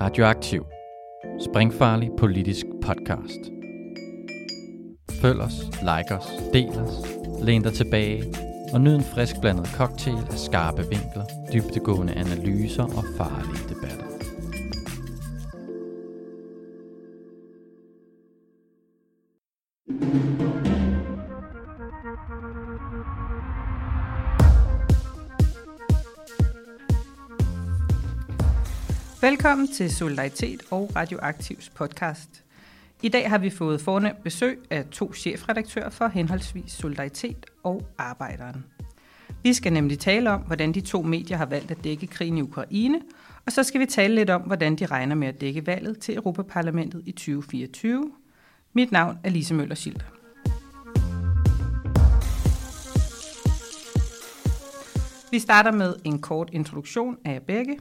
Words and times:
Radioaktiv. 0.00 0.64
Springfarlig 1.40 2.10
politisk 2.18 2.66
podcast. 2.82 3.40
Følg 5.22 5.40
os, 5.40 5.54
like 5.80 6.14
os, 6.14 6.26
del 6.52 6.68
os, 6.68 6.92
læn 7.42 7.62
dig 7.62 7.72
tilbage 7.72 8.24
og 8.72 8.80
nyd 8.80 8.94
en 8.94 9.02
frisk 9.02 9.40
blandet 9.40 9.66
cocktail 9.66 10.26
af 10.30 10.38
skarpe 10.38 10.82
vinkler, 10.82 11.24
dybtegående 11.52 12.12
analyser 12.12 12.82
og 12.82 13.04
farlige 13.16 13.68
debatter. 13.68 14.09
Velkommen 29.40 29.68
til 29.68 29.94
Solidaritet 29.94 30.62
og 30.70 30.90
Radioaktivs 30.96 31.68
podcast. 31.68 32.44
I 33.02 33.08
dag 33.08 33.30
har 33.30 33.38
vi 33.38 33.50
fået 33.50 33.80
fornemt 33.80 34.22
besøg 34.22 34.58
af 34.70 34.84
to 34.90 35.12
chefredaktører 35.12 35.90
for 35.90 36.08
henholdsvis 36.08 36.72
Solidaritet 36.72 37.46
og 37.62 37.82
Arbejderen. 37.98 38.64
Vi 39.42 39.54
skal 39.54 39.72
nemlig 39.72 39.98
tale 39.98 40.30
om, 40.30 40.40
hvordan 40.40 40.72
de 40.72 40.80
to 40.80 41.02
medier 41.02 41.36
har 41.36 41.46
valgt 41.46 41.70
at 41.70 41.84
dække 41.84 42.06
krigen 42.06 42.38
i 42.38 42.42
Ukraine, 42.42 43.00
og 43.46 43.52
så 43.52 43.62
skal 43.62 43.80
vi 43.80 43.86
tale 43.86 44.14
lidt 44.14 44.30
om, 44.30 44.42
hvordan 44.42 44.76
de 44.76 44.86
regner 44.86 45.14
med 45.14 45.28
at 45.28 45.40
dække 45.40 45.66
valget 45.66 45.98
til 45.98 46.16
Europaparlamentet 46.16 47.02
i 47.06 47.12
2024. 47.12 48.12
Mit 48.72 48.92
navn 48.92 49.18
er 49.24 49.30
Lise 49.30 49.54
Møller 49.54 49.74
Schilder. 49.74 50.06
Vi 55.30 55.38
starter 55.38 55.72
med 55.72 55.94
en 56.04 56.20
kort 56.20 56.50
introduktion 56.52 57.16
af 57.24 57.32
jer 57.32 57.40
begge. 57.40 57.78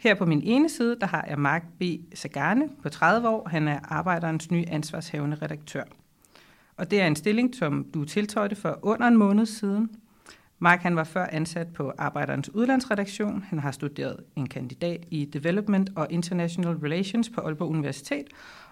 Her 0.00 0.14
på 0.14 0.26
min 0.26 0.42
ene 0.42 0.68
side, 0.68 0.96
der 1.00 1.06
har 1.06 1.24
jeg 1.28 1.38
Mark 1.38 1.64
B. 1.78 1.82
Sagane 2.14 2.68
på 2.82 2.88
30 2.88 3.28
år. 3.28 3.48
Han 3.48 3.68
er 3.68 3.78
arbejderens 3.82 4.50
nye 4.50 4.64
ansvarshavende 4.68 5.36
redaktør. 5.42 5.82
Og 6.76 6.90
det 6.90 7.00
er 7.00 7.06
en 7.06 7.16
stilling, 7.16 7.54
som 7.54 7.86
du 7.94 8.04
tiltøjte 8.04 8.56
for 8.56 8.78
under 8.82 9.08
en 9.08 9.16
måned 9.16 9.46
siden. 9.46 9.90
Mark 10.58 10.80
han 10.80 10.96
var 10.96 11.04
før 11.04 11.26
ansat 11.32 11.72
på 11.72 11.92
Arbejderens 11.98 12.54
udlandsredaktion. 12.54 13.44
Han 13.48 13.58
har 13.58 13.70
studeret 13.70 14.16
en 14.36 14.48
kandidat 14.48 15.06
i 15.10 15.24
Development 15.24 15.90
og 15.96 16.06
International 16.10 16.76
Relations 16.76 17.30
på 17.30 17.40
Aalborg 17.40 17.68
Universitet, 17.68 18.26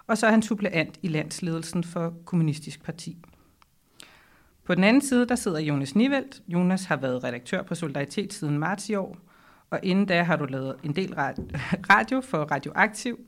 og 0.07 0.17
så 0.17 0.27
er 0.27 0.31
han 0.31 0.41
suppleant 0.41 0.99
i 1.01 1.07
landsledelsen 1.07 1.83
for 1.83 2.13
Kommunistisk 2.25 2.83
Parti. 2.83 3.17
På 4.63 4.75
den 4.75 4.83
anden 4.83 5.01
side, 5.01 5.27
der 5.27 5.35
sidder 5.35 5.59
Jonas 5.59 5.95
Nivelt. 5.95 6.41
Jonas 6.47 6.85
har 6.85 6.95
været 6.95 7.23
redaktør 7.23 7.61
på 7.61 7.75
Solidaritet 7.75 8.33
siden 8.33 8.59
marts 8.59 8.89
i 8.89 8.95
år, 8.95 9.17
og 9.71 9.79
inden 9.83 10.05
da 10.05 10.23
har 10.23 10.35
du 10.35 10.45
lavet 10.45 10.75
en 10.83 10.95
del 10.95 11.15
radio 11.89 12.21
for 12.21 12.37
Radioaktiv. 12.37 13.19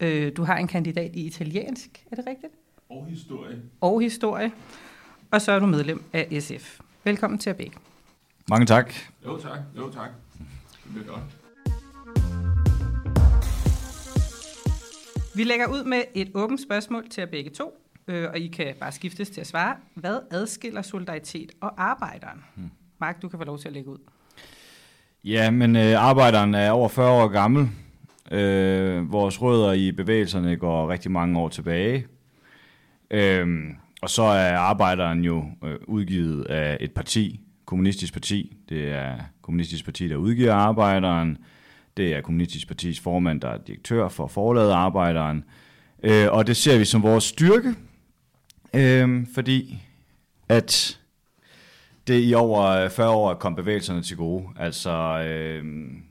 Øh, 0.00 0.32
du 0.36 0.44
har 0.44 0.56
en 0.56 0.66
kandidat 0.66 1.10
i 1.14 1.26
italiensk, 1.26 2.04
er 2.10 2.16
det 2.16 2.26
rigtigt? 2.26 2.52
Og 2.90 3.06
historie. 3.06 3.62
Og 3.80 4.00
historie. 4.00 4.52
Og 5.30 5.42
så 5.42 5.52
er 5.52 5.58
du 5.58 5.66
medlem 5.66 6.04
af 6.12 6.28
SF. 6.40 6.80
Velkommen 7.04 7.38
til 7.38 7.50
at 7.50 7.56
begge. 7.56 7.76
Mange 8.48 8.66
tak. 8.66 8.94
Jo 9.26 9.38
tak, 9.38 9.58
jo 9.76 9.90
tak. 9.90 10.10
Det 10.84 10.92
bliver 10.92 11.06
godt. 11.06 11.22
Vi 15.36 15.44
lægger 15.44 15.66
ud 15.66 15.84
med 15.84 16.02
et 16.14 16.30
åbent 16.34 16.60
spørgsmål 16.60 17.08
til 17.08 17.20
jer 17.20 17.26
begge 17.26 17.50
to, 17.50 17.78
øh, 18.08 18.30
og 18.30 18.38
I 18.38 18.46
kan 18.46 18.74
bare 18.80 18.92
skiftes 18.92 19.30
til 19.30 19.40
at 19.40 19.46
svare. 19.46 19.76
Hvad 19.94 20.20
adskiller 20.30 20.82
solidaritet 20.82 21.52
og 21.60 21.82
arbejderen? 21.82 22.44
Hmm. 22.54 22.70
Mark, 22.98 23.22
du 23.22 23.28
kan 23.28 23.38
få 23.38 23.44
lov 23.44 23.58
til 23.58 23.68
at 23.68 23.74
lægge 23.74 23.90
ud. 23.90 23.98
Ja, 25.24 25.50
men 25.50 25.76
øh, 25.76 26.02
arbejderen 26.02 26.54
er 26.54 26.70
over 26.70 26.88
40 26.88 27.10
år 27.10 27.28
gammel. 27.28 27.68
Øh, 28.30 29.12
vores 29.12 29.42
rødder 29.42 29.72
i 29.72 29.92
bevægelserne 29.92 30.56
går 30.56 30.90
rigtig 30.90 31.10
mange 31.10 31.38
år 31.38 31.48
tilbage. 31.48 32.06
Øh, 33.10 33.46
og 34.02 34.10
så 34.10 34.22
er 34.22 34.56
arbejderen 34.56 35.24
jo 35.24 35.44
øh, 35.64 35.76
udgivet 35.86 36.44
af 36.44 36.76
et 36.80 36.92
parti, 36.92 37.40
Kommunistisk 37.64 38.12
Parti. 38.12 38.56
Det 38.68 38.92
er 38.92 39.16
Kommunistisk 39.42 39.84
Parti, 39.84 40.08
der 40.08 40.16
udgiver 40.16 40.54
arbejderen. 40.54 41.38
Det 41.96 42.14
er 42.14 42.20
Kommunistisk 42.20 42.68
Partis 42.68 43.00
formand, 43.00 43.40
der 43.40 43.48
er 43.48 43.58
direktør 43.58 44.08
for 44.08 44.26
forladet 44.26 44.72
arbejderen. 44.72 45.44
Øh, 46.02 46.26
og 46.30 46.46
det 46.46 46.56
ser 46.56 46.78
vi 46.78 46.84
som 46.84 47.02
vores 47.02 47.24
styrke, 47.24 47.74
øh, 48.74 49.26
fordi 49.34 49.82
at 50.48 51.00
det 52.06 52.28
i 52.28 52.34
over 52.34 52.62
øh, 52.62 52.90
40 52.90 53.10
år 53.10 53.34
kom 53.34 53.54
bevægelserne 53.54 54.02
til 54.02 54.16
gode. 54.16 54.44
Altså, 54.56 54.90
øh, 55.28 55.64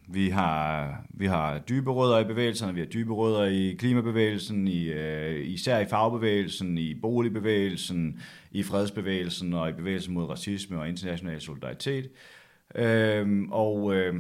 vi, 0.08 0.30
har, 0.30 0.96
vi 1.09 1.26
har 1.26 1.59
dybe 1.59 1.92
rødder 1.92 2.20
i 2.20 2.24
bevægelserne, 2.24 2.74
vi 2.74 2.80
har 2.80 2.88
dybe 2.88 3.14
rødder 3.14 3.46
i 3.46 3.76
klimabevægelsen, 3.80 4.68
i, 4.68 4.88
øh, 4.88 5.48
især 5.48 5.80
i 5.80 5.86
fagbevægelsen, 5.86 6.78
i 6.78 6.94
boligbevægelsen, 6.94 8.22
i 8.52 8.64
fredsbevægelsen 8.64 9.54
og 9.54 9.70
i 9.70 9.74
bevægelsen 9.74 10.14
mod 10.14 10.30
racisme 10.30 10.80
og 10.80 10.90
international 10.90 11.42
solidaritet. 11.42 12.10
Øh, 12.75 13.44
og... 13.52 13.96
Øh, 13.96 14.16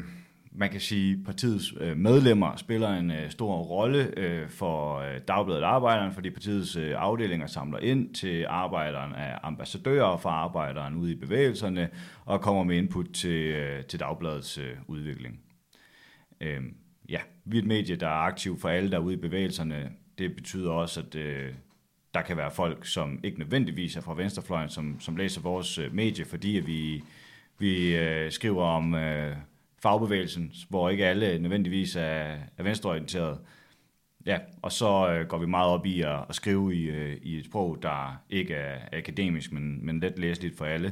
man 0.55 0.69
kan 0.69 0.79
sige, 0.79 1.23
partiets 1.25 1.73
øh, 1.79 1.97
medlemmer 1.97 2.55
spiller 2.55 2.89
en 2.89 3.11
øh, 3.11 3.31
stor 3.31 3.57
rolle 3.57 4.19
øh, 4.19 4.49
for 4.49 4.97
øh, 4.97 5.19
Dagbladet 5.27 5.63
Arbejderen, 5.63 6.13
fordi 6.13 6.29
partiets 6.29 6.75
øh, 6.75 6.93
afdelinger 6.97 7.47
samler 7.47 7.79
ind 7.79 8.13
til 8.13 8.45
arbejderen 8.49 9.15
af 9.15 9.39
ambassadører 9.43 10.17
for 10.17 10.29
arbejderen 10.29 10.95
ude 10.95 11.11
i 11.11 11.15
bevægelserne, 11.15 11.89
og 12.25 12.41
kommer 12.41 12.63
med 12.63 12.77
input 12.77 13.05
til, 13.13 13.41
øh, 13.55 13.83
til 13.83 13.99
Dagbladets 13.99 14.59
udvikling. 14.87 15.39
Øhm, 16.41 16.75
ja, 17.09 17.19
vi 17.45 17.57
er 17.57 17.61
et 17.61 17.67
medie, 17.67 17.95
der 17.95 18.07
er 18.07 18.11
aktiv 18.11 18.59
for 18.59 18.69
alle, 18.69 18.91
der 18.91 18.97
er 18.97 19.01
ude 19.01 19.13
i 19.13 19.17
bevægelserne. 19.17 19.91
Det 20.17 20.35
betyder 20.35 20.71
også, 20.71 20.99
at 20.99 21.13
der 22.13 22.21
kan 22.21 22.37
være 22.37 22.51
folk, 22.51 22.85
som 22.85 23.19
ikke 23.23 23.39
nødvendigvis 23.39 23.95
er 23.95 24.01
fra 24.01 24.15
venstrefløjen, 24.15 24.69
som, 24.69 24.99
som 24.99 25.15
læser 25.15 25.41
vores 25.41 25.79
medie, 25.91 26.25
fordi 26.25 26.49
vi, 26.65 27.03
vi 27.59 27.97
skriver 28.29 28.63
om 28.63 28.95
fagbevægelsen, 29.83 30.51
hvor 30.69 30.89
ikke 30.89 31.05
alle 31.05 31.39
nødvendigvis 31.39 31.95
er, 31.95 32.37
er 32.57 32.63
venstreorienterede. 32.63 33.39
Ja, 34.25 34.39
og 34.61 34.71
så 34.71 35.09
øh, 35.09 35.27
går 35.27 35.37
vi 35.37 35.45
meget 35.45 35.69
op 35.69 35.85
i 35.85 36.01
at, 36.01 36.19
at 36.29 36.35
skrive 36.35 36.75
i, 36.75 36.83
øh, 36.83 37.17
i 37.21 37.37
et 37.37 37.45
sprog, 37.45 37.77
der 37.81 38.21
ikke 38.29 38.53
er 38.53 38.97
akademisk, 38.97 39.51
men, 39.51 39.85
men 39.85 39.99
let 39.99 40.19
læseligt 40.19 40.57
for 40.57 40.65
alle. 40.65 40.91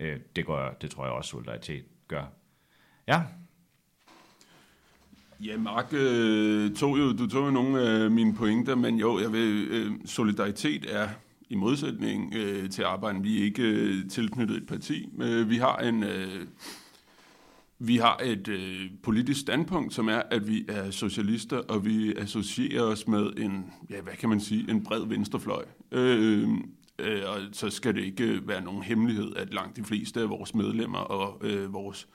Øh, 0.00 0.16
det, 0.36 0.46
gør, 0.46 0.70
det 0.82 0.90
tror 0.90 1.04
jeg 1.04 1.12
også 1.12 1.30
solidaritet 1.30 1.84
gør. 2.08 2.24
Ja. 3.08 3.22
Ja, 5.40 5.56
Mark, 5.58 5.92
øh, 5.92 6.74
tog 6.74 6.98
jo, 6.98 7.12
du 7.12 7.26
tog 7.26 7.46
jo 7.46 7.50
nogle 7.50 7.80
af 7.82 8.10
mine 8.10 8.34
pointer, 8.34 8.74
men 8.74 8.96
jo, 8.96 9.20
jeg 9.20 9.32
vil, 9.32 9.68
øh, 9.70 9.92
solidaritet 10.04 10.96
er 10.96 11.08
i 11.48 11.54
modsætning 11.54 12.34
øh, 12.34 12.70
til 12.70 12.82
arbejden. 12.82 13.24
Vi 13.24 13.40
er 13.40 13.44
ikke 13.44 13.62
øh, 13.62 14.08
tilknyttet 14.10 14.56
et 14.56 14.66
parti. 14.66 15.08
Øh, 15.22 15.50
vi 15.50 15.56
har 15.56 15.76
en... 15.76 16.04
Øh, 16.04 16.46
vi 17.82 17.96
har 17.96 18.20
et 18.24 18.48
øh, 18.48 18.90
politisk 19.02 19.40
standpunkt, 19.40 19.94
som 19.94 20.08
er, 20.08 20.22
at 20.30 20.48
vi 20.48 20.64
er 20.68 20.90
socialister, 20.90 21.56
og 21.56 21.84
vi 21.84 22.14
associerer 22.14 22.82
os 22.82 23.08
med 23.08 23.32
en, 23.36 23.72
ja, 23.90 24.00
hvad 24.00 24.12
kan 24.12 24.28
man 24.28 24.40
sige, 24.40 24.70
en 24.70 24.84
bred 24.84 25.06
venstrefløj. 25.06 25.64
Øh, 25.92 26.48
øh, 26.98 27.22
og 27.26 27.36
så 27.52 27.70
skal 27.70 27.94
det 27.94 28.04
ikke 28.04 28.48
være 28.48 28.64
nogen 28.64 28.82
hemmelighed, 28.82 29.36
at 29.36 29.54
langt 29.54 29.76
de 29.76 29.84
fleste 29.84 30.20
af 30.20 30.28
vores 30.28 30.54
medlemmer 30.54 30.98
og 30.98 31.46
øh, 31.46 31.72
vores 31.72 32.08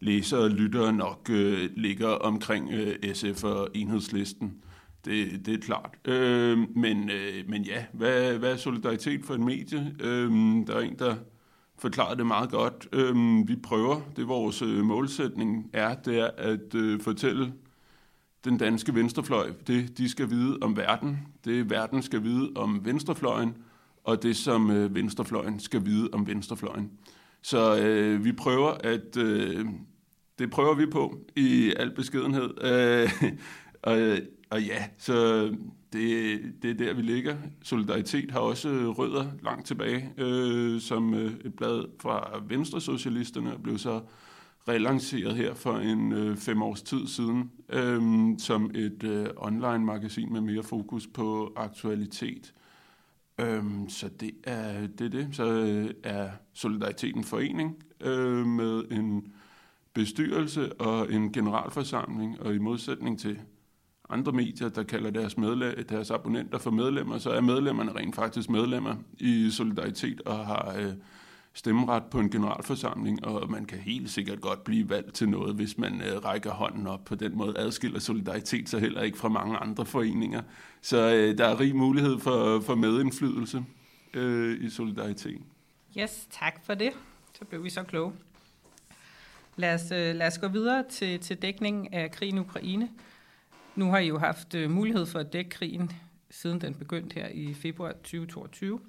læsere 0.00 0.40
og 0.40 0.50
lyttere 0.50 0.92
nok 0.92 1.30
øh, 1.30 1.70
ligger 1.76 2.08
omkring 2.08 2.70
øh, 2.72 3.14
SF 3.14 3.44
og 3.44 3.68
enhedslisten. 3.74 4.54
Det, 5.04 5.46
det 5.46 5.54
er 5.54 5.58
klart. 5.58 5.90
Øh, 6.04 6.58
men, 6.76 7.10
øh, 7.10 7.48
men 7.48 7.62
ja, 7.62 7.84
hvad, 7.92 8.38
hvad 8.38 8.52
er 8.52 8.56
solidaritet 8.56 9.24
for 9.24 9.34
en 9.34 9.44
medie? 9.44 9.94
Øh, 10.00 10.30
der 10.66 10.74
er 10.74 10.80
en, 10.80 10.98
der 10.98 11.16
forklarede 11.78 12.16
det 12.16 12.26
meget 12.26 12.50
godt. 12.50 12.88
Øhm, 12.92 13.48
vi 13.48 13.56
prøver, 13.56 14.00
det 14.16 14.22
er 14.22 14.26
vores 14.26 14.62
øh, 14.62 14.84
målsætning 14.84 15.70
er, 15.72 15.94
det 15.94 16.18
er 16.18 16.30
at 16.36 16.74
øh, 16.74 17.00
fortælle 17.00 17.52
den 18.44 18.58
danske 18.58 18.94
venstrefløj, 18.94 19.52
det 19.66 19.98
de 19.98 20.08
skal 20.08 20.30
vide 20.30 20.58
om 20.60 20.76
verden, 20.76 21.18
det 21.44 21.70
verden 21.70 22.02
skal 22.02 22.22
vide 22.22 22.50
om 22.56 22.84
venstrefløjen, 22.84 23.56
og 24.04 24.22
det 24.22 24.36
som 24.36 24.70
øh, 24.70 24.94
venstrefløjen 24.94 25.60
skal 25.60 25.84
vide 25.84 26.08
om 26.12 26.26
venstrefløjen. 26.26 26.90
Så 27.42 27.78
øh, 27.78 28.24
vi 28.24 28.32
prøver 28.32 28.70
at, 28.70 29.16
øh, 29.16 29.66
det 30.38 30.50
prøver 30.50 30.74
vi 30.74 30.86
på 30.86 31.18
i 31.36 31.72
al 31.76 31.94
beskedenhed. 31.94 32.64
Øh, 32.64 33.12
og, 33.82 34.00
øh, 34.00 34.18
og 34.50 34.62
ja, 34.62 34.84
så 34.98 35.50
det, 35.96 36.40
det 36.62 36.70
er 36.70 36.74
der, 36.74 36.94
vi 36.94 37.02
ligger. 37.02 37.36
Solidaritet 37.62 38.30
har 38.30 38.40
også 38.40 38.68
rødder 38.98 39.26
langt 39.42 39.66
tilbage, 39.66 40.12
øh, 40.18 40.80
som 40.80 41.14
øh, 41.14 41.32
et 41.44 41.54
blad 41.54 41.84
fra 42.00 42.42
Venstre-socialisterne 42.48 43.58
blev 43.62 43.78
så 43.78 44.00
relanceret 44.68 45.36
her 45.36 45.54
for 45.54 45.78
en 45.78 46.12
øh, 46.12 46.36
fem 46.36 46.62
års 46.62 46.82
tid 46.82 47.06
siden, 47.06 47.50
øh, 47.68 48.02
som 48.38 48.70
et 48.74 49.02
øh, 49.02 49.26
online-magasin 49.36 50.32
med 50.32 50.40
mere 50.40 50.62
fokus 50.62 51.06
på 51.06 51.52
aktualitet. 51.56 52.54
Øh, 53.40 53.64
så 53.88 54.08
det 54.20 54.30
er 54.44 54.86
det. 54.86 55.00
Er 55.00 55.08
det. 55.08 55.28
Så 55.32 55.44
øh, 55.44 55.90
er 56.02 56.30
Solidariteten 56.54 57.24
forening 57.24 57.76
øh, 58.00 58.46
med 58.46 58.84
en 58.90 59.32
bestyrelse 59.94 60.72
og 60.80 61.12
en 61.12 61.32
generalforsamling, 61.32 62.40
og 62.40 62.54
i 62.54 62.58
modsætning 62.58 63.18
til 63.18 63.38
andre 64.10 64.32
medier, 64.32 64.68
der 64.68 64.82
kalder 64.82 65.10
deres, 65.10 65.38
medle- 65.38 65.82
deres 65.82 66.10
abonnenter 66.10 66.58
for 66.58 66.70
medlemmer, 66.70 67.18
så 67.18 67.30
er 67.30 67.40
medlemmerne 67.40 67.92
rent 67.92 68.14
faktisk 68.14 68.50
medlemmer 68.50 68.94
i 69.18 69.50
Solidaritet 69.50 70.20
og 70.20 70.46
har 70.46 70.74
øh, 70.78 70.92
stemmeret 71.54 72.02
på 72.10 72.20
en 72.20 72.30
generalforsamling, 72.30 73.24
og 73.24 73.50
man 73.50 73.64
kan 73.64 73.78
helt 73.78 74.10
sikkert 74.10 74.40
godt 74.40 74.64
blive 74.64 74.90
valgt 74.90 75.14
til 75.14 75.28
noget, 75.28 75.54
hvis 75.54 75.78
man 75.78 76.00
øh, 76.00 76.24
rækker 76.24 76.50
hånden 76.50 76.86
op 76.86 77.04
på 77.04 77.14
den 77.14 77.38
måde. 77.38 77.58
Adskiller 77.58 77.98
Solidaritet 77.98 78.68
sig 78.68 78.80
heller 78.80 79.02
ikke 79.02 79.18
fra 79.18 79.28
mange 79.28 79.56
andre 79.56 79.86
foreninger. 79.86 80.42
Så 80.82 81.14
øh, 81.14 81.38
der 81.38 81.46
er 81.46 81.60
rig 81.60 81.76
mulighed 81.76 82.18
for, 82.18 82.60
for 82.60 82.74
medindflydelse 82.74 83.64
øh, 84.14 84.64
i 84.64 84.70
Solidaritet. 84.70 85.40
Yes, 85.98 86.28
tak 86.30 86.64
for 86.64 86.74
det. 86.74 86.90
Så 87.38 87.44
blev 87.44 87.64
vi 87.64 87.70
så 87.70 87.82
kloge. 87.82 88.12
Lad 89.56 89.74
os, 89.74 89.90
øh, 89.92 90.14
lad 90.14 90.26
os 90.26 90.38
gå 90.38 90.48
videre 90.48 90.84
til, 90.90 91.20
til 91.20 91.36
dækningen 91.36 91.94
af 91.94 92.10
krigen 92.10 92.36
i 92.36 92.40
Ukraine. 92.40 92.88
Nu 93.76 93.90
har 93.90 93.98
I 93.98 94.08
jo 94.08 94.18
haft 94.18 94.54
øh, 94.54 94.70
mulighed 94.70 95.06
for 95.06 95.18
at 95.18 95.32
dække 95.32 95.50
krigen, 95.50 95.92
siden 96.30 96.60
den 96.60 96.74
begyndte 96.74 97.14
her 97.14 97.28
i 97.28 97.54
februar 97.54 97.92
2022. 97.92 98.80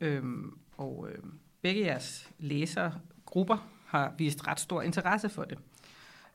Øhm, 0.00 0.58
og 0.76 1.08
øh, 1.10 1.18
begge 1.62 1.80
jeres 1.80 2.30
læsergrupper 2.38 3.68
har 3.86 4.14
vist 4.18 4.46
ret 4.46 4.60
stor 4.60 4.82
interesse 4.82 5.28
for 5.28 5.44
det. 5.44 5.58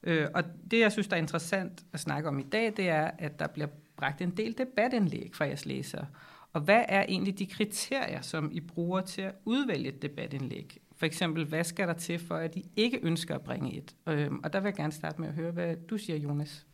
Øh, 0.04 0.28
og 0.34 0.44
det, 0.72 0.80
jeg 0.80 0.92
synes, 0.92 1.08
der 1.08 1.16
er 1.16 1.22
interessant 1.22 1.86
at 1.94 2.00
snakke 2.00 2.30
om 2.30 2.40
i 2.40 2.44
dag, 2.44 2.74
det 2.78 2.90
er, 2.90 3.12
at 3.18 3.40
der 3.40 3.48
bliver 3.48 3.68
bragt 3.98 4.22
en 4.22 4.32
del 4.32 4.58
debatindlæg 4.58 5.32
fra 5.34 5.46
jeres 5.46 5.66
læsere. 5.66 6.08
Og 6.54 6.62
hvad 6.62 6.84
er 6.88 7.06
egentlig 7.08 7.40
de 7.40 7.46
kriterier, 7.46 8.22
som 8.22 8.50
I 8.52 8.60
bruger 8.60 9.02
til 9.02 9.22
at 9.22 9.36
udvælge 9.46 9.88
et 9.88 10.02
debatindlæg? 10.02 10.78
For 10.96 11.06
eksempel, 11.06 11.46
hvad 11.46 11.64
skal 11.64 11.88
der 11.88 11.94
til 11.94 12.20
for, 12.20 12.36
at 12.36 12.56
I 12.56 12.66
ikke 12.76 13.00
ønsker 13.04 13.36
at 13.36 13.44
bringe 13.44 13.78
et? 13.78 13.96
Øhm, 14.08 14.40
og 14.44 14.54
der 14.54 14.60
vil 14.60 14.68
jeg 14.68 14.76
gerne 14.76 14.94
starte 14.94 15.22
med 15.22 15.30
at 15.30 15.36
høre, 15.36 15.52
hvad 15.52 15.76
du 15.76 15.98
siger, 15.98 16.20
Jonas. 16.20 16.66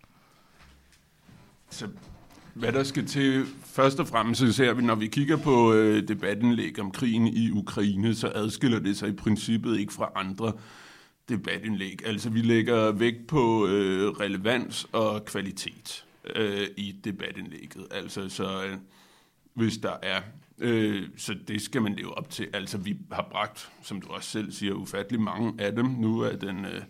Så 1.71 1.87
hvad 2.53 2.71
der 2.71 2.83
skal 2.83 3.05
til, 3.05 3.45
først 3.63 3.99
og 3.99 4.07
fremmest 4.07 4.39
så 4.39 4.53
ser 4.53 4.73
vi, 4.73 4.81
når 4.81 4.95
vi 4.95 5.07
kigger 5.07 5.37
på 5.37 5.73
øh, 5.73 6.07
debatindlæg 6.07 6.79
om 6.79 6.91
krigen 6.91 7.27
i 7.27 7.51
Ukraine, 7.51 8.15
så 8.15 8.31
adskiller 8.35 8.79
det 8.79 8.97
sig 8.97 9.09
i 9.09 9.15
princippet 9.15 9.79
ikke 9.79 9.93
fra 9.93 10.11
andre 10.15 10.53
debatindlæg. 11.29 12.01
Altså 12.05 12.29
vi 12.29 12.41
lægger 12.41 12.91
vægt 12.91 13.27
på 13.27 13.67
øh, 13.67 14.07
relevans 14.07 14.87
og 14.91 15.25
kvalitet 15.25 16.05
øh, 16.35 16.67
i 16.77 16.91
debatindlægget. 17.03 17.87
Altså 17.91 18.29
så 18.29 18.63
øh, 18.65 18.77
hvis 19.53 19.77
der 19.77 19.93
er, 20.03 20.21
øh, 20.59 21.03
så 21.17 21.35
det 21.47 21.61
skal 21.61 21.81
man 21.81 21.93
leve 21.93 22.17
op 22.17 22.29
til. 22.29 22.47
Altså 22.53 22.77
vi 22.77 22.97
har 23.11 23.27
bragt, 23.31 23.71
som 23.83 24.01
du 24.01 24.07
også 24.07 24.29
selv 24.29 24.51
siger, 24.51 24.73
ufattelig 24.73 25.21
mange 25.21 25.53
af 25.63 25.75
dem. 25.75 25.85
Nu 25.85 26.19
er 26.19 26.35
den... 26.35 26.65
Øh, 26.65 26.81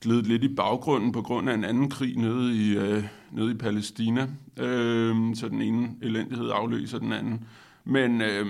glidet 0.00 0.26
lidt 0.26 0.44
i 0.44 0.54
baggrunden 0.54 1.12
på 1.12 1.22
grund 1.22 1.50
af 1.50 1.54
en 1.54 1.64
anden 1.64 1.90
krig 1.90 2.16
nede 2.16 2.56
i, 2.56 2.76
øh, 2.76 3.04
nede 3.32 3.50
i 3.50 3.54
Palæstina. 3.54 4.28
Øh, 4.56 5.34
så 5.34 5.48
den 5.50 5.62
ene 5.62 5.88
elendighed 6.02 6.50
afløser 6.50 6.98
den 6.98 7.12
anden. 7.12 7.44
Men, 7.84 8.22
øh, 8.22 8.46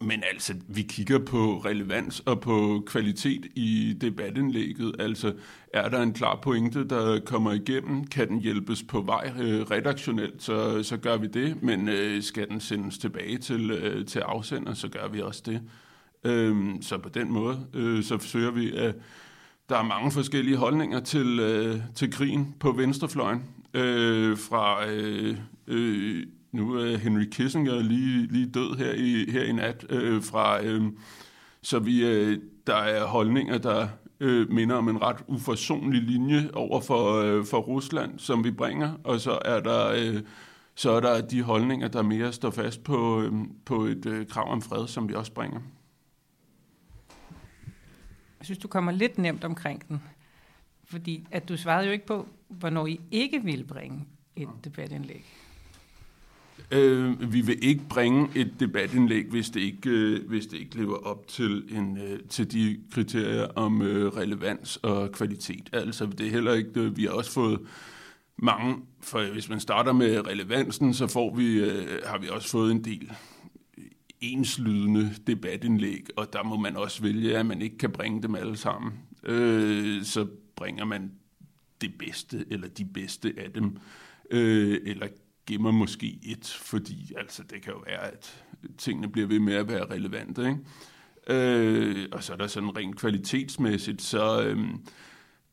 men 0.00 0.22
altså, 0.32 0.54
vi 0.68 0.82
kigger 0.82 1.18
på 1.18 1.58
relevans 1.58 2.20
og 2.20 2.40
på 2.40 2.82
kvalitet 2.86 3.46
i 3.54 3.96
debatindlægget. 4.00 4.96
Altså, 4.98 5.34
er 5.74 5.88
der 5.88 6.02
en 6.02 6.12
klar 6.12 6.38
pointe, 6.42 6.88
der 6.88 7.20
kommer 7.20 7.52
igennem? 7.52 8.04
Kan 8.06 8.28
den 8.28 8.40
hjælpes 8.40 8.82
på 8.82 9.00
vej 9.00 9.32
øh, 9.40 9.60
redaktionelt, 9.60 10.42
så, 10.42 10.82
så 10.82 10.96
gør 10.96 11.16
vi 11.16 11.26
det. 11.26 11.62
Men 11.62 11.88
øh, 11.88 12.22
skal 12.22 12.48
den 12.48 12.60
sendes 12.60 12.98
tilbage 12.98 13.38
til, 13.38 13.70
øh, 13.70 14.06
til 14.06 14.18
afsender, 14.18 14.74
så 14.74 14.88
gør 14.88 15.08
vi 15.08 15.20
også 15.20 15.42
det. 15.46 15.62
Øh, 16.24 16.56
så 16.80 16.98
på 16.98 17.08
den 17.08 17.32
måde, 17.32 17.66
øh, 17.74 18.02
så 18.02 18.18
forsøger 18.18 18.50
vi 18.50 18.72
at 18.72 18.94
der 19.70 19.78
er 19.78 19.82
mange 19.82 20.10
forskellige 20.10 20.56
holdninger 20.56 21.00
til, 21.00 21.40
øh, 21.40 21.80
til 21.94 22.12
krigen 22.12 22.54
på 22.60 22.72
venstrefløjen. 22.72 23.42
Øh, 23.74 24.38
fra 24.38 24.86
øh, 24.86 25.36
øh, 25.66 26.26
nu 26.52 26.74
er 26.74 26.96
Henry 26.96 27.24
Kissinger 27.30 27.82
lige, 27.82 28.26
lige 28.26 28.46
død 28.46 28.76
her 28.78 28.92
i, 28.92 29.30
her 29.30 29.42
i 29.42 29.52
nat. 29.52 29.86
Øh, 29.90 30.22
fra, 30.22 30.64
øh, 30.64 30.82
så 31.62 31.78
vi, 31.78 32.04
øh, 32.04 32.38
der 32.66 32.74
er 32.74 33.06
holdninger, 33.06 33.58
der 33.58 33.88
øh, 34.20 34.52
minder 34.52 34.76
om 34.76 34.88
en 34.88 35.02
ret 35.02 35.16
uforsonlig 35.26 36.02
linje 36.02 36.50
over 36.52 36.80
for, 36.80 37.14
øh, 37.14 37.44
for 37.44 37.58
Rusland, 37.58 38.18
som 38.18 38.44
vi 38.44 38.50
bringer. 38.50 38.92
Og 39.04 39.20
så 39.20 39.38
er 39.44 39.60
der... 39.60 39.92
Øh, 39.96 40.20
så 40.74 40.90
er 40.90 41.00
der 41.00 41.20
de 41.20 41.42
holdninger, 41.42 41.88
der 41.88 42.02
mere 42.02 42.32
står 42.32 42.50
fast 42.50 42.84
på, 42.84 43.22
øh, 43.22 43.32
på 43.64 43.84
et 43.84 44.06
øh, 44.06 44.26
krav 44.26 44.52
om 44.52 44.62
fred, 44.62 44.86
som 44.86 45.08
vi 45.08 45.14
også 45.14 45.32
bringer. 45.32 45.60
Jeg 48.40 48.44
synes, 48.44 48.58
du 48.58 48.68
kommer 48.68 48.92
lidt 48.92 49.18
nemt 49.18 49.44
omkring 49.44 49.88
den. 49.88 50.02
Fordi 50.84 51.26
at 51.30 51.48
du 51.48 51.56
svarede 51.56 51.86
jo 51.86 51.92
ikke 51.92 52.06
på, 52.06 52.28
hvornår 52.48 52.86
I 52.86 53.00
ikke 53.10 53.42
vil 53.44 53.64
bringe 53.64 54.06
et 54.36 54.48
debatindlæg. 54.64 55.24
Øh, 56.70 57.32
vi 57.32 57.40
vil 57.40 57.64
ikke 57.64 57.82
bringe 57.88 58.28
et 58.34 58.52
debatindlæg, 58.60 59.26
hvis 59.26 59.50
det 59.50 59.60
ikke, 59.60 59.90
øh, 59.90 60.28
hvis 60.28 60.46
det 60.46 60.58
ikke 60.58 60.76
lever 60.76 60.96
op 60.96 61.28
til, 61.28 61.64
en, 61.70 61.98
øh, 61.98 62.20
til 62.28 62.52
de 62.52 62.80
kriterier 62.92 63.46
om 63.56 63.82
øh, 63.82 64.16
relevans 64.16 64.76
og 64.76 65.12
kvalitet. 65.12 65.70
Altså, 65.72 66.06
det 66.06 66.26
er 66.26 66.30
heller 66.30 66.54
ikke, 66.54 66.80
øh, 66.80 66.96
vi 66.96 67.04
har 67.04 67.10
også 67.10 67.32
fået 67.32 67.60
mange, 68.36 68.76
for 69.00 69.32
hvis 69.32 69.48
man 69.48 69.60
starter 69.60 69.92
med 69.92 70.26
relevansen, 70.26 70.94
så 70.94 71.06
får 71.06 71.34
vi, 71.34 71.60
øh, 71.60 72.02
har 72.06 72.18
vi 72.18 72.28
også 72.28 72.48
fået 72.48 72.72
en 72.72 72.84
del 72.84 73.12
enslydende 74.20 75.10
debatindlæg, 75.26 76.06
og 76.16 76.32
der 76.32 76.42
må 76.42 76.56
man 76.56 76.76
også 76.76 77.02
vælge, 77.02 77.38
at 77.38 77.46
man 77.46 77.62
ikke 77.62 77.78
kan 77.78 77.90
bringe 77.90 78.22
dem 78.22 78.34
alle 78.34 78.56
sammen. 78.56 78.92
Øh, 79.24 80.04
så 80.04 80.26
bringer 80.56 80.84
man 80.84 81.12
det 81.80 81.94
bedste, 81.98 82.44
eller 82.50 82.68
de 82.68 82.84
bedste 82.84 83.34
af 83.36 83.52
dem, 83.52 83.76
øh, 84.30 84.80
eller 84.84 85.06
gemmer 85.46 85.70
måske 85.70 86.18
et, 86.22 86.46
fordi 86.46 87.12
altså, 87.16 87.42
det 87.42 87.62
kan 87.62 87.72
jo 87.72 87.78
være, 87.86 88.12
at 88.12 88.44
tingene 88.78 89.08
bliver 89.08 89.28
ved 89.28 89.38
med 89.38 89.54
at 89.54 89.68
være 89.68 89.90
relevante. 89.90 90.42
Ikke? 90.48 90.58
Øh, 91.28 92.08
og 92.12 92.22
så 92.24 92.32
er 92.32 92.36
der 92.36 92.46
sådan 92.46 92.76
rent 92.76 92.96
kvalitetsmæssigt, 92.96 94.02
så 94.02 94.42
øh, 94.42 94.58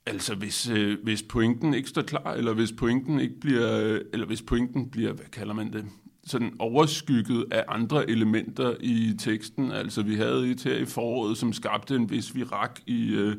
altså 0.05 0.35
hvis, 0.35 0.69
øh, 0.69 0.97
hvis 1.03 1.23
pointen 1.23 1.73
ikke 1.73 1.89
står 1.89 2.01
klar, 2.01 2.33
eller 2.33 2.53
hvis 2.53 2.71
pointen 2.71 3.19
ikke 3.19 3.39
bliver, 3.39 3.79
øh, 3.81 4.01
eller 4.13 4.25
hvis 4.25 4.41
pointen 4.41 4.89
bliver, 4.89 5.13
hvad 5.13 5.25
kalder 5.25 5.53
man 5.53 5.73
det, 5.73 5.85
sådan 6.27 6.53
overskygget 6.59 7.45
af 7.51 7.63
andre 7.67 8.09
elementer 8.09 8.75
i 8.79 9.13
teksten. 9.19 9.71
Altså 9.71 10.01
vi 10.01 10.15
havde 10.15 10.51
et 10.51 10.63
her 10.63 10.75
i 10.75 10.85
foråret, 10.85 11.37
som 11.37 11.53
skabte 11.53 11.95
en 11.95 12.09
vis 12.09 12.35
virak 12.35 12.79
i, 12.87 13.13
øh, 13.13 13.35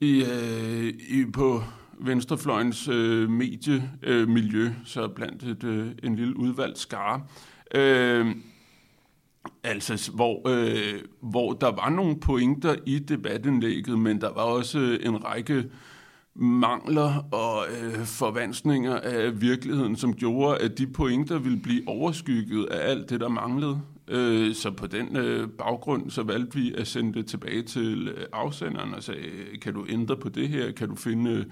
i, 0.00 0.24
øh, 0.24 0.94
i 1.08 1.24
på 1.32 1.62
venstrefløjens 2.00 2.88
øh, 2.88 3.30
mediemiljø, 3.30 4.64
øh, 4.64 4.72
så 4.84 5.08
blandt 5.08 5.42
et, 5.42 5.64
øh, 5.64 5.86
en 6.02 6.16
lille 6.16 6.36
udvalgt 6.36 6.78
skare. 6.78 7.22
Øh, 7.74 8.26
altså, 9.62 10.10
hvor, 10.14 10.48
øh, 10.48 11.00
hvor 11.20 11.52
der 11.52 11.70
var 11.70 11.90
nogle 11.90 12.20
pointer 12.20 12.74
i 12.86 12.98
debatindlægget, 12.98 13.98
men 13.98 14.20
der 14.20 14.32
var 14.32 14.42
også 14.42 14.78
øh, 14.78 15.06
en 15.06 15.24
række 15.24 15.64
mangler 16.38 17.34
og 17.34 17.66
øh, 17.70 18.04
forvansninger 18.04 19.00
af 19.00 19.40
virkeligheden, 19.40 19.96
som 19.96 20.14
gjorde, 20.14 20.58
at 20.58 20.78
de 20.78 20.86
pointer 20.86 21.38
ville 21.38 21.60
blive 21.60 21.88
overskygget 21.88 22.66
af 22.66 22.90
alt 22.90 23.10
det, 23.10 23.20
der 23.20 23.28
manglede. 23.28 23.80
Øh, 24.08 24.54
så 24.54 24.70
på 24.70 24.86
den 24.86 25.16
øh, 25.16 25.48
baggrund, 25.48 26.10
så 26.10 26.22
valgte 26.22 26.58
vi 26.58 26.74
at 26.74 26.86
sende 26.86 27.14
det 27.14 27.26
tilbage 27.26 27.62
til 27.62 28.08
øh, 28.08 28.26
afsenderen 28.32 28.94
og 28.94 29.02
sagde, 29.02 29.20
kan 29.62 29.74
du 29.74 29.86
ændre 29.88 30.16
på 30.16 30.28
det 30.28 30.48
her? 30.48 30.72
Kan 30.72 30.88
du 30.88 30.94
finde 30.94 31.44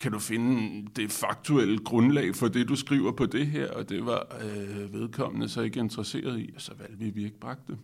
kan 0.00 0.12
du 0.12 0.18
finde 0.18 0.84
det 0.96 1.12
faktuelle 1.12 1.78
grundlag 1.78 2.34
for 2.34 2.48
det, 2.48 2.68
du 2.68 2.76
skriver 2.76 3.12
på 3.12 3.26
det 3.26 3.46
her? 3.46 3.70
Og 3.70 3.88
det 3.88 4.06
var 4.06 4.36
øh, 4.44 4.92
vedkommende 4.92 5.48
så 5.48 5.60
ikke 5.60 5.80
interesseret 5.80 6.40
i, 6.40 6.50
og 6.54 6.60
så 6.60 6.72
valgte 6.78 6.98
vi, 6.98 7.08
at 7.08 7.16
vi 7.16 7.24
ikke 7.24 7.40
bragte 7.40 7.72
det. 7.72 7.78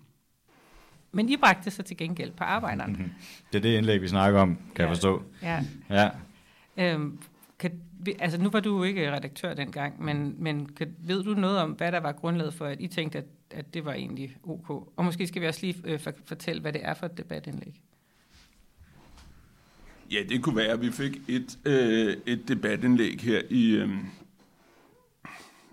Men 1.16 1.28
I 1.28 1.36
bragte 1.36 1.70
sig 1.70 1.84
til 1.84 1.96
gengæld 1.96 2.32
på 2.32 2.44
arbejderen. 2.44 2.92
Mm-hmm. 2.92 3.10
Det 3.52 3.58
er 3.58 3.62
det 3.62 3.76
indlæg, 3.76 4.02
vi 4.02 4.08
snakker 4.08 4.40
om, 4.40 4.56
kan 4.56 4.64
ja. 4.78 4.82
jeg 4.82 4.90
forstå. 4.90 5.22
Ja. 5.42 5.64
ja. 5.90 6.10
Øhm, 6.76 7.18
kan, 7.58 7.80
altså 8.18 8.38
nu 8.38 8.50
var 8.50 8.60
du 8.60 8.76
jo 8.76 8.82
ikke 8.82 9.12
redaktør 9.12 9.54
dengang, 9.54 10.04
men, 10.04 10.34
men 10.38 10.66
kan, 10.66 10.94
ved 10.98 11.24
du 11.24 11.34
noget 11.34 11.58
om, 11.58 11.70
hvad 11.70 11.92
der 11.92 12.00
var 12.00 12.12
grundlaget 12.12 12.54
for, 12.54 12.66
at 12.66 12.80
I 12.80 12.86
tænkte, 12.86 13.18
at, 13.18 13.24
at 13.50 13.74
det 13.74 13.84
var 13.84 13.92
egentlig 13.92 14.36
ok? 14.42 14.70
Og 14.70 15.04
måske 15.04 15.26
skal 15.26 15.42
vi 15.42 15.46
også 15.46 15.60
lige 15.62 15.76
øh, 15.84 16.00
fortælle, 16.24 16.62
hvad 16.62 16.72
det 16.72 16.80
er 16.84 16.94
for 16.94 17.06
et 17.06 17.18
debatindlæg. 17.18 17.80
Ja, 20.12 20.22
det 20.28 20.42
kunne 20.42 20.56
være, 20.56 20.72
at 20.72 20.80
vi 20.80 20.90
fik 20.90 21.20
et, 21.28 21.58
øh, 21.64 22.16
et 22.26 22.48
debatindlæg 22.48 23.20
her 23.20 23.42
i 23.50 23.70
øh, 23.70 23.90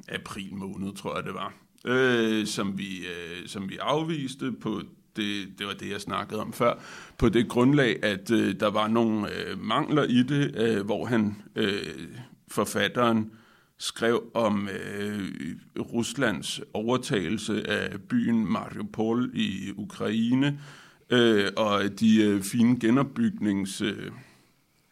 april 0.10 0.56
måned, 0.56 0.94
tror 0.94 1.16
jeg 1.16 1.24
det 1.24 1.34
var, 1.34 1.54
øh, 1.86 2.46
som, 2.46 2.78
vi, 2.78 2.98
øh, 2.98 3.48
som 3.48 3.70
vi 3.70 3.78
afviste 3.82 4.52
på 4.52 4.82
det, 5.16 5.60
det 5.60 5.68
var 5.68 5.74
det, 5.74 5.90
jeg 5.90 6.02
snakkede 6.02 6.42
om 6.42 6.54
før, 6.54 6.74
på 7.18 7.30
det 7.30 7.50
grundlag, 7.50 8.04
at 8.04 8.32
øh, 8.32 8.60
der 8.60 8.70
var 8.70 8.88
nogle 8.88 9.36
øh, 9.36 9.60
mangler 9.60 10.04
i 10.04 10.24
det, 10.24 10.56
øh, 10.56 10.86
hvor 10.86 11.06
han, 11.06 11.36
øh, 11.56 12.08
forfatteren, 12.48 13.32
skrev 13.78 14.24
om 14.34 14.70
øh, 14.70 15.30
Ruslands 15.80 16.62
overtagelse 16.74 17.70
af 17.70 18.02
byen 18.02 18.52
Mariupol 18.52 19.32
i 19.34 19.72
Ukraine, 19.76 20.60
øh, 21.10 21.52
og 21.58 22.00
de 22.00 22.24
øh, 22.24 22.42
fine 22.42 22.80
genopbygnings... 22.80 23.82
Øh, 23.82 24.12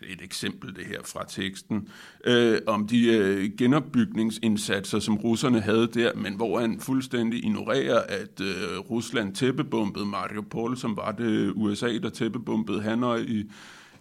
et 0.08 0.22
eksempel 0.22 0.76
det 0.76 0.86
her 0.86 1.00
fra 1.06 1.26
teksten, 1.30 1.90
øh, 2.26 2.60
om 2.68 2.88
de 2.88 3.08
øh, 3.08 3.50
genopbygningsindsatser, 3.58 5.00
som 5.00 5.18
russerne 5.18 5.60
havde 5.60 5.88
der, 5.88 6.16
men 6.16 6.36
hvor 6.36 6.60
han 6.60 6.80
fuldstændig 6.80 7.46
ignorerer, 7.46 8.00
at 8.00 8.42
øh, 8.42 8.80
Rusland 8.80 9.36
tæppebombede 9.36 10.06
Mariupol, 10.06 10.78
som 10.78 10.98
var 10.98 11.12
det 11.12 11.26
øh, 11.26 11.58
USA, 11.58 11.98
der 11.98 12.10
tæppebombede 12.10 12.82
Hanoi 12.82 13.24
i, 13.24 13.52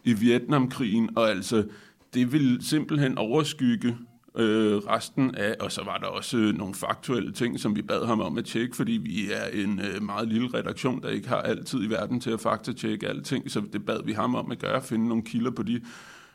i 0.04 0.12
Vietnamkrigen, 0.12 1.10
og 1.16 1.30
altså 1.30 1.64
det 2.14 2.32
vil 2.32 2.58
simpelthen 2.62 3.18
overskygge 3.18 3.96
øh, 4.36 4.76
resten 4.76 5.34
af, 5.34 5.56
og 5.60 5.72
så 5.72 5.84
var 5.84 5.98
der 5.98 6.06
også 6.06 6.36
øh, 6.36 6.54
nogle 6.54 6.74
faktuelle 6.74 7.32
ting, 7.32 7.60
som 7.60 7.76
vi 7.76 7.82
bad 7.82 8.06
ham 8.06 8.20
om 8.20 8.38
at 8.38 8.44
tjekke, 8.44 8.76
fordi 8.76 8.92
vi 8.92 9.32
er 9.32 9.46
en 9.64 9.80
øh, 9.80 10.02
meget 10.02 10.28
lille 10.28 10.48
redaktion, 10.54 11.02
der 11.02 11.08
ikke 11.08 11.28
har 11.28 11.36
altid 11.40 11.84
i 11.84 11.90
verden 11.90 12.20
til 12.20 12.30
at 12.30 12.40
faktatjekke 12.40 13.08
alting, 13.08 13.50
så 13.50 13.62
det 13.72 13.86
bad 13.86 14.04
vi 14.04 14.12
ham 14.12 14.34
om 14.34 14.50
at 14.50 14.58
gøre, 14.58 14.82
finde 14.82 15.08
nogle 15.08 15.24
kilder 15.24 15.50
på 15.50 15.62
de 15.62 15.80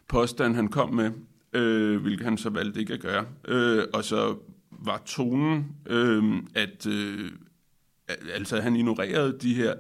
påstande, 0.07 0.55
han 0.55 0.67
kom 0.67 0.93
med, 0.93 1.11
øh, 1.53 2.01
hvilket 2.01 2.25
han 2.25 2.37
så 2.37 2.49
valgte 2.49 2.79
ikke 2.79 2.93
at 2.93 2.99
gøre. 2.99 3.25
Øh, 3.47 3.83
og 3.93 4.03
så 4.03 4.35
var 4.71 5.01
tonen, 5.05 5.65
øh, 5.85 6.33
at 6.55 6.87
øh, 6.87 7.31
altså 8.33 8.61
han 8.61 8.75
ignorerede 8.75 9.37
de 9.41 9.53
her, 9.53 9.73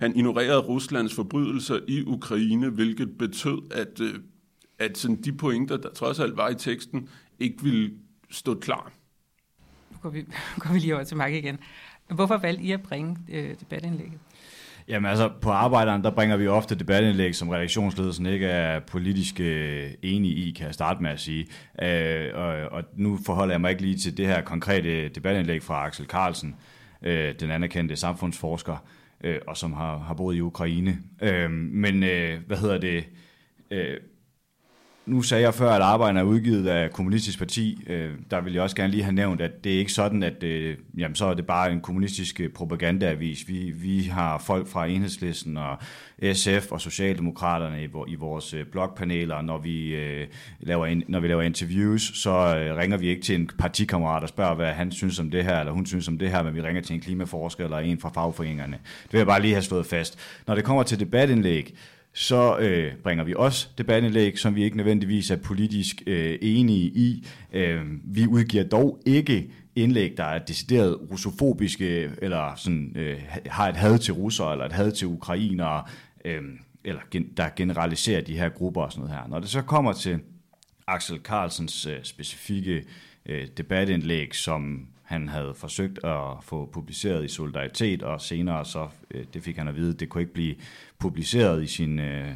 han 0.00 0.16
ignorerede 0.16 0.58
Ruslands 0.58 1.14
forbrydelser 1.14 1.78
i 1.88 2.02
Ukraine, 2.06 2.68
hvilket 2.68 3.18
betød, 3.18 3.58
at, 3.70 4.00
øh, 4.00 4.14
at 4.78 4.98
sådan 4.98 5.22
de 5.22 5.32
pointer, 5.32 5.76
der 5.76 5.90
trods 5.90 6.20
alt 6.20 6.36
var 6.36 6.48
i 6.48 6.54
teksten, 6.54 7.08
ikke 7.42 7.62
ville 7.62 7.90
stå 8.30 8.54
klar. 8.54 8.92
Nu 9.90 9.96
går 10.02 10.10
vi, 10.10 10.24
går 10.62 10.72
vi 10.72 10.78
lige 10.78 10.94
over 10.94 11.04
til 11.04 11.16
Mark 11.16 11.32
igen. 11.32 11.58
Hvorfor 12.08 12.36
valgte 12.36 12.64
I 12.64 12.72
at 12.72 12.82
bringe 12.82 13.18
øh, 13.28 13.54
debatindlægget? 13.60 14.18
Jamen 14.88 15.10
altså, 15.10 15.30
på 15.40 15.50
arbejderen, 15.50 16.04
der 16.04 16.10
bringer 16.10 16.36
vi 16.36 16.48
ofte 16.48 16.74
debatindlæg, 16.74 17.34
som 17.34 17.48
redaktionsledelsen 17.48 18.26
ikke 18.26 18.46
er 18.46 18.80
politisk 18.80 19.40
øh, 19.40 19.90
enig 20.02 20.30
i, 20.30 20.52
kan 20.52 20.66
jeg 20.66 20.74
starte 20.74 21.02
med 21.02 21.10
at 21.10 21.20
sige. 21.20 21.46
Øh, 21.82 22.30
og, 22.34 22.46
og 22.46 22.84
nu 22.96 23.18
forholder 23.26 23.54
jeg 23.54 23.60
mig 23.60 23.70
ikke 23.70 23.82
lige 23.82 23.98
til 23.98 24.16
det 24.16 24.26
her 24.26 24.42
konkrete 24.42 25.08
debatindlæg 25.08 25.62
fra 25.62 25.86
Axel 25.86 26.06
Carlsen, 26.06 26.56
øh, 27.02 27.34
den 27.40 27.50
anerkendte 27.50 27.96
samfundsforsker, 27.96 28.76
øh, 29.24 29.38
og 29.46 29.56
som 29.56 29.72
har, 29.72 29.98
har 29.98 30.14
boet 30.14 30.36
i 30.36 30.40
Ukraine. 30.40 30.98
Øh, 31.22 31.50
men 31.50 32.02
øh, 32.02 32.40
hvad 32.46 32.56
hedder 32.56 32.78
det? 32.78 33.04
Øh, 33.70 33.96
nu 35.06 35.22
sagde 35.22 35.44
jeg 35.44 35.54
før, 35.54 35.70
at 35.70 35.82
arbejderne 35.82 36.20
er 36.20 36.24
udgivet 36.24 36.66
af 36.66 36.90
Kommunistisk 36.90 37.38
Parti. 37.38 37.84
Øh, 37.86 38.10
der 38.30 38.40
vil 38.40 38.52
jeg 38.52 38.62
også 38.62 38.76
gerne 38.76 38.90
lige 38.90 39.02
have 39.02 39.14
nævnt, 39.14 39.40
at 39.40 39.64
det 39.64 39.74
er 39.74 39.78
ikke 39.78 39.92
sådan, 39.92 40.22
at 40.22 40.42
øh, 40.42 40.76
jamen, 40.98 41.14
så 41.14 41.26
er 41.26 41.34
det 41.34 41.46
bare 41.46 41.72
en 41.72 41.80
kommunistisk 41.80 42.40
øh, 42.40 42.48
propagandaavis. 42.48 43.48
Vi, 43.48 43.70
vi 43.70 44.02
har 44.02 44.38
folk 44.38 44.68
fra 44.68 44.86
Enhedslisten 44.86 45.56
og 45.56 45.76
SF 46.32 46.72
og 46.72 46.80
Socialdemokraterne 46.80 47.84
i, 48.08 48.14
vores 48.14 48.54
øh, 48.54 48.66
blogpaneler. 48.66 49.42
Når 49.42 49.58
vi, 49.58 49.94
øh, 49.94 50.26
laver, 50.60 51.00
når 51.08 51.20
vi 51.20 51.28
laver 51.28 51.42
interviews, 51.42 52.22
så 52.22 52.30
øh, 52.30 52.76
ringer 52.76 52.96
vi 52.96 53.08
ikke 53.08 53.22
til 53.22 53.34
en 53.34 53.50
partikammerat 53.58 54.22
og 54.22 54.28
spørger, 54.28 54.54
hvad 54.54 54.72
han 54.72 54.92
synes 54.92 55.18
om 55.18 55.30
det 55.30 55.44
her, 55.44 55.60
eller 55.60 55.72
hun 55.72 55.86
synes 55.86 56.08
om 56.08 56.18
det 56.18 56.30
her, 56.30 56.42
men 56.42 56.54
vi 56.54 56.62
ringer 56.62 56.82
til 56.82 56.94
en 56.94 57.00
klimaforsker 57.00 57.64
eller 57.64 57.78
en 57.78 58.00
fra 58.00 58.10
fagforeningerne. 58.14 58.78
Det 59.02 59.12
vil 59.12 59.18
jeg 59.18 59.26
bare 59.26 59.42
lige 59.42 59.54
have 59.54 59.62
slået 59.62 59.86
fast. 59.86 60.18
Når 60.46 60.54
det 60.54 60.64
kommer 60.64 60.82
til 60.82 61.00
debatindlæg, 61.00 61.74
så 62.14 62.58
øh, 62.58 62.94
bringer 63.02 63.24
vi 63.24 63.34
også 63.36 63.68
debatindlæg, 63.78 64.38
som 64.38 64.54
vi 64.54 64.64
ikke 64.64 64.76
nødvendigvis 64.76 65.30
er 65.30 65.36
politisk 65.36 66.02
øh, 66.06 66.38
enige 66.42 66.86
i. 66.86 67.26
Øh, 67.52 67.80
vi 68.04 68.26
udgiver 68.26 68.64
dog 68.64 69.02
ikke 69.06 69.50
indlæg, 69.76 70.16
der 70.16 70.24
er 70.24 70.38
decideret 70.38 70.98
russofobiske, 71.10 72.10
eller 72.22 72.54
sådan, 72.56 72.92
øh, 72.96 73.20
har 73.46 73.68
et 73.68 73.76
had 73.76 73.98
til 73.98 74.14
russere, 74.14 74.52
eller 74.52 74.64
et 74.64 74.72
had 74.72 74.92
til 74.92 75.06
ukrainere, 75.06 75.84
øh, 76.24 76.42
eller 76.84 77.00
gen, 77.10 77.28
der 77.36 77.48
generaliserer 77.56 78.20
de 78.20 78.36
her 78.36 78.48
grupper 78.48 78.82
og 78.82 78.92
sådan 78.92 79.04
noget 79.04 79.20
her. 79.20 79.28
Når 79.28 79.40
det 79.40 79.48
så 79.48 79.62
kommer 79.62 79.92
til 79.92 80.18
Axel 80.86 81.18
Carlsens 81.18 81.86
øh, 81.86 81.96
specifikke 82.02 82.84
øh, 83.26 83.46
debatindlæg, 83.56 84.34
som 84.34 84.86
han 85.02 85.28
havde 85.28 85.54
forsøgt 85.54 86.04
at 86.04 86.20
få 86.42 86.70
publiceret 86.72 87.24
i 87.24 87.28
Solidaritet, 87.28 88.02
og 88.02 88.20
senere 88.20 88.64
så, 88.64 88.88
øh, 89.10 89.24
det 89.34 89.42
fik 89.42 89.56
han 89.56 89.68
at 89.68 89.76
vide, 89.76 89.94
det 89.94 90.08
kunne 90.08 90.20
ikke 90.20 90.34
blive 90.34 90.54
publiceret 91.02 91.62
i 91.62 91.66
sin 91.66 91.98
øh, 91.98 92.28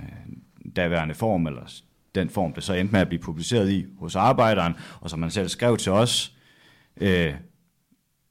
daværende 0.76 1.14
form, 1.14 1.46
eller 1.46 1.72
den 2.14 2.30
form, 2.30 2.52
det 2.52 2.62
så 2.62 2.72
endte 2.74 2.92
med 2.92 3.00
at 3.00 3.08
blive 3.08 3.20
publiceret 3.20 3.70
i 3.70 3.86
hos 3.98 4.16
arbejderen, 4.16 4.74
og 5.00 5.10
som 5.10 5.22
han 5.22 5.30
selv 5.30 5.48
skrev 5.48 5.76
til 5.76 5.92
os, 5.92 6.36
øh, 7.00 7.34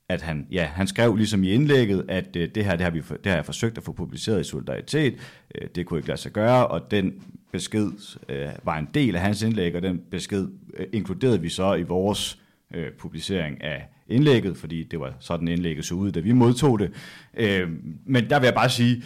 at 0.09 0.21
han, 0.21 0.47
ja, 0.51 0.65
han 0.65 0.87
skrev 0.87 1.15
ligesom 1.15 1.43
i 1.43 1.49
indlægget, 1.49 2.05
at 2.09 2.35
øh, 2.35 2.49
det 2.55 2.65
her, 2.65 2.71
det 2.71 2.81
har, 2.81 2.91
vi, 2.91 2.99
det 2.99 3.25
har 3.25 3.35
jeg 3.35 3.45
forsøgt 3.45 3.77
at 3.77 3.83
få 3.83 3.91
publiceret 3.91 4.41
i 4.41 4.43
Solidaritet, 4.43 5.15
øh, 5.55 5.67
det 5.75 5.85
kunne 5.85 5.99
ikke 5.99 6.07
lade 6.07 6.21
sig 6.21 6.31
gøre, 6.31 6.67
og 6.67 6.91
den 6.91 7.13
besked 7.51 7.91
øh, 8.29 8.47
var 8.63 8.77
en 8.77 8.87
del 8.93 9.15
af 9.15 9.21
hans 9.21 9.41
indlæg, 9.41 9.75
og 9.75 9.81
den 9.81 10.01
besked 10.11 10.47
øh, 10.73 10.87
inkluderede 10.93 11.41
vi 11.41 11.49
så 11.49 11.75
i 11.75 11.83
vores 11.83 12.39
øh, 12.73 12.91
publicering 12.91 13.63
af 13.63 13.87
indlægget, 14.07 14.57
fordi 14.57 14.83
det 14.83 14.99
var 14.99 15.13
sådan 15.19 15.47
indlægget 15.47 15.85
så 15.85 15.95
ud, 15.95 16.11
da 16.11 16.19
vi 16.19 16.31
modtog 16.31 16.79
det. 16.79 16.91
Øh, 17.37 17.69
men 18.05 18.29
der 18.29 18.39
vil 18.39 18.45
jeg 18.45 18.53
bare 18.53 18.69
sige, 18.69 19.03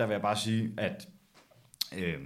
der 0.00 0.06
vil 0.06 0.14
jeg 0.14 0.22
bare 0.22 0.36
sige, 0.36 0.70
at 0.76 1.08
øh, 1.98 2.18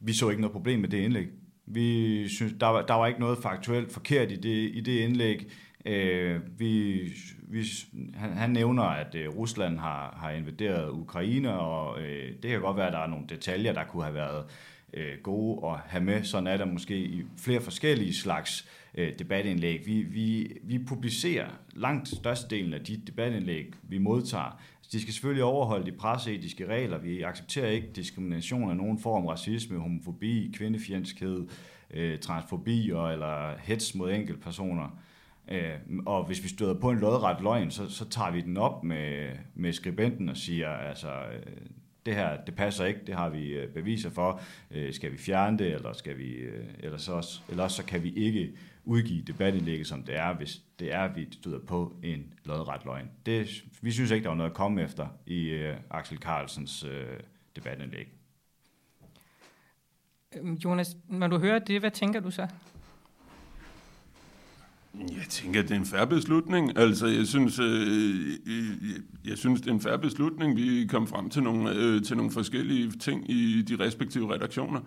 vi 0.00 0.12
så 0.12 0.28
ikke 0.28 0.40
noget 0.40 0.52
problem 0.52 0.80
med 0.80 0.88
det 0.88 0.98
indlæg. 0.98 1.28
Vi 1.66 2.28
synes, 2.28 2.52
der, 2.60 2.66
var, 2.66 2.86
der 2.86 2.94
var 2.94 3.06
ikke 3.06 3.20
noget 3.20 3.38
faktuelt 3.38 3.92
forkert 3.92 4.32
i 4.32 4.36
det, 4.36 4.70
i 4.74 4.80
det 4.80 4.98
indlæg. 4.98 5.50
Øh, 5.86 6.40
vi, 6.58 7.00
vi, 7.42 7.64
han, 8.14 8.32
han 8.32 8.50
nævner, 8.50 8.82
at 8.82 9.14
øh, 9.14 9.28
Rusland 9.28 9.78
har, 9.78 10.18
har 10.20 10.30
invaderet 10.30 10.90
Ukraine, 10.90 11.52
og 11.52 12.00
øh, 12.00 12.32
det 12.42 12.50
kan 12.50 12.60
godt 12.60 12.76
være, 12.76 12.86
at 12.86 12.92
der 12.92 12.98
er 12.98 13.06
nogle 13.06 13.26
detaljer, 13.28 13.72
der 13.72 13.84
kunne 13.84 14.02
have 14.02 14.14
været 14.14 14.44
øh, 14.94 15.12
gode 15.22 15.66
at 15.66 15.78
have 15.86 16.04
med. 16.04 16.24
Sådan 16.24 16.46
er 16.46 16.56
der 16.56 16.64
måske 16.64 16.98
i 16.98 17.22
flere 17.36 17.60
forskellige 17.60 18.14
slags 18.14 18.68
øh, 18.94 19.18
debatindlæg. 19.18 19.86
Vi, 19.86 20.02
vi, 20.02 20.56
vi 20.62 20.78
publicerer 20.78 21.48
langt 21.74 22.08
størstedelen 22.08 22.74
af 22.74 22.80
de 22.80 22.96
debatindlæg, 23.06 23.72
vi 23.82 23.98
modtager. 23.98 24.60
De 24.92 25.00
skal 25.00 25.12
selvfølgelig 25.12 25.44
overholde 25.44 25.86
de 25.86 25.96
presseetiske 25.96 26.66
regler. 26.66 26.98
Vi 26.98 27.22
accepterer 27.22 27.70
ikke 27.70 27.88
diskrimination 27.96 28.70
af 28.70 28.76
nogen 28.76 28.98
form, 28.98 29.26
racisme, 29.26 29.78
homofobi, 29.78 30.52
kvindefjendskhed, 30.54 31.48
øh, 31.90 32.18
transfobi 32.18 32.90
og, 32.90 33.12
eller 33.12 33.58
hets 33.58 33.94
mod 33.94 34.12
enkeltpersoner. 34.12 34.98
Øh, 35.50 35.74
og 36.06 36.26
hvis 36.26 36.42
vi 36.42 36.48
støder 36.48 36.74
på 36.74 36.90
en 36.90 36.98
lodret 36.98 37.42
løgn, 37.42 37.70
så, 37.70 37.88
så 37.88 38.08
tager 38.08 38.30
vi 38.30 38.40
den 38.40 38.56
op 38.56 38.84
med, 38.84 39.30
med 39.54 39.72
skribenten 39.72 40.28
og 40.28 40.36
siger, 40.36 40.68
altså, 40.68 41.10
øh, 41.10 41.56
det 42.06 42.14
her, 42.14 42.44
det 42.44 42.54
passer 42.54 42.84
ikke, 42.84 43.00
det 43.06 43.14
har 43.14 43.28
vi 43.28 43.48
øh, 43.48 43.68
beviser 43.68 44.10
for, 44.10 44.40
øh, 44.70 44.92
skal 44.92 45.12
vi 45.12 45.18
fjerne 45.18 45.58
det, 45.58 45.74
eller, 45.74 45.92
skal 45.92 46.18
vi, 46.18 46.28
øh, 46.28 46.64
eller, 46.78 46.98
så 46.98 47.12
også, 47.12 47.40
eller 47.48 47.64
også 47.64 47.76
så 47.76 47.84
kan 47.84 48.02
vi 48.02 48.12
ikke 48.12 48.52
udgive 48.84 49.22
debatindlægget, 49.22 49.86
som 49.86 50.02
det 50.02 50.16
er, 50.16 50.36
hvis 50.36 50.62
det 50.78 50.94
er, 50.94 51.00
at 51.00 51.16
vi 51.16 51.28
støder 51.32 51.58
på 51.58 51.96
en 52.02 52.34
lodret 52.44 52.84
løgn. 52.84 53.10
Det, 53.26 53.64
vi 53.82 53.90
synes 53.90 54.10
ikke, 54.10 54.24
der 54.24 54.28
var 54.28 54.36
noget 54.36 54.50
at 54.50 54.56
komme 54.56 54.82
efter 54.82 55.06
i 55.26 55.54
uh, 55.54 55.76
Axel 55.90 56.18
Carlsens 56.18 56.84
uh, 56.84 56.90
debatindlæg. 57.56 58.08
Øhm, 60.36 60.54
Jonas, 60.54 60.96
når 61.08 61.26
du 61.26 61.38
hører 61.38 61.58
det, 61.58 61.80
hvad 61.80 61.90
tænker 61.90 62.20
du 62.20 62.30
så? 62.30 62.48
Jeg 64.94 65.26
tænker, 65.28 65.62
at 65.62 65.68
det 65.68 65.74
er 65.74 65.78
en 65.78 65.86
færre 65.86 66.06
beslutning. 66.06 66.78
Altså, 66.78 67.06
jeg 67.06 67.26
synes, 67.26 67.58
øh, 67.58 68.38
jeg 69.24 69.38
synes, 69.38 69.60
det 69.60 69.68
er 69.68 69.74
en 69.74 69.80
færre 69.80 69.98
beslutning. 69.98 70.56
Vi 70.56 70.86
kom 70.86 71.06
frem 71.06 71.30
til 71.30 71.42
nogle, 71.42 71.70
øh, 71.74 72.02
til 72.02 72.16
nogle 72.16 72.32
forskellige 72.32 72.90
ting 72.90 73.30
i 73.30 73.62
de 73.62 73.76
respektive 73.84 74.34
redaktioner. 74.34 74.80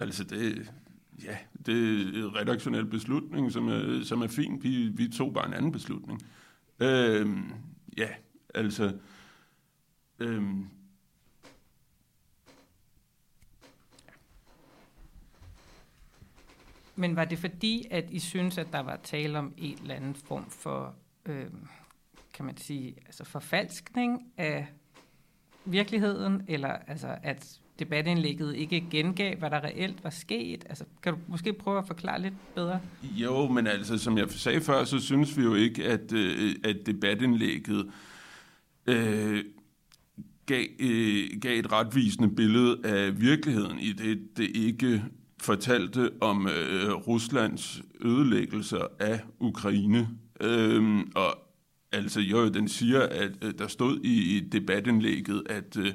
Altså, 0.00 0.24
det, 0.24 0.70
ja, 1.24 1.36
det 1.66 1.74
er 1.74 2.26
en 2.26 2.36
redaktionel 2.36 2.86
beslutning, 2.86 3.52
som 3.52 3.68
er, 3.68 4.04
som 4.04 4.22
er 4.22 4.28
fint. 4.28 4.64
Vi, 4.64 4.88
vi 4.88 5.08
tog 5.08 5.34
bare 5.34 5.46
en 5.46 5.54
anden 5.54 5.72
beslutning. 5.72 6.20
Øhm, 6.80 7.52
ja, 7.96 8.08
altså... 8.54 8.92
Øhm, 10.18 10.66
Men 16.98 17.16
var 17.16 17.24
det 17.24 17.38
fordi, 17.38 17.86
at 17.90 18.10
I 18.10 18.18
synes, 18.18 18.58
at 18.58 18.72
der 18.72 18.80
var 18.80 18.96
tale 19.02 19.38
om 19.38 19.54
en 19.56 19.78
eller 19.82 19.94
anden 19.94 20.14
form 20.14 20.50
for, 20.50 20.94
øh, 21.26 21.46
kan 22.34 22.44
man 22.44 22.56
sige, 22.56 22.96
altså 23.06 23.24
forfalskning 23.24 24.32
af 24.36 24.66
virkeligheden, 25.64 26.44
eller 26.48 26.68
altså 26.68 27.18
at 27.22 27.60
debatindlægget 27.78 28.56
ikke 28.56 28.86
gengav, 28.90 29.36
hvad 29.36 29.50
der 29.50 29.64
reelt 29.64 30.04
var 30.04 30.10
sket? 30.10 30.64
Altså, 30.68 30.84
kan 31.02 31.12
du 31.12 31.18
måske 31.28 31.52
prøve 31.52 31.78
at 31.78 31.86
forklare 31.86 32.22
lidt 32.22 32.54
bedre? 32.54 32.80
Jo, 33.02 33.48
men 33.48 33.66
altså, 33.66 33.98
som 33.98 34.18
jeg 34.18 34.30
sagde 34.30 34.60
før, 34.60 34.84
så 34.84 35.00
synes 35.00 35.36
vi 35.36 35.42
jo 35.42 35.54
ikke, 35.54 35.84
at, 35.84 36.12
øh, 36.12 36.54
at 36.64 36.76
debatindlægget 36.86 37.90
øh, 38.86 39.44
gav, 40.46 40.64
øh, 40.78 41.28
gav 41.40 41.58
et 41.58 41.72
retvisende 41.72 42.28
billede 42.28 42.78
af 42.84 43.20
virkeligheden, 43.20 43.78
i 43.78 43.92
det 43.92 44.36
det 44.36 44.56
ikke 44.56 45.04
fortalte 45.40 46.10
om 46.20 46.46
øh, 46.46 46.92
Ruslands 46.92 47.82
ødelæggelser 48.00 48.86
af 49.00 49.20
Ukraine. 49.40 50.08
Øh, 50.40 50.98
og 51.14 51.38
altså, 51.92 52.20
jo, 52.20 52.48
den 52.48 52.68
siger, 52.68 53.00
at 53.00 53.30
øh, 53.42 53.54
der 53.58 53.66
stod 53.66 54.00
i, 54.04 54.36
i 54.36 54.40
debatindlægget, 54.40 55.42
at... 55.50 55.76
Øh, 55.76 55.92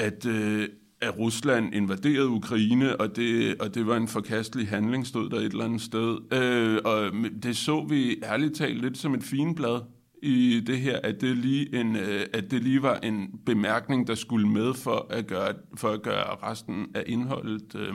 at, 0.00 0.26
øh, 0.26 0.68
at 1.00 1.18
Rusland 1.18 1.74
invaderede 1.74 2.28
Ukraine, 2.28 3.00
og 3.00 3.16
det, 3.16 3.60
og 3.60 3.74
det 3.74 3.86
var 3.86 3.96
en 3.96 4.08
forkastelig 4.08 4.68
handling, 4.68 5.06
stod 5.06 5.30
der 5.30 5.36
et 5.36 5.44
eller 5.44 5.64
andet 5.64 5.80
sted. 5.80 6.18
Øh, 6.32 6.78
og 6.84 7.12
det 7.42 7.56
så 7.56 7.86
vi 7.88 8.22
ærligt 8.22 8.56
talt 8.56 8.82
lidt 8.82 8.98
som 8.98 9.14
et 9.14 9.22
finblad 9.22 9.80
i 10.22 10.62
det 10.66 10.78
her, 10.78 11.00
at 11.04 11.20
det 11.20 11.36
lige, 11.36 11.80
en, 11.80 11.96
øh, 11.96 12.26
at 12.32 12.50
det 12.50 12.62
lige 12.62 12.82
var 12.82 12.98
en 12.98 13.40
bemærkning, 13.46 14.06
der 14.06 14.14
skulle 14.14 14.48
med 14.48 14.74
for 14.74 15.06
at 15.10 15.26
gøre, 15.26 15.54
for 15.76 15.88
at 15.88 16.02
gøre 16.02 16.36
resten 16.42 16.86
af 16.94 17.02
indholdet 17.06 17.74
øh, 17.74 17.94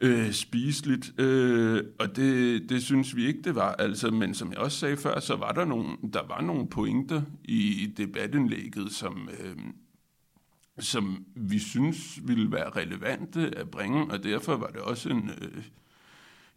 øh, 0.00 0.32
spiseligt. 0.32 1.20
Øh, 1.20 1.82
og 1.98 2.16
det, 2.16 2.62
det 2.68 2.82
synes 2.82 3.16
vi 3.16 3.26
ikke, 3.26 3.42
det 3.42 3.54
var. 3.54 3.72
Altså, 3.72 4.10
men 4.10 4.34
som 4.34 4.50
jeg 4.50 4.58
også 4.58 4.78
sagde 4.78 4.96
før, 4.96 5.20
så 5.20 5.36
var 5.36 5.52
der 5.52 5.64
nogle, 5.64 5.88
der 6.12 6.26
var 6.28 6.40
nogle 6.40 6.68
pointer 6.68 7.22
i 7.44 7.92
debatindlægget, 7.96 8.92
som... 8.92 9.28
Øh, 9.40 9.56
som 10.80 11.24
vi 11.34 11.58
synes 11.58 12.20
ville 12.22 12.52
være 12.52 12.70
relevante 12.70 13.58
at 13.58 13.70
bringe, 13.70 14.04
og 14.04 14.24
derfor 14.24 14.56
var 14.56 14.66
det 14.66 14.80
også 14.80 15.08
en, 15.08 15.30
øh, 15.42 15.62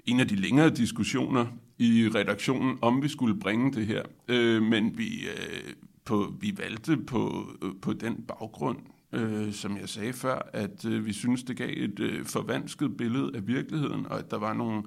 en 0.05 0.19
af 0.19 0.27
de 0.27 0.35
længere 0.35 0.69
diskussioner 0.69 1.45
i 1.77 2.09
redaktionen, 2.15 2.77
om 2.81 3.03
vi 3.03 3.07
skulle 3.07 3.39
bringe 3.39 3.73
det 3.73 3.85
her. 3.87 4.03
Øh, 4.27 4.63
men 4.63 4.97
vi, 4.97 5.27
øh, 5.27 5.73
på, 6.05 6.33
vi 6.39 6.53
valgte 6.57 6.97
på, 6.97 7.51
øh, 7.63 7.71
på 7.81 7.93
den 7.93 8.15
baggrund, 8.27 8.77
øh, 9.13 9.53
som 9.53 9.77
jeg 9.77 9.89
sagde 9.89 10.13
før, 10.13 10.49
at 10.53 10.85
øh, 10.85 11.05
vi 11.05 11.13
synes, 11.13 11.43
det 11.43 11.57
gav 11.57 11.69
et 11.71 11.99
øh, 11.99 12.25
forvansket 12.25 12.97
billede 12.97 13.31
af 13.35 13.47
virkeligheden, 13.47 14.05
og 14.05 14.19
at 14.19 14.31
der 14.31 14.37
var 14.37 14.53
nogle 14.53 14.83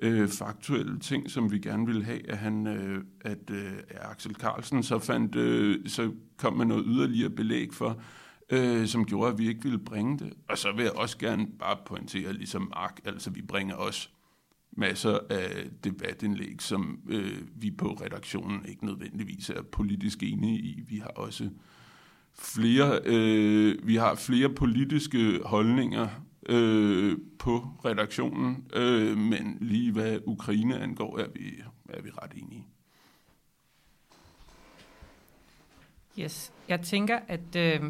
øh, 0.00 0.28
faktuelle 0.28 0.98
ting, 0.98 1.30
som 1.30 1.52
vi 1.52 1.58
gerne 1.58 1.86
ville 1.86 2.04
have, 2.04 2.30
at 2.30 2.38
han, 2.38 2.66
øh, 2.66 3.04
at 3.20 3.50
øh, 3.50 3.72
Axel 3.90 4.34
Carlsen 4.34 4.82
så 4.82 4.98
fandt, 4.98 5.36
øh, 5.36 5.76
så 5.86 6.12
kom 6.36 6.56
med 6.56 6.66
noget 6.66 6.84
yderligere 6.86 7.30
belæg 7.30 7.74
for, 7.74 8.00
øh, 8.50 8.86
som 8.86 9.04
gjorde, 9.04 9.32
at 9.32 9.38
vi 9.38 9.48
ikke 9.48 9.62
ville 9.62 9.78
bringe 9.78 10.18
det. 10.18 10.32
Og 10.48 10.58
så 10.58 10.72
vil 10.72 10.82
jeg 10.82 10.92
også 10.92 11.18
gerne 11.18 11.46
bare 11.58 11.76
pointere, 11.86 12.32
ligesom 12.32 12.62
Mark, 12.74 13.00
altså 13.04 13.30
vi 13.30 13.42
bringer 13.42 13.74
også 13.74 14.08
masser 14.72 15.18
af 15.30 15.66
debatindlæg, 15.84 16.62
som 16.62 17.00
øh, 17.08 17.42
vi 17.54 17.70
på 17.70 17.86
redaktionen 17.86 18.66
ikke 18.66 18.86
nødvendigvis 18.86 19.50
er 19.50 19.62
politisk 19.62 20.22
enige 20.22 20.58
i. 20.58 20.80
Vi 20.88 20.98
har 20.98 21.08
også 21.08 21.50
flere, 22.38 23.00
øh, 23.04 23.86
vi 23.86 23.96
har 23.96 24.14
flere 24.14 24.48
politiske 24.48 25.40
holdninger 25.44 26.08
øh, 26.48 27.18
på 27.38 27.68
redaktionen, 27.84 28.64
øh, 28.74 29.16
men 29.16 29.58
lige 29.60 29.92
hvad 29.92 30.18
Ukraine 30.26 30.78
angår, 30.80 31.18
er 31.18 31.28
vi, 31.34 31.62
er 31.88 32.02
vi 32.02 32.10
ret 32.10 32.32
enige. 32.34 32.66
Yes, 36.18 36.52
jeg 36.68 36.80
tænker, 36.80 37.18
at 37.28 37.56
øh, 37.56 37.80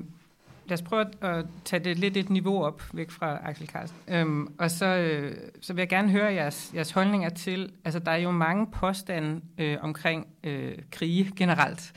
lad 0.68 0.78
os 0.78 0.82
prøve 0.82 1.04
at 1.20 1.46
tage 1.64 1.84
det 1.84 1.98
lidt 1.98 2.16
et 2.16 2.30
niveau 2.30 2.64
op 2.64 2.82
væk 2.92 3.10
fra 3.10 3.38
Axel 3.44 3.66
Carlsen. 3.68 3.96
Øhm, 4.08 4.54
og 4.58 4.70
så, 4.70 4.86
øh, 4.86 5.36
så 5.60 5.72
vil 5.72 5.80
jeg 5.80 5.88
gerne 5.88 6.10
høre 6.10 6.32
jeres, 6.32 6.72
jeres 6.74 6.90
holdninger 6.90 7.28
til, 7.28 7.72
altså 7.84 7.98
der 7.98 8.10
er 8.10 8.16
jo 8.16 8.30
mange 8.30 8.66
påstande 8.66 9.40
øh, 9.58 9.76
omkring 9.80 10.26
øh, 10.44 10.78
krige 10.90 11.32
generelt. 11.36 11.92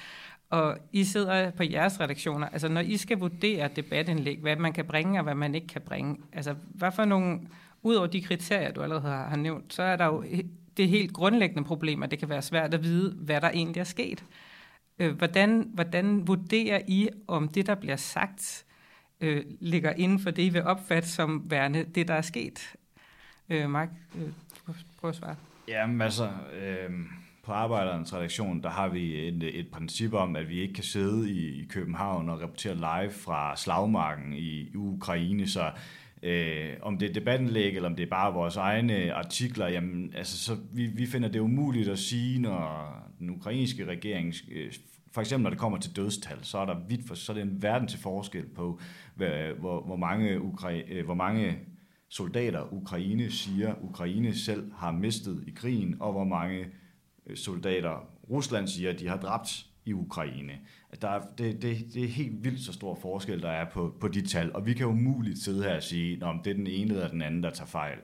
Og 0.49 0.77
I 0.91 1.03
sidder 1.03 1.51
på 1.51 1.63
jeres 1.63 1.99
redaktioner, 1.99 2.47
altså 2.47 2.67
når 2.67 2.81
I 2.81 2.97
skal 2.97 3.17
vurdere 3.17 3.69
debatindlæg, 3.75 4.39
hvad 4.39 4.55
man 4.55 4.73
kan 4.73 4.85
bringe 4.85 5.19
og 5.19 5.23
hvad 5.23 5.35
man 5.35 5.55
ikke 5.55 5.67
kan 5.67 5.81
bringe, 5.81 6.17
altså 6.33 6.55
hvad 6.67 6.91
for 6.91 7.05
nogle, 7.05 7.39
ud 7.83 7.95
over 7.95 8.07
de 8.07 8.21
kriterier, 8.21 8.71
du 8.71 8.81
allerede 8.81 9.01
har, 9.01 9.27
har 9.27 9.35
nævnt, 9.35 9.73
så 9.73 9.83
er 9.83 9.95
der 9.95 10.05
jo 10.05 10.23
det 10.77 10.89
helt 10.89 11.13
grundlæggende 11.13 11.63
problem, 11.63 12.03
at 12.03 12.11
det 12.11 12.19
kan 12.19 12.29
være 12.29 12.41
svært 12.41 12.73
at 12.73 12.83
vide, 12.83 13.15
hvad 13.17 13.41
der 13.41 13.49
egentlig 13.49 13.79
er 13.79 13.83
sket. 13.83 14.23
Øh, 15.01 15.17
hvordan, 15.17 15.71
hvordan 15.73 16.27
vurderer 16.27 16.81
I, 16.87 17.09
om 17.27 17.47
det, 17.47 17.67
der 17.67 17.75
bliver 17.75 17.95
sagt, 17.95 18.65
øh, 19.21 19.43
ligger 19.59 19.93
inden 19.93 20.19
for 20.19 20.31
det, 20.31 20.43
I 20.43 20.49
vil 20.49 20.63
opfatte 20.63 21.09
som 21.09 21.51
værende 21.51 21.83
det, 21.83 22.07
der 22.07 22.13
er 22.13 22.21
sket? 22.21 22.75
Øh, 23.49 23.69
Mark, 23.69 23.89
øh, 24.15 24.29
prøv 24.99 25.09
at 25.09 25.15
svare. 25.15 25.35
Jamen 25.67 26.01
altså, 26.01 26.29
øh, 26.61 26.89
på 27.43 27.51
Arbejderens 27.51 28.13
redaktion, 28.13 28.63
der 28.63 28.69
har 28.69 28.87
vi 28.87 29.27
et, 29.27 29.59
et 29.59 29.67
princip 29.71 30.13
om, 30.13 30.35
at 30.35 30.49
vi 30.49 30.59
ikke 30.59 30.73
kan 30.73 30.83
sidde 30.83 31.31
i, 31.31 31.61
i 31.61 31.65
København 31.65 32.29
og 32.29 32.41
rapportere 32.41 32.75
live 32.75 33.11
fra 33.11 33.55
slagmarken 33.55 34.33
i, 34.33 34.61
i 34.61 34.75
Ukraine, 34.75 35.47
så 35.47 35.71
øh, 36.23 36.73
om 36.81 36.97
det 36.97 37.09
er 37.09 37.13
debattenlæg, 37.13 37.75
eller 37.75 37.89
om 37.89 37.95
det 37.95 38.03
er 38.03 38.09
bare 38.09 38.33
vores 38.33 38.57
egne 38.57 39.13
artikler, 39.13 39.67
jamen, 39.67 40.13
altså, 40.15 40.37
så 40.37 40.57
vi, 40.73 40.85
vi 40.85 41.05
finder 41.05 41.29
det 41.29 41.39
umuligt 41.39 41.89
at 41.89 41.99
sige, 41.99 42.39
når 42.39 42.95
den 43.19 43.29
ukrainske 43.29 43.85
regering 43.85 44.33
øh, 44.51 44.73
for 45.11 45.21
eksempel 45.21 45.43
når 45.43 45.49
det 45.49 45.59
kommer 45.59 45.77
til 45.77 45.95
dødstal, 45.95 46.37
så 46.41 46.57
er 46.57 46.65
der 46.65 46.75
vidt 46.87 47.07
for, 47.07 47.15
så 47.15 47.31
er 47.31 47.33
det 47.33 47.43
en 47.43 47.61
verden 47.63 47.87
til 47.87 47.99
forskel 47.99 48.45
på, 48.45 48.79
hvor, 49.15 49.85
hvor, 49.85 49.95
mange, 49.95 50.39
Ukra- 50.39 50.91
øh, 50.93 51.05
hvor 51.05 51.13
mange 51.13 51.59
soldater 52.09 52.73
Ukraine 52.73 53.31
siger, 53.31 53.75
Ukraine 53.81 54.35
selv 54.35 54.71
har 54.73 54.91
mistet 54.91 55.43
i 55.47 55.51
krigen, 55.51 55.95
og 55.99 56.11
hvor 56.11 56.23
mange 56.23 56.65
øh, 57.27 57.37
soldater 57.37 58.07
Rusland 58.29 58.67
siger, 58.67 58.93
de 58.93 59.07
har 59.07 59.17
dræbt 59.17 59.65
i 59.85 59.93
Ukraine. 59.93 60.53
Der 61.01 61.09
er, 61.09 61.21
det, 61.37 61.61
det, 61.61 61.77
det 61.93 62.03
er 62.03 62.07
helt 62.07 62.43
vildt 62.43 62.61
så 62.61 62.73
stor 62.73 62.95
forskel, 62.95 63.41
der 63.41 63.49
er 63.49 63.69
på, 63.69 63.95
på 63.99 64.07
de 64.07 64.27
tal, 64.27 64.55
og 64.55 64.65
vi 64.65 64.73
kan 64.73 64.85
jo 64.85 64.91
umuligt 64.91 65.39
sidde 65.39 65.63
her 65.63 65.75
og 65.75 65.83
sige, 65.83 66.25
om 66.25 66.41
det 66.43 66.51
er 66.51 66.55
den 66.55 66.67
ene 66.67 66.93
eller 66.93 67.07
den 67.07 67.21
anden, 67.21 67.43
der 67.43 67.49
tager 67.49 67.67
fejl. 67.67 67.97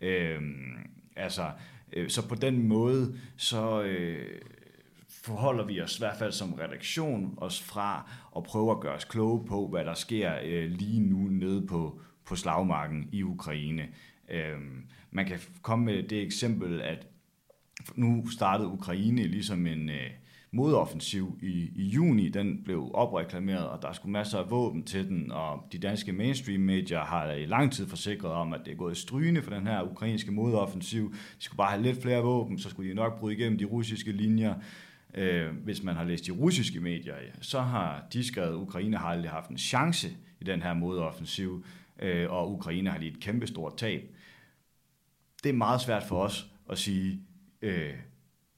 Øhm, 0.00 0.76
altså, 1.16 1.50
øh, 1.92 2.08
så 2.08 2.28
på 2.28 2.34
den 2.34 2.68
måde, 2.68 3.14
så, 3.36 3.82
øh, 3.82 4.40
forholder 5.24 5.64
vi 5.64 5.80
os 5.80 5.98
i 5.98 6.00
hvert 6.00 6.16
fald 6.18 6.32
som 6.32 6.52
redaktion 6.52 7.34
os 7.36 7.62
fra 7.62 8.10
at 8.36 8.42
prøve 8.42 8.70
at 8.70 8.80
gøre 8.80 8.94
os 8.94 9.04
kloge 9.04 9.46
på, 9.46 9.68
hvad 9.68 9.84
der 9.84 9.94
sker 9.94 10.32
øh, 10.44 10.70
lige 10.70 11.00
nu 11.00 11.18
nede 11.18 11.66
på, 11.66 12.00
på 12.24 12.36
slagmarken 12.36 13.08
i 13.12 13.22
Ukraine. 13.22 13.88
Øh, 14.30 14.58
man 15.10 15.26
kan 15.26 15.38
komme 15.62 15.84
med 15.84 16.02
det 16.02 16.22
eksempel, 16.22 16.80
at 16.82 17.06
nu 17.94 18.28
startede 18.28 18.68
Ukraine 18.68 19.22
ligesom 19.22 19.66
en 19.66 19.88
øh, 19.88 20.10
modoffensiv 20.52 21.38
i, 21.42 21.70
i 21.76 21.88
juni. 21.88 22.28
Den 22.28 22.64
blev 22.64 22.90
opreklameret, 22.94 23.68
og 23.68 23.82
der 23.82 23.92
skulle 23.92 24.12
masser 24.12 24.38
af 24.38 24.50
våben 24.50 24.82
til 24.82 25.08
den, 25.08 25.32
og 25.32 25.64
de 25.72 25.78
danske 25.78 26.12
mainstream-medier 26.12 27.00
har 27.00 27.32
i 27.32 27.46
lang 27.46 27.72
tid 27.72 27.88
forsikret 27.88 28.32
om, 28.32 28.52
at 28.52 28.60
det 28.64 28.72
er 28.72 28.76
gået 28.76 28.96
strygende 28.96 29.42
for 29.42 29.50
den 29.50 29.66
her 29.66 29.90
ukrainske 29.90 30.32
modoffensiv. 30.32 31.12
De 31.12 31.44
skulle 31.44 31.56
bare 31.56 31.70
have 31.70 31.82
lidt 31.82 32.02
flere 32.02 32.22
våben, 32.22 32.58
så 32.58 32.70
skulle 32.70 32.90
de 32.90 32.94
nok 32.94 33.18
bryde 33.20 33.36
igennem 33.36 33.58
de 33.58 33.64
russiske 33.64 34.12
linjer. 34.12 34.54
Øh, 35.14 35.56
hvis 35.56 35.82
man 35.82 35.96
har 35.96 36.04
læst 36.04 36.26
de 36.26 36.32
russiske 36.32 36.80
medier, 36.80 37.14
så 37.40 37.60
har 37.60 38.06
de 38.12 38.24
skrevet, 38.24 38.48
at 38.48 38.54
Ukraine 38.54 38.96
har 38.96 39.08
aldrig 39.08 39.30
haft 39.30 39.50
en 39.50 39.58
chance 39.58 40.08
i 40.40 40.44
den 40.44 40.62
her 40.62 40.74
modoffensiv, 40.74 41.64
øh, 41.98 42.30
og 42.30 42.52
Ukraine 42.52 42.90
har 42.90 42.98
lige 42.98 43.12
et 43.12 43.20
kæmpestort 43.20 43.76
tab. 43.76 44.02
Det 45.42 45.48
er 45.48 45.54
meget 45.54 45.80
svært 45.80 46.02
for 46.02 46.22
os 46.22 46.50
at 46.70 46.78
sige, 46.78 47.20
øh, 47.62 47.94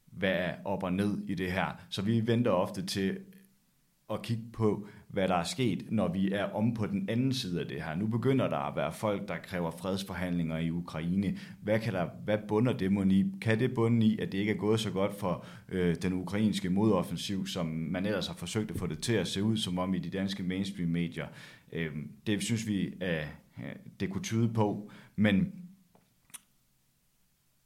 hvad 0.07 0.33
er 0.33 0.55
op 0.65 0.83
og 0.83 0.93
ned 0.93 1.19
i 1.29 1.35
det 1.35 1.53
her. 1.53 1.77
Så 1.89 2.03
vi 2.03 2.27
venter 2.27 2.51
ofte 2.51 2.87
til 2.87 3.19
at 4.11 4.23
kigge 4.23 4.45
på, 4.53 4.87
hvad 5.13 5.29
der 5.29 5.35
er 5.35 5.45
sket, 5.45 5.85
når 5.91 6.09
vi 6.09 6.33
er 6.33 6.45
om 6.45 6.75
på 6.75 6.87
den 6.87 7.09
anden 7.09 7.33
side 7.33 7.61
af 7.61 7.67
det 7.67 7.83
her. 7.83 7.95
Nu 7.95 8.07
begynder 8.07 8.49
der 8.49 8.57
at 8.57 8.77
være 8.77 8.93
folk, 8.93 9.29
der 9.29 9.37
kræver 9.37 9.71
fredsforhandlinger 9.71 10.59
i 10.59 10.71
Ukraine. 10.71 11.39
Hvad, 11.63 11.81
kan 11.81 11.93
der, 11.93 12.07
hvad 12.25 12.39
bunder 12.49 12.73
det 12.73 13.13
i? 13.13 13.25
Kan 13.41 13.59
det 13.59 13.75
bunde 13.75 14.07
i, 14.07 14.19
at 14.19 14.33
det 14.33 14.39
ikke 14.39 14.53
er 14.53 14.57
gået 14.57 14.81
så 14.81 14.91
godt 14.91 15.15
for 15.15 15.45
øh, 15.69 15.97
den 16.03 16.13
ukrainske 16.13 16.71
modoffensiv, 16.71 17.47
som 17.47 17.67
man 17.67 18.07
ellers 18.07 18.27
har 18.27 18.35
forsøgt 18.35 18.71
at 18.71 18.77
få 18.77 18.87
det 18.87 18.99
til 18.99 19.13
at 19.13 19.29
se 19.29 19.43
ud 19.43 19.57
som 19.57 19.79
om 19.79 19.95
i 19.95 19.99
de 19.99 20.11
danske 20.11 20.43
mainstream-medier? 20.43 21.27
Øh, 21.73 21.91
det 22.27 22.43
synes 22.43 22.67
vi, 22.67 22.95
at 23.01 23.27
det 24.01 24.11
kunne 24.11 24.23
tyde 24.23 24.49
på, 24.49 24.91
men 25.17 25.53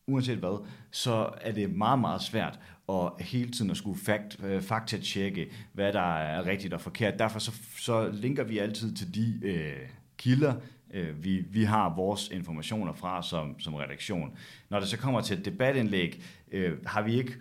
uanset 0.07 0.39
hvad, 0.39 0.67
så 0.91 1.31
er 1.41 1.53
det 1.53 1.71
meget, 1.71 1.99
meget 1.99 2.23
svært 2.23 2.59
og 2.87 3.17
hele 3.21 3.51
tiden 3.51 3.71
at 3.71 3.77
skulle 3.77 4.01
fakt, 4.01 4.45
øh, 4.45 4.63
faktatjekke, 4.63 5.51
hvad 5.73 5.93
der 5.93 6.17
er 6.17 6.47
rigtigt 6.47 6.75
og 6.75 6.81
forkert. 6.81 7.19
Derfor 7.19 7.39
så, 7.39 7.53
så 7.79 8.11
linker 8.13 8.45
vi 8.45 8.59
altid 8.59 8.95
til 8.95 9.15
de 9.15 9.41
øh, 9.43 9.89
kilder, 10.19 10.55
øh, 10.95 11.25
vi, 11.25 11.45
vi 11.51 11.65
har 11.65 11.95
vores 11.95 12.29
informationer 12.29 12.93
fra 12.93 13.23
som, 13.23 13.61
som 13.61 13.75
redaktion. 13.75 14.39
Når 14.69 14.81
det 14.81 14.89
så 14.89 14.99
kommer 14.99 15.21
til 15.21 15.39
et 15.39 15.45
debatindlæg, 15.45 16.23
øh, 16.53 16.73
har 16.87 17.03
vi 17.03 17.15
ikke 17.15 17.33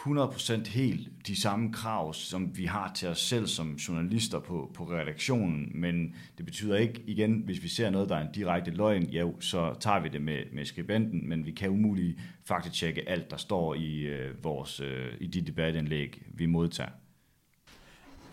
100% 0.00 0.68
helt 0.68 1.08
de 1.26 1.40
samme 1.40 1.72
krav, 1.72 2.14
som 2.14 2.56
vi 2.56 2.64
har 2.64 2.92
til 2.92 3.08
os 3.08 3.18
selv 3.18 3.46
som 3.46 3.74
journalister 3.74 4.38
på, 4.38 4.70
på 4.74 4.84
redaktionen, 4.84 5.72
men 5.74 6.14
det 6.38 6.46
betyder 6.46 6.76
ikke, 6.76 7.02
igen, 7.06 7.42
hvis 7.44 7.62
vi 7.62 7.68
ser 7.68 7.90
noget, 7.90 8.08
der 8.08 8.16
er 8.16 8.20
en 8.20 8.32
direkte 8.34 8.70
løgn, 8.70 9.04
ja, 9.04 9.24
så 9.40 9.74
tager 9.80 10.00
vi 10.00 10.08
det 10.08 10.22
med, 10.22 10.38
med 10.52 10.64
skribenten, 10.64 11.28
men 11.28 11.46
vi 11.46 11.50
kan 11.50 11.70
umuligt 11.70 12.20
faktisk 12.44 12.74
tjekke 12.74 13.08
alt, 13.08 13.30
der 13.30 13.36
står 13.36 13.74
i, 13.74 13.98
øh, 14.00 14.44
vores, 14.44 14.80
øh, 14.80 15.12
i 15.20 15.26
de 15.26 15.40
debatindlæg, 15.40 16.22
vi 16.34 16.46
modtager. 16.46 16.90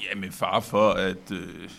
Ja, 0.03 0.19
med 0.19 0.31
far 0.31 0.59
for, 0.59 0.89
at 0.89 1.31
øh, 1.31 1.69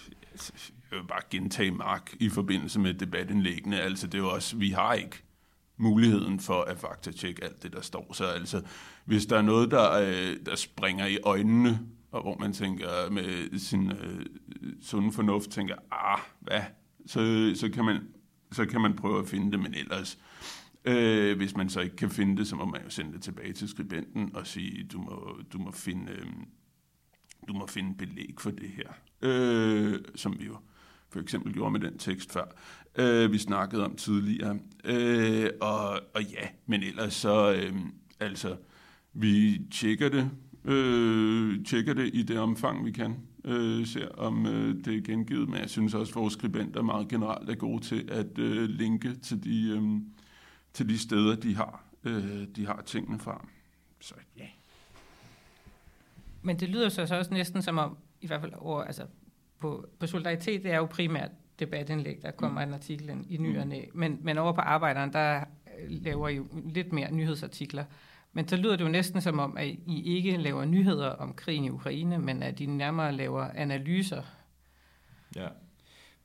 jeg 0.91 0.99
vil 0.99 1.07
bare 1.09 1.23
gentage 1.31 1.71
Mark 1.71 2.15
i 2.21 2.29
forbindelse 2.29 2.81
med 2.81 2.95
debatindlæggene, 2.95 3.81
altså 3.81 4.07
det 4.07 4.15
er 4.15 4.19
jo 4.19 4.31
også, 4.31 4.57
vi 4.57 4.71
har 4.71 4.95
ikke 4.95 5.23
muligheden 5.79 6.41
for 6.41 6.63
at 6.63 6.79
faktatjekke 6.79 7.45
alt 7.45 7.63
det, 7.63 7.73
der 7.73 7.81
står. 7.81 8.13
Så 8.13 8.25
altså, 8.25 8.63
hvis 9.05 9.27
der 9.27 9.39
er 9.39 9.43
noget, 9.43 9.71
der, 9.71 9.93
øh, 9.93 10.37
der 10.47 10.57
springer 10.57 11.07
i 11.07 11.19
øjnene, 11.23 11.81
og 12.13 12.23
hvor 12.23 12.37
man 12.39 12.53
tænker 12.53 13.11
med 13.11 13.59
sin 13.59 13.93
øh, 13.93 14.27
sunde 14.83 15.13
fornuft, 15.13 15.51
tænker, 15.51 15.75
ah, 15.91 16.21
hvad, 16.41 16.63
så, 17.07 17.53
så, 17.55 17.71
kan 17.71 17.85
man, 17.85 18.01
så 18.53 18.67
kan 18.67 18.81
man 18.81 18.97
prøve 18.97 19.19
at 19.19 19.29
finde 19.29 19.53
det, 19.53 19.61
men 19.61 19.75
ellers, 19.75 20.19
øh, 20.85 21.37
hvis 21.37 21.57
man 21.57 21.69
så 21.69 21.81
ikke 21.81 21.97
kan 21.97 22.11
finde 22.11 22.37
det, 22.37 22.47
så 22.49 22.57
må 22.57 22.65
man 22.65 22.83
jo 22.85 22.91
sende 22.91 23.13
det 23.13 23.23
tilbage 23.23 23.53
til 23.53 23.69
skribenten 23.69 24.37
og 24.37 24.47
sige, 24.47 24.85
du 24.93 24.99
må, 24.99 25.39
du 25.53 25.59
må 25.59 25.71
finde... 25.71 26.13
Øh, 26.13 26.27
du 27.49 27.53
må 27.53 27.67
finde 27.67 27.95
belæg 27.95 28.35
for 28.39 28.51
det 28.51 28.69
her, 28.69 28.89
øh, 29.23 30.01
som 30.15 30.39
vi 30.39 30.45
jo 30.45 30.57
for 31.11 31.21
eksempel 31.21 31.53
gjorde 31.53 31.71
med 31.71 31.81
den 31.81 31.99
tekst 31.99 32.33
før, 32.33 32.45
øh, 32.99 33.33
vi 33.33 33.39
snakkede 33.39 33.85
om 33.85 33.97
tidligere. 33.97 34.59
Øh, 34.85 35.51
og, 35.61 35.91
og 35.91 36.23
ja, 36.23 36.49
men 36.67 36.83
ellers 36.83 37.15
så, 37.15 37.53
øh, 37.53 37.75
altså, 38.21 38.57
vi 39.13 39.63
tjekker 39.73 40.09
det, 40.09 40.31
øh, 40.65 41.65
tjekker 41.65 41.95
det 41.95 42.11
i 42.13 42.23
det 42.23 42.39
omfang, 42.39 42.85
vi 42.85 42.91
kan, 42.91 43.17
øh, 43.45 43.87
ser 43.87 44.09
om 44.09 44.47
øh, 44.47 44.85
det 44.85 44.97
er 44.97 45.01
gengivet, 45.01 45.49
men 45.49 45.61
jeg 45.61 45.71
synes 45.71 45.95
også, 45.95 46.11
at 46.11 46.17
vores 46.17 46.33
skribenter 46.33 46.83
meget 46.83 47.09
generelt 47.09 47.51
er 47.51 47.55
gode 47.55 47.83
til 47.85 48.09
at 48.13 48.39
øh, 48.39 48.69
linke 48.69 49.15
til 49.15 49.45
de, 49.45 49.69
øh, 49.71 50.01
til 50.73 50.89
de 50.89 50.99
steder, 50.99 51.37
de 51.37 51.57
har, 51.57 51.85
øh, 52.05 52.47
de 52.57 52.67
har 52.67 52.83
tingene 52.87 53.19
fra. 53.19 53.47
Så 54.01 54.15
ja. 54.37 54.47
Men 56.43 56.61
det 56.61 56.69
lyder 56.69 56.89
så 56.89 57.03
også 57.03 57.35
næsten 57.35 57.63
som 57.63 57.79
om, 57.79 57.97
i 58.21 58.27
hvert 58.27 58.41
fald 58.41 58.53
over, 58.57 58.83
altså 58.83 59.03
på, 59.59 59.89
på 59.99 60.07
solidaritet, 60.07 60.63
det 60.63 60.73
er 60.73 60.77
jo 60.77 60.87
primært 60.87 61.31
debatindlæg, 61.59 62.19
der 62.23 62.31
kommer 62.31 62.65
mm. 62.65 62.69
en 62.69 62.75
artikel 62.75 63.11
i 63.29 63.37
nyerne, 63.37 63.77
mm. 63.77 64.01
men, 64.01 64.19
men 64.23 64.39
over 64.39 64.53
på 64.53 64.61
arbejderen, 64.61 65.13
der 65.13 65.45
laver 65.89 66.29
I 66.29 66.37
jo 66.37 66.47
lidt 66.65 66.93
mere 66.93 67.13
nyhedsartikler. 67.13 67.85
Men 68.33 68.49
så 68.49 68.57
lyder 68.57 68.77
det 68.77 68.85
jo 68.85 68.89
næsten 68.89 69.21
som 69.21 69.39
om, 69.39 69.57
at 69.57 69.67
I 69.67 70.17
ikke 70.17 70.37
laver 70.37 70.65
nyheder 70.65 71.09
om 71.09 71.35
krigen 71.35 71.65
i 71.65 71.71
Ukraine, 71.71 72.19
men 72.19 72.43
at 72.43 72.61
I 72.61 72.67
nærmere 72.67 73.13
laver 73.13 73.45
analyser. 73.55 74.23
Ja. 75.37 75.49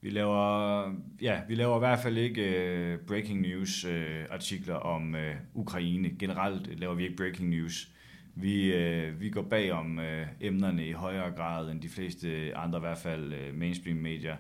Vi 0.02 0.10
laver, 0.10 0.84
ja, 1.22 1.41
vi 1.48 1.56
laver 1.56 1.76
i 1.76 1.80
hvert 1.80 2.00
fald 2.00 2.17
ikke 2.17 2.43
uh, 2.43 3.08
breaking 3.08 3.41
news 3.41 3.86
uh, 3.86 3.91
artikler 4.30 4.76
om 4.76 5.13
uh, 5.13 5.62
Ukraine. 5.62 6.10
Generelt 6.19 6.80
laver 6.80 6.93
vi 6.93 7.04
ikke 7.04 7.15
breaking 7.15 7.50
news. 7.50 7.89
Vi, 8.36 8.74
uh, 8.76 9.19
vi 9.19 9.30
går 9.30 9.41
bag 9.41 9.72
om 9.72 9.98
uh, 9.98 10.04
emnerne 10.41 10.88
i 10.88 10.91
højere 10.91 11.32
grad 11.32 11.72
end 11.72 11.82
de 11.82 11.89
fleste 11.89 12.58
andre, 12.58 12.80
i 12.80 12.80
hvert 12.80 12.98
fald 12.98 13.34
uh, 13.34 13.56
mainstream 13.58 13.98
medier. 13.98 14.36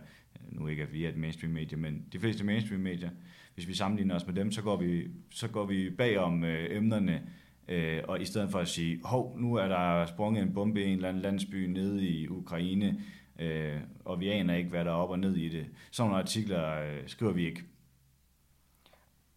Nu 0.49 0.67
ikke 0.67 0.83
at 0.83 0.93
vi 0.93 1.05
er 1.05 1.09
et 1.09 1.17
mainstream 1.17 1.53
medie, 1.53 1.77
men 1.77 2.05
de 2.13 2.19
fleste 2.19 2.43
mainstream 2.43 2.81
medier. 2.81 3.09
Hvis 3.53 3.67
vi 3.67 3.73
sammenligner 3.73 4.15
os 4.15 4.25
med 4.25 4.35
dem, 4.35 4.51
så 4.51 4.61
går 4.61 4.77
vi, 4.77 5.07
så 5.29 5.47
går 5.47 5.65
vi 5.65 5.89
bag 5.89 6.17
om 6.17 6.43
uh, 6.43 6.49
emnerne, 6.49 7.21
uh, 7.69 8.09
og 8.09 8.21
i 8.21 8.25
stedet 8.25 8.51
for 8.51 8.59
at 8.59 8.67
sige, 8.67 8.99
hov, 9.03 9.39
nu 9.39 9.55
er 9.55 9.67
der 9.67 10.05
sprunget 10.05 10.43
en 10.43 10.53
bombe 10.53 10.83
i 10.83 10.87
en 10.87 10.95
eller 10.95 11.09
anden 11.09 11.21
landsby 11.21 11.65
nede 11.65 12.07
i 12.07 12.27
Ukraine, 12.27 12.99
øh, 13.39 13.81
og 14.05 14.19
vi 14.19 14.29
aner 14.29 14.55
ikke, 14.55 14.69
hvad 14.69 14.85
der 14.85 14.91
er 14.91 14.95
op 14.95 15.09
og 15.09 15.19
ned 15.19 15.35
i 15.35 15.49
det. 15.49 15.65
Sådan 15.91 16.09
nogle 16.09 16.23
artikler 16.23 16.81
øh, 16.81 17.07
skriver 17.07 17.31
vi 17.31 17.45
ikke. 17.45 17.63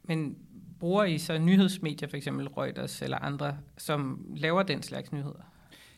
Men 0.02 0.38
bruger 0.80 1.04
I 1.04 1.18
så 1.18 1.38
nyhedsmedier, 1.38 2.08
for 2.08 2.16
eksempel 2.16 2.48
Reuters 2.48 3.02
eller 3.02 3.18
andre, 3.18 3.58
som 3.76 4.26
laver 4.36 4.62
den 4.62 4.82
slags 4.82 5.12
nyheder? 5.12 5.52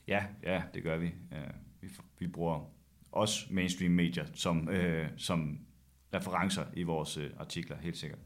Ja, 0.08 0.24
ja, 0.42 0.62
det 0.74 0.82
gør 0.82 0.96
vi. 0.96 1.06
Ja, 1.32 1.42
vi, 1.80 1.88
vi 2.18 2.26
bruger 2.26 2.70
også 3.12 3.46
mainstream 3.50 3.92
medier 3.92 4.24
som, 4.34 4.68
øh, 4.68 5.08
som 5.16 5.58
referencer 6.14 6.64
i 6.74 6.82
vores 6.82 7.16
øh, 7.16 7.30
artikler, 7.38 7.76
helt 7.76 7.96
sikkert. 7.96 8.18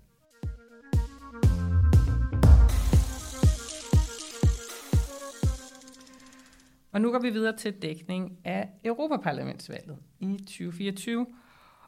Og 6.92 7.00
nu 7.00 7.10
går 7.10 7.18
vi 7.18 7.30
videre 7.30 7.56
til 7.56 7.72
dækning 7.72 8.38
af 8.44 8.68
Europaparlamentsvalget 8.84 9.96
i 10.20 10.36
2024. 10.38 11.26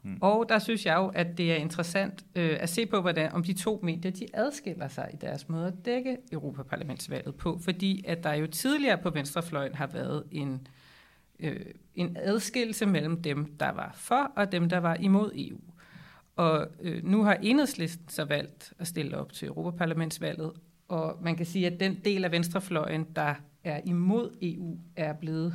Mm. 0.03 0.17
Og 0.21 0.49
der 0.49 0.59
synes 0.59 0.85
jeg 0.85 0.95
jo, 0.95 1.07
at 1.07 1.37
det 1.37 1.51
er 1.51 1.55
interessant 1.55 2.25
øh, 2.35 2.57
at 2.59 2.69
se 2.69 2.85
på, 2.85 3.01
hvordan 3.01 3.31
om 3.31 3.43
de 3.43 3.53
to 3.53 3.79
medier 3.83 4.11
de 4.11 4.27
adskiller 4.33 4.87
sig 4.87 5.09
i 5.13 5.15
deres 5.15 5.49
måde 5.49 5.67
at 5.67 5.85
dække 5.85 6.17
Europaparlamentsvalget 6.31 7.35
på, 7.35 7.59
fordi 7.61 8.03
at 8.07 8.23
der 8.23 8.33
jo 8.33 8.47
tidligere 8.47 8.97
på 8.97 9.09
venstrefløjen 9.09 9.75
har 9.75 9.87
været 9.87 10.23
en, 10.31 10.53
øh, 10.53 10.59
Øh, 11.39 11.65
en 11.95 12.17
adskillelse 12.19 12.85
mellem 12.85 13.21
dem, 13.21 13.55
der 13.59 13.71
var 13.71 13.91
for, 13.95 14.31
og 14.35 14.51
dem, 14.51 14.69
der 14.69 14.77
var 14.77 14.95
imod 14.95 15.31
EU. 15.35 15.59
Og 16.35 16.67
øh, 16.81 17.03
nu 17.03 17.23
har 17.23 17.33
enhedslisten 17.33 18.09
så 18.09 18.25
valgt 18.25 18.73
at 18.79 18.87
stille 18.87 19.17
op 19.17 19.33
til 19.33 19.47
Europaparlamentsvalget, 19.47 20.51
og 20.87 21.17
man 21.21 21.35
kan 21.35 21.45
sige, 21.45 21.67
at 21.67 21.79
den 21.79 21.99
del 22.05 22.25
af 22.25 22.31
venstrefløjen, 22.31 23.05
der 23.15 23.35
er 23.63 23.81
imod 23.85 24.37
EU, 24.41 24.79
er 24.95 25.13
blevet... 25.13 25.53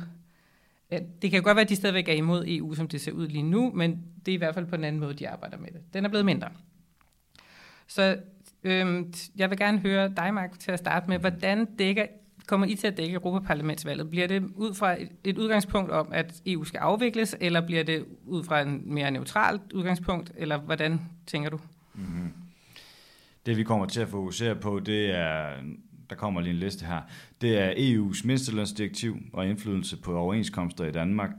Det 1.21 1.31
kan 1.31 1.43
godt 1.43 1.55
være, 1.55 1.63
at 1.63 1.69
de 1.69 1.75
stadigvæk 1.75 2.07
er 2.07 2.13
imod 2.13 2.45
EU, 2.47 2.73
som 2.73 2.87
det 2.87 3.01
ser 3.01 3.11
ud 3.11 3.27
lige 3.27 3.43
nu, 3.43 3.71
men 3.71 4.03
det 4.25 4.31
er 4.31 4.35
i 4.35 4.37
hvert 4.37 4.53
fald 4.53 4.65
på 4.65 4.75
en 4.75 4.83
anden 4.83 4.99
måde, 4.99 5.13
de 5.13 5.29
arbejder 5.29 5.57
med 5.57 5.71
det. 5.71 5.81
Den 5.93 6.05
er 6.05 6.09
blevet 6.09 6.25
mindre. 6.25 6.49
Så 7.87 8.17
øhm, 8.63 9.13
jeg 9.35 9.49
vil 9.49 9.57
gerne 9.57 9.79
høre 9.79 10.13
dig, 10.17 10.33
Mark, 10.33 10.59
til 10.59 10.71
at 10.71 10.79
starte 10.79 11.09
med, 11.09 11.19
hvordan 11.19 11.65
dækker, 11.65 12.05
kommer 12.47 12.67
I 12.67 12.75
til 12.75 12.87
at 12.87 12.97
dække 12.97 13.13
Europaparlamentsvalget? 13.13 14.09
Bliver 14.09 14.27
det 14.27 14.43
ud 14.55 14.73
fra 14.73 14.95
et, 15.23 15.37
udgangspunkt 15.37 15.91
om, 15.91 16.07
at 16.11 16.41
EU 16.45 16.63
skal 16.63 16.77
afvikles, 16.77 17.35
eller 17.39 17.65
bliver 17.65 17.83
det 17.83 18.05
ud 18.25 18.43
fra 18.43 18.61
en 18.61 18.81
mere 18.85 19.11
neutralt 19.11 19.61
udgangspunkt, 19.73 20.31
eller 20.35 20.57
hvordan 20.57 21.01
tænker 21.27 21.49
du? 21.49 21.59
Mm-hmm. 21.93 22.33
Det 23.45 23.57
vi 23.57 23.63
kommer 23.63 23.85
til 23.85 24.01
at 24.01 24.09
fokusere 24.09 24.55
på, 24.55 24.79
det 24.79 25.15
er 25.15 25.53
der 26.11 26.17
kommer 26.17 26.41
lige 26.41 26.53
en 26.53 26.59
liste 26.59 26.85
her, 26.85 27.01
det 27.41 27.57
er 27.57 27.71
EU's 27.71 28.27
mindstelønsdirektiv 28.27 29.17
og 29.33 29.47
indflydelse 29.47 29.97
på 29.97 30.17
overenskomster 30.17 30.85
i 30.85 30.91
Danmark. 30.91 31.29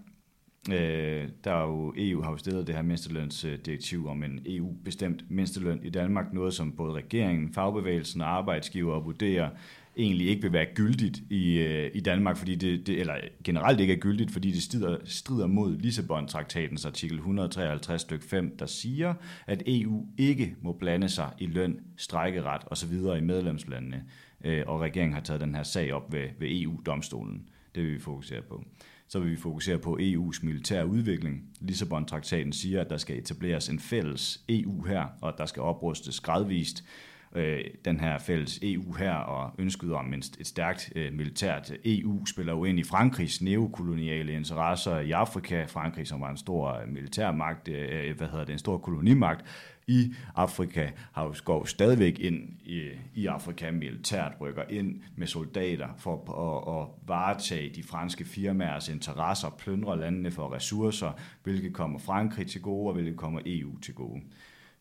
Øh, 0.71 1.29
der 1.45 1.53
er 1.53 1.63
jo, 1.63 1.95
EU 1.97 2.23
har 2.23 2.31
jo 2.31 2.37
stillet 2.37 2.67
det 2.67 2.75
her 2.75 2.83
mindstelønsdirektiv 2.83 4.09
om 4.09 4.23
en 4.23 4.41
EU-bestemt 4.47 5.31
mindsteløn 5.31 5.81
i 5.85 5.91
Danmark, 5.91 6.33
noget 6.33 6.55
som 6.55 6.73
både 6.73 6.93
regeringen, 6.93 7.55
fagbevægelsen 7.55 8.21
og 8.21 8.29
arbejdsgiver 8.29 9.01
vurderer 9.01 9.51
egentlig 9.97 10.29
ikke 10.29 10.43
vil 10.43 10.53
være 10.53 10.67
gyldigt 10.75 11.23
i, 11.31 11.59
øh, 11.59 11.91
i 11.95 12.01
Danmark, 12.01 12.37
fordi 12.37 12.55
det, 12.55 12.87
det, 12.87 13.01
eller 13.01 13.15
generelt 13.45 13.81
ikke 13.81 13.93
er 13.93 13.99
gyldigt, 13.99 14.31
fordi 14.31 14.51
det 14.51 14.63
strider, 14.63 14.97
strider 15.05 15.47
mod 15.47 15.79
Lissabon-traktatens 15.79 16.87
artikel 16.87 17.17
153 17.17 18.01
stykke 18.01 18.25
5, 18.25 18.57
der 18.59 18.67
siger, 18.67 19.15
at 19.47 19.63
EU 19.67 20.07
ikke 20.19 20.57
må 20.63 20.73
blande 20.73 21.09
sig 21.09 21.31
i 21.39 21.47
løn, 21.47 21.81
strækkeret 21.97 22.63
osv. 22.67 22.93
i 22.93 23.21
medlemslandene 23.21 24.05
øh, 24.45 24.63
og 24.67 24.81
regeringen 24.81 25.15
har 25.15 25.21
taget 25.21 25.41
den 25.41 25.55
her 25.55 25.63
sag 25.63 25.93
op 25.93 26.13
ved, 26.13 26.29
ved 26.39 26.49
EU-domstolen. 26.51 27.49
Det 27.75 27.83
vil 27.83 27.95
vi 27.95 27.99
fokusere 27.99 28.43
på. 28.43 28.65
Så 29.09 29.21
vil 29.21 29.31
vi 29.31 29.37
fokusere 29.37 29.79
på 29.79 29.99
EU's 30.01 30.47
militære 30.47 30.87
udvikling. 30.87 31.45
Lissabon-traktaten 31.61 32.53
siger, 32.53 32.81
at 32.81 32.91
der 32.91 32.97
skal 32.97 33.19
etableres 33.19 33.69
en 33.69 33.79
fælles 33.79 34.45
EU 34.49 34.83
her, 34.83 35.07
og 35.21 35.29
at 35.29 35.35
der 35.39 35.47
skal 35.47 35.63
oprustes 35.63 36.21
gradvist 36.21 36.85
øh, 37.35 37.61
den 37.85 38.01
her 38.01 38.19
fælles 38.19 38.59
EU 38.63 38.93
her, 38.93 39.15
og 39.15 39.51
ønsket 39.59 39.93
om 39.93 40.15
et 40.15 40.39
stærkt 40.43 40.93
øh, 40.97 41.13
militært 41.13 41.73
EU 41.85 42.27
spiller 42.27 42.53
jo 42.53 42.65
ind 42.65 42.79
i 42.79 42.85
Frankrigs 42.85 43.43
neokoloniale 43.43 44.33
interesser 44.33 44.99
i 44.99 45.11
Afrika. 45.11 45.65
Frankrig, 45.65 46.07
som 46.07 46.21
var 46.21 46.31
en 46.31 46.37
stor 46.37 46.81
øh, 46.81 46.89
militærmagt, 46.89 47.69
øh, 47.69 48.09
øh, 48.09 48.17
hvad 48.17 48.29
hedder 48.29 48.45
det, 48.45 48.53
en 48.53 48.59
stor 48.59 48.79
kolonimagt, 48.79 49.45
i 49.87 50.15
Afrika 50.35 50.91
har 51.13 51.25
jo 51.25 51.35
går 51.45 51.65
stadigvæk 51.65 52.19
ind 52.19 52.49
i, 52.65 52.91
i 53.15 53.27
Afrika 53.27 53.71
militært, 53.71 54.33
rykker 54.41 54.63
ind 54.71 55.01
med 55.17 55.27
soldater 55.27 55.89
for 55.99 56.15
at, 56.17 56.83
at 56.83 57.09
varetage 57.09 57.71
de 57.75 57.83
franske 57.83 58.25
firmaers 58.25 58.89
interesser, 58.89 59.51
plyndre 59.51 60.01
landene 60.01 60.31
for 60.31 60.55
ressourcer, 60.55 61.13
hvilket 61.43 61.73
kommer 61.73 61.99
Frankrig 61.99 62.47
til 62.47 62.63
gode, 62.63 62.89
og 62.89 62.95
hvilket 62.95 63.17
kommer 63.17 63.41
EU 63.47 63.79
til 63.79 63.95
gode 63.95 64.21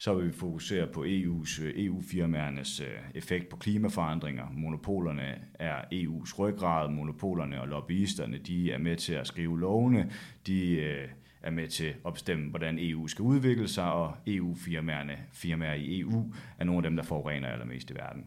så 0.01 0.13
vil 0.13 0.27
vi 0.27 0.31
fokusere 0.31 0.87
på 0.87 1.03
EU's, 1.05 1.63
øh, 1.63 1.85
EU-firmaernes 1.85 2.79
øh, 2.79 2.87
effekt 3.15 3.49
på 3.49 3.57
klimaforandringer. 3.57 4.47
Monopolerne 4.53 5.41
er 5.53 5.81
EU's 5.93 6.39
ryggrad, 6.39 6.89
monopolerne 6.89 7.61
og 7.61 7.67
lobbyisterne, 7.67 8.37
de 8.37 8.71
er 8.71 8.77
med 8.77 8.95
til 8.95 9.13
at 9.13 9.27
skrive 9.27 9.59
lovene, 9.59 10.11
de 10.47 10.75
øh, 10.75 11.07
er 11.41 11.51
med 11.51 11.67
til 11.67 11.93
at 12.05 12.13
bestemme, 12.13 12.49
hvordan 12.49 12.77
EU 12.79 13.07
skal 13.07 13.23
udvikle 13.23 13.67
sig, 13.67 13.91
og 13.91 14.15
EU-firmaerne, 14.27 15.17
firmaer 15.33 15.73
i 15.73 15.99
EU, 15.99 16.33
er 16.57 16.63
nogle 16.63 16.77
af 16.77 16.83
dem, 16.83 16.95
der 16.95 17.03
forurener 17.03 17.47
allermest 17.47 17.91
i 17.91 17.95
verden. 17.95 18.25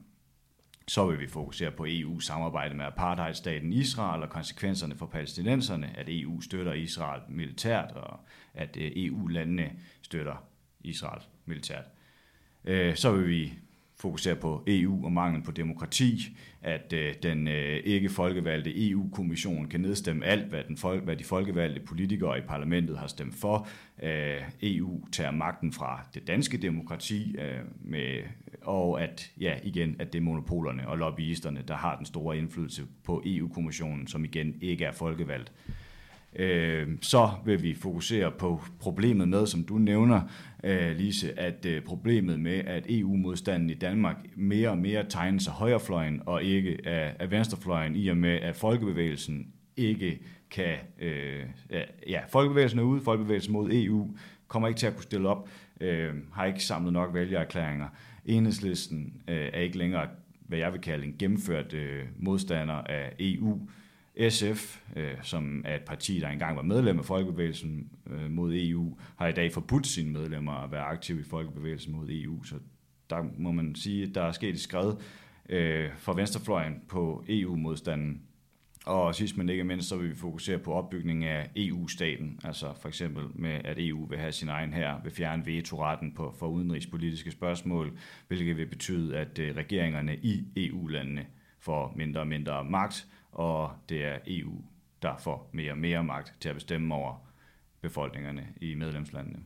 Så 0.88 1.06
vil 1.06 1.20
vi 1.20 1.26
fokusere 1.26 1.70
på 1.70 1.86
EU's 1.86 2.20
samarbejde 2.20 2.74
med 2.74 2.84
apartheidstaten 2.84 3.72
Israel 3.72 4.22
og 4.22 4.30
konsekvenserne 4.30 4.94
for 4.94 5.06
palæstinenserne, 5.06 5.98
at 5.98 6.06
EU 6.08 6.40
støtter 6.40 6.72
Israel 6.72 7.22
militært, 7.28 7.92
og 7.92 8.20
at 8.54 8.76
EU-landene 8.76 9.70
støtter 10.02 10.46
Israel 10.80 11.22
militært. 11.46 11.84
Øh, 12.64 12.96
så 12.96 13.12
vil 13.12 13.28
vi 13.28 13.52
fokusere 14.04 14.36
på 14.36 14.62
EU 14.66 15.04
og 15.04 15.12
manglen 15.12 15.42
på 15.42 15.50
demokrati, 15.50 16.36
at 16.62 16.92
øh, 16.92 17.14
den 17.22 17.48
øh, 17.48 17.76
ikke 17.84 18.08
folkevalgte 18.08 18.88
EU-kommission 18.90 19.68
kan 19.68 19.80
nedstemme 19.80 20.24
alt, 20.24 20.44
hvad, 20.44 20.64
den 20.68 20.76
folk, 20.76 21.04
hvad 21.04 21.16
de 21.16 21.24
folkevalgte 21.24 21.80
politikere 21.80 22.38
i 22.38 22.40
parlamentet 22.40 22.98
har 22.98 23.06
stemt 23.06 23.34
for. 23.34 23.68
Øh, 24.02 24.40
EU 24.62 25.06
tager 25.12 25.30
magten 25.30 25.72
fra 25.72 26.06
det 26.14 26.26
danske 26.26 26.56
demokrati, 26.56 27.36
øh, 27.38 27.60
med, 27.80 28.22
og 28.62 29.02
at 29.02 29.32
ja, 29.40 29.58
igen, 29.62 29.96
at 29.98 30.12
det 30.12 30.18
er 30.18 30.22
monopolerne 30.22 30.88
og 30.88 30.98
lobbyisterne, 30.98 31.62
der 31.68 31.76
har 31.76 31.96
den 31.96 32.06
store 32.06 32.38
indflydelse 32.38 32.82
på 33.04 33.22
EU-kommissionen, 33.26 34.06
som 34.06 34.24
igen 34.24 34.54
ikke 34.60 34.84
er 34.84 34.92
folkevalgt. 34.92 35.52
øh, 35.68 35.74
Øh, 36.36 36.88
så 37.02 37.30
vil 37.44 37.62
vi 37.62 37.74
fokusere 37.74 38.30
på 38.30 38.62
problemet 38.80 39.28
med, 39.28 39.46
som 39.46 39.64
du 39.64 39.78
nævner, 39.78 40.20
øh, 40.64 40.96
Lise, 40.96 41.40
at 41.40 41.66
øh, 41.66 41.82
problemet 41.82 42.40
med, 42.40 42.64
at 42.66 42.86
EU-modstanden 42.88 43.70
i 43.70 43.74
Danmark 43.74 44.16
mere 44.36 44.68
og 44.68 44.78
mere 44.78 45.04
tegner 45.08 45.38
sig 45.38 45.52
højrefløjen 45.52 46.22
og 46.26 46.42
ikke 46.42 46.78
af, 46.84 47.16
af 47.18 47.30
venstrefløjen, 47.30 47.96
i 47.96 48.08
og 48.08 48.16
med, 48.16 48.40
at 48.40 48.56
folkebevægelsen 48.56 49.46
ikke 49.76 50.20
kan... 50.50 50.76
Øh, 50.98 51.42
ja, 52.08 52.20
folkebevægelsen 52.28 52.78
er 52.78 52.82
ude, 52.82 53.00
folkebevægelsen 53.00 53.52
mod 53.52 53.70
EU 53.72 54.16
kommer 54.48 54.68
ikke 54.68 54.78
til 54.78 54.86
at 54.86 54.94
kunne 54.94 55.02
stille 55.02 55.28
op, 55.28 55.48
øh, 55.80 56.14
har 56.32 56.44
ikke 56.44 56.64
samlet 56.64 56.92
nok 56.92 57.14
vælgererklæringer. 57.14 57.88
Enhedslisten 58.24 59.22
øh, 59.28 59.48
er 59.52 59.60
ikke 59.60 59.78
længere, 59.78 60.08
hvad 60.48 60.58
jeg 60.58 60.72
vil 60.72 60.80
kalde 60.80 61.04
en 61.04 61.14
gennemført 61.18 61.74
øh, 61.74 62.02
modstander 62.18 62.74
af 62.74 63.12
EU. 63.18 63.68
SF, 64.28 64.80
øh, 64.96 65.14
som 65.22 65.62
er 65.64 65.74
et 65.74 65.82
parti, 65.82 66.20
der 66.20 66.28
engang 66.28 66.56
var 66.56 66.62
medlem 66.62 66.98
af 66.98 67.04
Folkebevægelsen 67.04 67.90
øh, 68.10 68.30
mod 68.30 68.54
EU, 68.54 68.98
har 69.16 69.28
i 69.28 69.32
dag 69.32 69.52
forbudt 69.52 69.86
sine 69.86 70.12
medlemmer 70.12 70.52
at 70.52 70.72
være 70.72 70.82
aktive 70.82 71.20
i 71.20 71.24
Folkebevægelsen 71.24 71.92
mod 71.92 72.08
EU. 72.10 72.44
Så 72.44 72.54
der 73.10 73.24
må 73.38 73.52
man 73.52 73.74
sige, 73.74 74.02
at 74.02 74.14
der 74.14 74.22
er 74.22 74.32
sket 74.32 74.54
et 74.54 74.60
skred 74.60 74.92
øh, 75.48 75.90
fra 75.98 76.14
venstrefløjen 76.14 76.82
på 76.88 77.24
EU-modstanden. 77.28 78.22
Og 78.86 79.14
sidst 79.14 79.36
men 79.36 79.48
ikke 79.48 79.64
mindst, 79.64 79.88
så 79.88 79.96
vil 79.96 80.10
vi 80.10 80.14
fokusere 80.14 80.58
på 80.58 80.72
opbygningen 80.72 81.28
af 81.28 81.50
EU-staten, 81.56 82.40
altså 82.44 82.72
for 82.80 82.88
eksempel 82.88 83.24
med, 83.34 83.60
at 83.64 83.76
EU 83.78 84.06
vil 84.06 84.18
have 84.18 84.32
sin 84.32 84.48
egen 84.48 84.72
her, 84.72 85.02
vil 85.02 85.12
fjerne 85.12 85.46
vetoretten 85.46 86.12
på, 86.12 86.34
for 86.38 86.46
udenrigspolitiske 86.46 87.30
spørgsmål, 87.30 87.98
hvilket 88.28 88.56
vil 88.56 88.66
betyde, 88.66 89.16
at 89.16 89.38
øh, 89.38 89.56
regeringerne 89.56 90.16
i 90.16 90.44
EU-landene 90.56 91.26
får 91.60 91.92
mindre 91.96 92.20
og 92.20 92.26
mindre 92.26 92.64
magt, 92.64 93.06
og 93.34 93.72
det 93.88 94.04
er 94.04 94.18
EU, 94.26 94.52
der 95.02 95.16
får 95.16 95.50
mere 95.52 95.72
og 95.72 95.78
mere 95.78 96.04
magt 96.04 96.34
til 96.40 96.48
at 96.48 96.54
bestemme 96.54 96.94
over 96.94 97.14
befolkningerne 97.80 98.46
i 98.60 98.74
medlemslandene. 98.74 99.38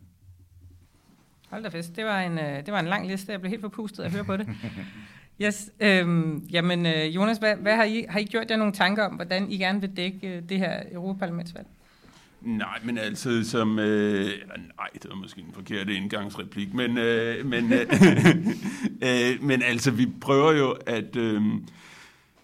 Hold 1.50 1.62
da 1.62 1.68
fest. 1.68 1.96
Det 1.96 2.04
var 2.04 2.20
en, 2.20 2.38
øh, 2.38 2.66
det 2.66 2.72
var 2.72 2.80
en 2.80 2.86
lang 2.86 3.06
liste. 3.06 3.32
Jeg 3.32 3.40
blev 3.40 3.50
helt 3.50 3.62
forpustet 3.62 4.04
at 4.04 4.12
høre 4.12 4.24
på 4.24 4.36
det. 4.36 4.48
Yes, 5.42 5.70
øhm, 5.80 6.38
jamen 6.50 6.86
øh, 6.86 7.14
Jonas, 7.14 7.38
hvad, 7.38 7.56
hvad 7.56 7.76
har, 7.76 7.84
I, 7.84 8.06
har 8.08 8.18
I 8.18 8.24
gjort 8.24 8.50
jer 8.50 8.56
nogle 8.56 8.72
tanker 8.72 9.04
om, 9.04 9.14
hvordan 9.14 9.50
I 9.50 9.56
gerne 9.56 9.80
vil 9.80 9.96
dække 9.96 10.28
øh, 10.28 10.42
det 10.48 10.58
her 10.58 10.82
Europaparlamentsvalg? 10.92 11.66
Nej, 12.40 12.78
men 12.84 12.98
altså 12.98 13.44
som... 13.44 13.78
Øh, 13.78 14.26
nej, 14.76 14.88
det 14.94 15.10
var 15.10 15.14
måske 15.16 15.40
en 15.40 15.52
forkert 15.52 15.88
indgangsreplik, 15.88 16.74
men, 16.74 16.98
øh, 16.98 17.46
men, 17.46 17.72
øh, 17.72 17.80
øh, 19.06 19.42
men 19.42 19.62
altså, 19.62 19.90
vi 19.90 20.08
prøver 20.20 20.52
jo 20.52 20.70
at... 20.86 21.16
Øh, 21.16 21.42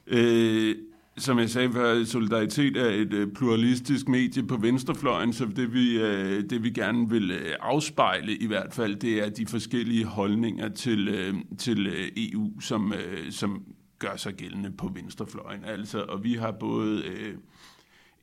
øh, 0.06 0.76
som 1.18 1.38
jeg 1.38 1.50
sagde 1.50 1.72
før, 1.72 2.04
Solidaritet 2.04 2.76
er 2.76 2.90
et 2.90 3.12
øh, 3.12 3.32
pluralistisk 3.32 4.08
medie 4.08 4.46
på 4.46 4.56
venstrefløjen, 4.56 5.32
så 5.32 5.44
det 5.44 5.74
vi, 5.74 5.98
øh, 5.98 6.50
det 6.50 6.62
vi 6.62 6.70
gerne 6.70 7.10
vil 7.10 7.30
øh, 7.30 7.54
afspejle 7.60 8.36
i 8.36 8.46
hvert 8.46 8.74
fald, 8.74 8.96
det 8.96 9.24
er 9.24 9.28
de 9.28 9.46
forskellige 9.46 10.04
holdninger 10.04 10.68
til, 10.68 11.34
til 11.58 11.92
EU, 12.16 12.60
som, 12.60 12.92
som 13.30 13.62
gør 13.98 14.16
sig 14.16 14.34
gældende 14.34 14.70
på 14.70 14.90
venstrefløjen. 14.94 15.64
Altså, 15.64 16.04
og 16.08 16.24
vi 16.24 16.34
har 16.34 16.50
både 16.50 17.02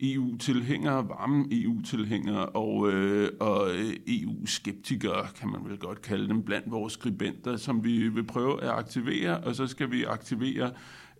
EU-tilhængere, 0.01 1.09
varme 1.09 1.45
EU-tilhængere 1.51 2.45
og, 2.45 2.91
øh, 2.91 3.29
og 3.39 3.69
EU-skeptikere, 4.07 5.27
kan 5.39 5.49
man 5.49 5.61
vel 5.65 5.77
godt 5.77 6.01
kalde 6.01 6.27
dem, 6.27 6.43
blandt 6.43 6.71
vores 6.71 6.93
skribenter, 6.93 7.57
som 7.57 7.83
vi 7.83 8.07
vil 8.07 8.23
prøve 8.23 8.63
at 8.63 8.69
aktivere, 8.69 9.37
og 9.37 9.55
så 9.55 9.67
skal 9.67 9.91
vi 9.91 10.03
aktivere 10.03 10.65
øh, 10.65 10.71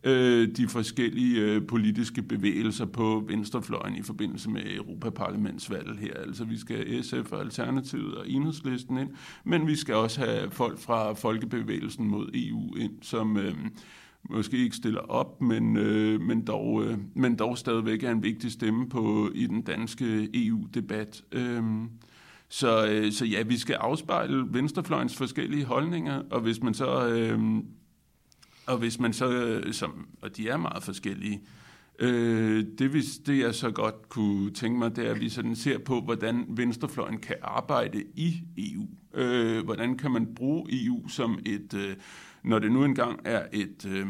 Øh, 0.04 0.48
de 0.58 0.68
forskellige 0.68 1.42
øh, 1.42 1.68
politiske 1.68 2.22
bevægelser 2.22 2.86
på 2.86 3.24
venstrefløjen 3.28 3.96
i 3.96 4.02
forbindelse 4.02 4.50
med 4.50 4.62
Europaparlamentsvalget 4.66 5.98
her. 5.98 6.14
Altså 6.14 6.44
vi 6.44 6.58
skal 6.58 7.04
SF 7.04 7.32
og 7.32 7.42
Alternativet 7.42 8.16
og 8.16 8.30
Enhedslisten 8.30 8.98
ind, 8.98 9.10
men 9.44 9.68
vi 9.68 9.76
skal 9.76 9.96
også 9.96 10.20
have 10.26 10.52
folk 10.52 10.80
fra 10.80 11.14
Folkebevægelsen 11.14 12.08
mod 12.08 12.30
EU 12.34 12.76
ind, 12.76 12.94
som 13.02 13.38
øh, 13.38 13.56
måske 14.30 14.58
ikke 14.58 14.76
stiller 14.76 15.00
op, 15.00 15.42
men, 15.42 15.78
øh, 15.78 16.22
men, 16.22 16.48
dog, 16.48 16.84
øh, 16.86 16.98
men 17.16 17.36
dog 17.36 17.58
stadigvæk 17.58 18.04
er 18.04 18.12
en 18.12 18.24
vigtig 18.24 18.52
stemme 18.52 18.90
på 18.90 19.30
i 19.36 19.48
den 19.48 19.62
danske 19.62 20.30
EU-debat. 20.34 21.24
Øh, 21.32 21.64
så, 22.50 22.88
øh, 22.88 23.12
så 23.12 23.26
ja, 23.26 23.42
vi 23.42 23.58
skal 23.58 23.76
afspejle 23.76 24.46
venstrefløjens 24.50 25.18
forskellige 25.18 25.66
holdninger, 25.66 26.22
og 26.32 26.42
hvis 26.42 26.64
man 26.64 26.74
så 26.74 27.08
øh, 27.08 27.40
og 28.72 28.78
hvis 28.78 29.00
man 29.00 29.14
så, 29.14 29.32
øh, 29.32 29.74
som, 29.74 30.08
og 30.22 30.38
de 30.38 30.50
er 30.50 30.58
meget 30.58 30.84
forskellige, 30.84 31.42
øh, 32.00 32.66
det, 32.78 32.90
hvis, 32.90 33.18
det 33.18 33.40
jeg 33.40 33.56
så 33.56 33.72
godt 33.72 34.10
kunne 34.10 34.52
tænke 34.52 34.80
mig, 34.80 34.96
det 34.96 35.08
er, 35.08 35.12
at 35.12 35.20
vi 35.20 35.30
sådan 35.30 35.56
ser 35.56 35.78
på, 35.78 36.02
hvordan 36.02 36.46
venstrefløjen 36.50 37.20
kan 37.20 37.36
arbejde 37.42 38.04
i 38.16 38.44
EU. 38.58 38.88
Øh, 39.14 39.66
hvordan 39.66 39.98
kan 39.98 40.12
man 40.12 40.36
bruge 40.36 40.86
EU 40.86 41.08
som 41.08 41.40
et, 41.46 41.74
øh, 41.74 41.96
når 42.44 42.60
det 42.60 42.72
nu 42.72 42.84
engang 42.84 43.20
er 43.26 43.46
et, 43.54 43.86
øh, 43.86 44.08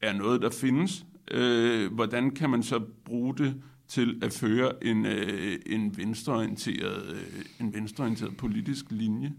er 0.00 0.12
noget, 0.12 0.42
der 0.42 0.50
findes, 0.50 1.06
øh, 1.30 1.92
hvordan 1.92 2.30
kan 2.30 2.50
man 2.50 2.62
så 2.62 2.80
bruge 3.04 3.36
det 3.36 3.62
til 3.88 4.18
at 4.22 4.32
føre 4.32 4.84
en, 4.84 5.06
øh, 5.06 5.58
en 5.66 5.96
venstreorienteret, 5.96 7.16
øh, 7.16 7.44
en 7.60 7.74
venstreorienteret 7.74 8.36
politisk 8.36 8.84
linje? 8.90 9.32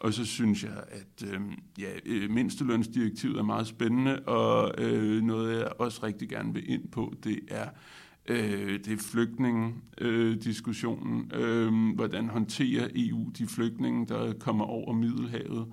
Og 0.00 0.14
så 0.14 0.24
synes 0.24 0.64
jeg, 0.64 0.84
at 0.88 1.28
øhm, 1.32 1.50
øh, 1.50 1.56
ja, 1.78 1.88
mindstelønsdirektivet 2.28 3.38
er 3.38 3.42
meget 3.42 3.66
spændende, 3.66 4.20
og 4.20 4.74
øh, 4.78 5.22
noget 5.22 5.58
jeg 5.58 5.68
også 5.78 6.00
rigtig 6.02 6.28
gerne 6.28 6.54
vil 6.54 6.70
ind 6.70 6.88
på, 6.88 7.14
det 7.24 7.40
er 7.48 7.68
øh, 8.28 8.78
det 8.84 8.92
er 8.92 8.96
flygtningediskussionen. 8.96 11.30
Øh, 11.34 11.66
øh, 11.66 11.72
hvordan 11.94 12.28
håndterer 12.28 12.88
EU 12.94 13.30
de 13.38 13.46
flygtninge, 13.46 14.06
der 14.06 14.32
kommer 14.32 14.64
over 14.64 14.92
Middelhavet, 14.92 15.66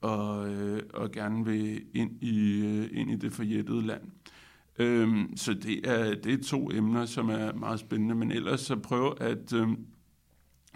og, 0.00 0.54
øh, 0.54 0.82
og 0.94 1.12
gerne 1.12 1.44
vil 1.44 1.82
ind 1.94 2.22
i, 2.22 2.66
øh, 2.66 2.88
ind 2.92 3.10
i 3.10 3.16
det 3.16 3.32
forjættede 3.32 3.86
land. 3.86 4.02
Øh, 4.78 5.18
så 5.36 5.54
det 5.54 5.88
er, 5.88 6.14
det 6.14 6.34
er 6.34 6.44
to 6.44 6.70
emner, 6.70 7.06
som 7.06 7.28
er 7.28 7.52
meget 7.52 7.80
spændende, 7.80 8.14
men 8.14 8.32
ellers 8.32 8.60
så 8.60 8.76
prøv 8.76 9.16
at... 9.20 9.52
Øh, 9.52 9.68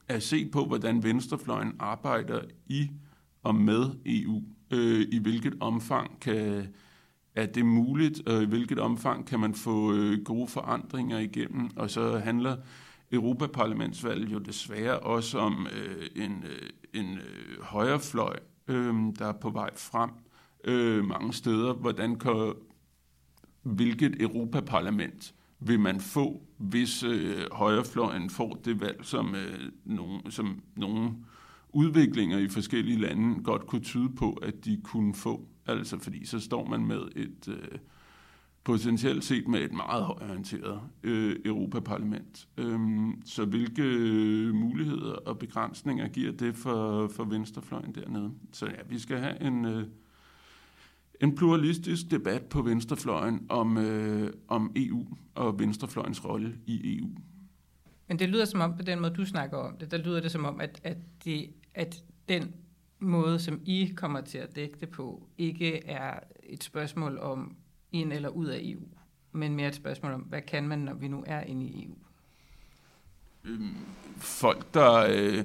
at 0.08 0.22
se 0.22 0.48
på, 0.52 0.64
hvordan 0.64 1.02
venstrefløjen 1.02 1.72
arbejder 1.78 2.40
i 2.66 2.90
og 3.42 3.54
med 3.54 3.84
EU. 4.06 4.42
Øh, 4.70 5.06
I 5.12 5.18
hvilket 5.18 5.54
omfang 5.60 6.20
kan, 6.20 6.68
er 7.34 7.46
det 7.46 7.66
muligt, 7.66 8.28
og 8.28 8.42
i 8.42 8.46
hvilket 8.46 8.78
omfang 8.78 9.26
kan 9.26 9.40
man 9.40 9.54
få 9.54 9.92
øh, 9.94 10.24
gode 10.24 10.48
forandringer 10.48 11.18
igennem. 11.18 11.70
Og 11.76 11.90
så 11.90 12.18
handler 12.18 12.56
Europaparlamentsvalget 13.12 14.32
jo 14.32 14.38
desværre 14.38 14.98
også 14.98 15.38
om 15.38 15.66
øh, 15.66 16.24
en, 16.24 16.44
øh, 16.44 17.00
en 17.00 17.18
øh, 17.18 17.62
højrefløj, 17.62 18.38
øh, 18.68 18.94
der 19.18 19.26
er 19.26 19.32
på 19.32 19.50
vej 19.50 19.70
frem 19.76 20.10
øh, 20.64 21.04
mange 21.04 21.32
steder. 21.32 21.72
Hvordan 21.72 22.18
kan, 22.18 22.52
hvilket 23.62 24.22
Europaparlament 24.22 25.34
vil 25.66 25.80
man 25.80 26.00
få, 26.00 26.42
hvis 26.58 27.02
øh, 27.02 27.36
højrefløjen 27.52 28.30
får 28.30 28.60
det 28.64 28.80
valg, 28.80 28.98
som, 29.02 29.34
øh, 29.34 29.58
nogen, 29.84 30.30
som 30.30 30.62
nogle 30.76 31.10
udviklinger 31.68 32.38
i 32.38 32.48
forskellige 32.48 33.00
lande 33.00 33.42
godt 33.42 33.66
kunne 33.66 33.82
tyde 33.82 34.10
på, 34.16 34.32
at 34.32 34.64
de 34.64 34.80
kunne 34.84 35.14
få. 35.14 35.48
Altså 35.66 35.98
fordi 35.98 36.26
så 36.26 36.40
står 36.40 36.66
man 36.66 36.86
med 36.86 37.00
et 37.16 37.48
øh, 37.48 37.78
potentielt 38.64 39.24
set 39.24 39.48
med 39.48 39.60
et 39.60 39.72
meget 39.72 40.04
højorienteret 40.04 40.80
øh, 41.02 41.36
Europaparlament. 41.44 42.48
Øhm, 42.56 43.22
så 43.24 43.44
hvilke 43.44 43.82
øh, 43.82 44.54
muligheder 44.54 45.12
og 45.12 45.38
begrænsninger 45.38 46.08
giver 46.08 46.32
det 46.32 46.56
for, 46.56 47.08
for 47.08 47.24
venstrefløjen 47.24 47.94
dernede? 47.94 48.32
Så 48.52 48.66
ja, 48.66 48.82
vi 48.88 48.98
skal 48.98 49.18
have 49.18 49.42
en... 49.42 49.64
Øh, 49.64 49.84
en 51.20 51.34
pluralistisk 51.34 52.10
debat 52.10 52.42
på 52.42 52.62
venstrefløjen 52.62 53.46
om, 53.48 53.78
øh, 53.78 54.32
om 54.48 54.72
EU 54.76 55.06
og 55.34 55.58
venstrefløjens 55.58 56.24
rolle 56.24 56.58
i 56.66 56.98
EU. 56.98 57.08
Men 58.08 58.18
det 58.18 58.28
lyder 58.28 58.44
som 58.44 58.60
om, 58.60 58.76
på 58.76 58.82
den 58.82 59.00
måde 59.00 59.14
du 59.14 59.24
snakker 59.24 59.56
om 59.56 59.76
det, 59.76 59.90
der 59.90 59.98
lyder 59.98 60.20
det 60.20 60.30
som 60.30 60.44
om, 60.44 60.60
at, 60.60 60.80
at, 60.84 60.96
det, 61.24 61.50
at 61.74 62.04
den 62.28 62.54
måde, 62.98 63.38
som 63.38 63.60
I 63.66 63.92
kommer 63.96 64.20
til 64.20 64.38
at 64.38 64.56
dække 64.56 64.76
det 64.80 64.88
på, 64.88 65.28
ikke 65.38 65.86
er 65.86 66.20
et 66.42 66.64
spørgsmål 66.64 67.18
om 67.18 67.56
ind 67.92 68.12
eller 68.12 68.28
ud 68.28 68.46
af 68.46 68.58
EU, 68.62 68.88
men 69.32 69.54
mere 69.54 69.68
et 69.68 69.74
spørgsmål 69.74 70.12
om, 70.12 70.20
hvad 70.20 70.42
kan 70.42 70.68
man, 70.68 70.78
når 70.78 70.94
vi 70.94 71.08
nu 71.08 71.24
er 71.26 71.40
inde 71.40 71.66
i 71.66 71.84
EU? 71.84 71.94
Øhm, 73.44 73.76
folk, 74.16 74.74
der... 74.74 75.06
Øh, 75.10 75.44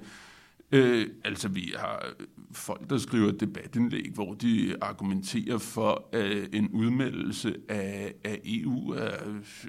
Øh, 0.71 1.07
altså, 1.23 1.47
vi 1.49 1.73
har 1.77 2.05
øh, 2.19 2.25
folk, 2.51 2.89
der 2.89 2.97
skriver 2.97 3.31
debatindlæg, 3.31 4.11
hvor 4.13 4.33
de 4.33 4.75
argumenterer 4.81 5.57
for, 5.57 6.09
at 6.13 6.49
en 6.53 6.69
udmeldelse 6.69 7.55
af, 7.69 8.13
af 8.23 8.39
EU 8.45 8.89
er, 8.89 9.11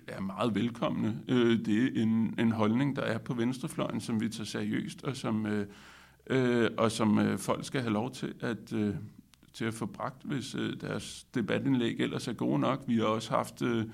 er 0.08 0.20
meget 0.20 0.54
velkomne. 0.54 1.20
Øh, 1.28 1.58
det 1.64 1.84
er 1.84 2.02
en, 2.02 2.34
en 2.38 2.52
holdning, 2.52 2.96
der 2.96 3.02
er 3.02 3.18
på 3.18 3.34
venstrefløjen, 3.34 4.00
som 4.00 4.20
vi 4.20 4.28
tager 4.28 4.44
seriøst, 4.44 5.04
og 5.04 5.16
som, 5.16 5.46
øh, 5.46 5.66
øh, 6.30 6.70
og 6.78 6.92
som 6.92 7.18
øh, 7.18 7.38
folk 7.38 7.64
skal 7.64 7.80
have 7.80 7.92
lov 7.92 8.12
til 8.12 8.34
at, 8.40 8.72
øh, 8.72 8.94
til 9.52 9.64
at 9.64 9.74
få 9.74 9.86
bragt, 9.86 10.22
hvis 10.24 10.54
øh, 10.54 10.80
deres 10.80 11.26
debatindlæg 11.34 12.00
ellers 12.00 12.28
er 12.28 12.32
gode 12.32 12.58
nok. 12.58 12.84
Vi 12.86 12.96
har 12.96 13.04
også 13.04 13.30
haft... 13.30 13.62
Øh, 13.62 13.84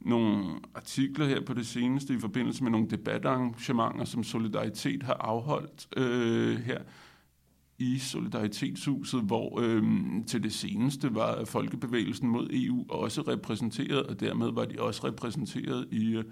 nogle 0.00 0.44
artikler 0.74 1.26
her 1.26 1.40
på 1.40 1.54
det 1.54 1.66
seneste 1.66 2.14
i 2.14 2.18
forbindelse 2.18 2.62
med 2.62 2.70
nogle 2.70 2.90
debatarrangementer, 2.90 4.04
som 4.04 4.24
Solidaritet 4.24 5.02
har 5.02 5.14
afholdt 5.14 5.88
øh, 5.96 6.58
her 6.58 6.78
i 7.78 7.98
Solidaritetshuset, 7.98 9.22
hvor 9.22 9.60
øh, 9.60 9.82
til 10.26 10.42
det 10.42 10.52
seneste 10.52 11.14
var 11.14 11.44
Folkebevægelsen 11.44 12.28
mod 12.28 12.48
EU 12.50 12.86
også 12.88 13.22
repræsenteret, 13.22 14.06
og 14.06 14.20
dermed 14.20 14.52
var 14.52 14.64
de 14.64 14.80
også 14.80 15.06
repræsenteret 15.06 15.88
i, 15.90 16.16
øh, 16.16 16.24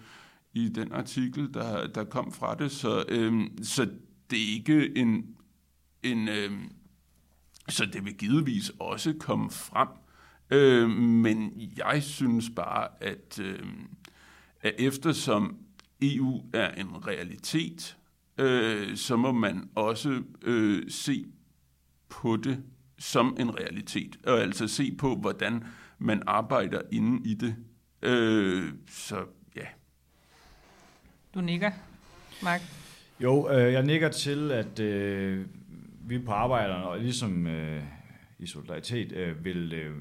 i 0.55 0.69
den 0.69 0.93
artikel, 0.93 1.55
der, 1.55 1.87
der 1.87 2.05
kom 2.05 2.33
fra 2.33 2.55
det. 2.55 2.71
Så, 2.71 3.05
øh, 3.09 3.43
så 3.63 3.85
det 4.31 4.39
er 4.39 4.55
ikke 4.55 4.99
en... 4.99 5.37
en 6.03 6.29
øh, 6.29 6.51
så 7.69 7.87
det 7.93 8.05
vil 8.05 8.15
givetvis 8.15 8.73
også 8.79 9.15
komme 9.21 9.51
frem. 9.51 9.89
Øh, 10.51 10.91
men 10.91 11.71
jeg 11.77 12.03
synes 12.03 12.51
bare, 12.57 12.89
at, 13.01 13.41
øh, 13.43 13.67
at 14.61 14.75
eftersom 14.79 15.59
EU 16.03 16.43
er 16.53 16.71
en 16.71 17.07
realitet, 17.07 17.97
øh, 18.39 18.97
så 18.97 19.17
må 19.17 19.33
man 19.33 19.69
også 19.75 20.23
øh, 20.43 20.91
se 20.91 21.25
på 22.09 22.37
det 22.37 22.63
som 22.99 23.37
en 23.41 23.59
realitet, 23.61 24.17
og 24.27 24.41
altså 24.41 24.69
se 24.69 24.97
på, 24.99 25.17
hvordan 25.17 25.65
man 25.99 26.23
arbejder 26.27 26.81
inde 26.93 27.31
i 27.31 27.35
det. 27.35 27.57
Øh, 28.03 28.73
så 28.89 29.25
ja. 29.57 29.67
Du 31.35 31.41
nikker, 31.41 31.71
Mark. 32.43 32.61
Jo, 33.21 33.51
øh, 33.51 33.73
jeg 33.73 33.83
nikker 33.83 34.09
til, 34.09 34.51
at 34.51 34.81
øh, 34.81 35.47
vi 36.01 36.19
på 36.19 36.33
arbejderne, 36.33 36.85
og 36.85 36.99
ligesom 36.99 37.47
øh, 37.47 37.83
i 38.39 38.47
solidaritet, 38.47 39.13
øh, 39.13 39.45
vil 39.45 39.73
øh, 39.73 39.97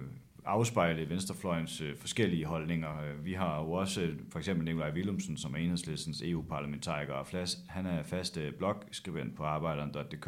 afspejle 0.46 1.10
venstrefløjens 1.10 1.82
øh, 1.82 1.98
forskellige 1.98 2.46
holdninger. 2.46 3.02
Øh, 3.02 3.26
vi 3.26 3.34
har 3.34 3.62
jo 3.62 3.72
også 3.72 4.02
øh, 4.02 4.20
for 4.30 4.40
eksempel 4.40 4.66
Nikolaj 4.66 4.92
Willumsen, 4.92 5.38
som 5.38 5.54
er 5.54 5.58
enhedslistens 5.58 6.22
EU-parlamentariker, 6.22 7.14
og 7.14 7.28
han 7.70 7.86
er 7.86 8.04
fast 8.04 8.38
øh, 8.38 8.54
blogskribent 8.54 9.36
på 9.36 9.44
arbejderen.dk, 9.44 10.28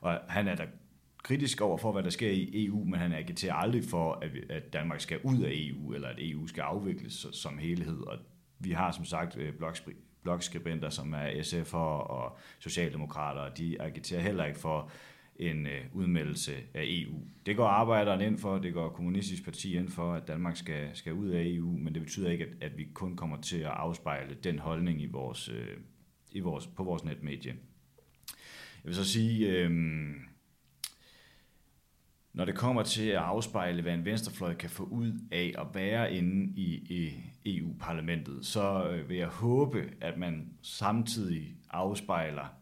og 0.00 0.20
han 0.28 0.48
er 0.48 0.54
der 0.54 0.66
kritisk 1.22 1.60
over 1.60 1.78
for, 1.78 1.92
hvad 1.92 2.02
der 2.02 2.10
sker 2.10 2.30
i 2.30 2.66
EU, 2.66 2.84
men 2.84 3.00
han 3.00 3.12
agiterer 3.12 3.54
aldrig 3.54 3.84
for, 3.84 4.18
at, 4.22 4.30
at 4.50 4.72
Danmark 4.72 5.00
skal 5.00 5.18
ud 5.22 5.40
af 5.40 5.50
EU, 5.52 5.92
eller 5.92 6.08
at 6.08 6.16
EU 6.18 6.46
skal 6.46 6.62
afvikles 6.62 7.26
som 7.32 7.58
helhed. 7.58 8.00
Og 8.00 8.18
vi 8.58 8.70
har 8.70 8.90
som 8.90 9.04
sagt 9.04 9.36
øh, 9.36 9.52
blogskribenter, 10.22 10.90
som 10.90 11.14
er 11.14 11.26
SF'er 11.26 11.76
og 11.76 12.38
Socialdemokrater, 12.58 13.40
og 13.40 13.58
de 13.58 13.82
agiterer 13.82 14.20
heller 14.20 14.44
ikke 14.44 14.58
for 14.58 14.90
en 15.50 15.66
øh, 15.66 15.84
udmeldelse 15.92 16.52
af 16.74 16.84
EU. 16.86 17.20
Det 17.46 17.56
går 17.56 17.66
arbejderen 17.66 18.20
ind 18.20 18.38
for, 18.38 18.58
det 18.58 18.74
går 18.74 18.88
Kommunistisk 18.88 19.44
Parti 19.44 19.76
ind 19.76 19.88
for, 19.88 20.14
at 20.14 20.28
Danmark 20.28 20.56
skal, 20.56 20.90
skal 20.94 21.12
ud 21.12 21.28
af 21.28 21.42
EU, 21.46 21.78
men 21.78 21.94
det 21.94 22.02
betyder 22.02 22.30
ikke, 22.30 22.44
at, 22.44 22.50
at 22.60 22.78
vi 22.78 22.84
kun 22.94 23.16
kommer 23.16 23.40
til 23.40 23.58
at 23.58 23.70
afspejle 23.70 24.36
den 24.44 24.58
holdning 24.58 25.02
i 25.02 25.06
vores, 25.06 25.48
øh, 25.48 25.76
i 26.32 26.40
vores, 26.40 26.66
på 26.66 26.84
vores 26.84 27.04
netmedie. 27.04 27.54
Jeg 28.84 28.88
vil 28.88 28.94
så 28.94 29.04
sige, 29.04 29.48
øh, 29.48 29.70
når 32.32 32.44
det 32.44 32.54
kommer 32.54 32.82
til 32.82 33.08
at 33.08 33.16
afspejle, 33.16 33.82
hvad 33.82 33.94
en 33.94 34.04
venstrefløj 34.04 34.54
kan 34.54 34.70
få 34.70 34.84
ud 34.84 35.12
af 35.32 35.54
at 35.58 35.66
være 35.74 36.14
inde 36.14 36.52
i, 36.56 36.74
i 36.74 37.12
EU-parlamentet, 37.46 38.46
så 38.46 38.88
øh, 38.90 39.08
vil 39.08 39.16
jeg 39.16 39.28
håbe, 39.28 39.90
at 40.00 40.18
man 40.18 40.52
samtidig 40.62 41.56
afspejler 41.70 42.61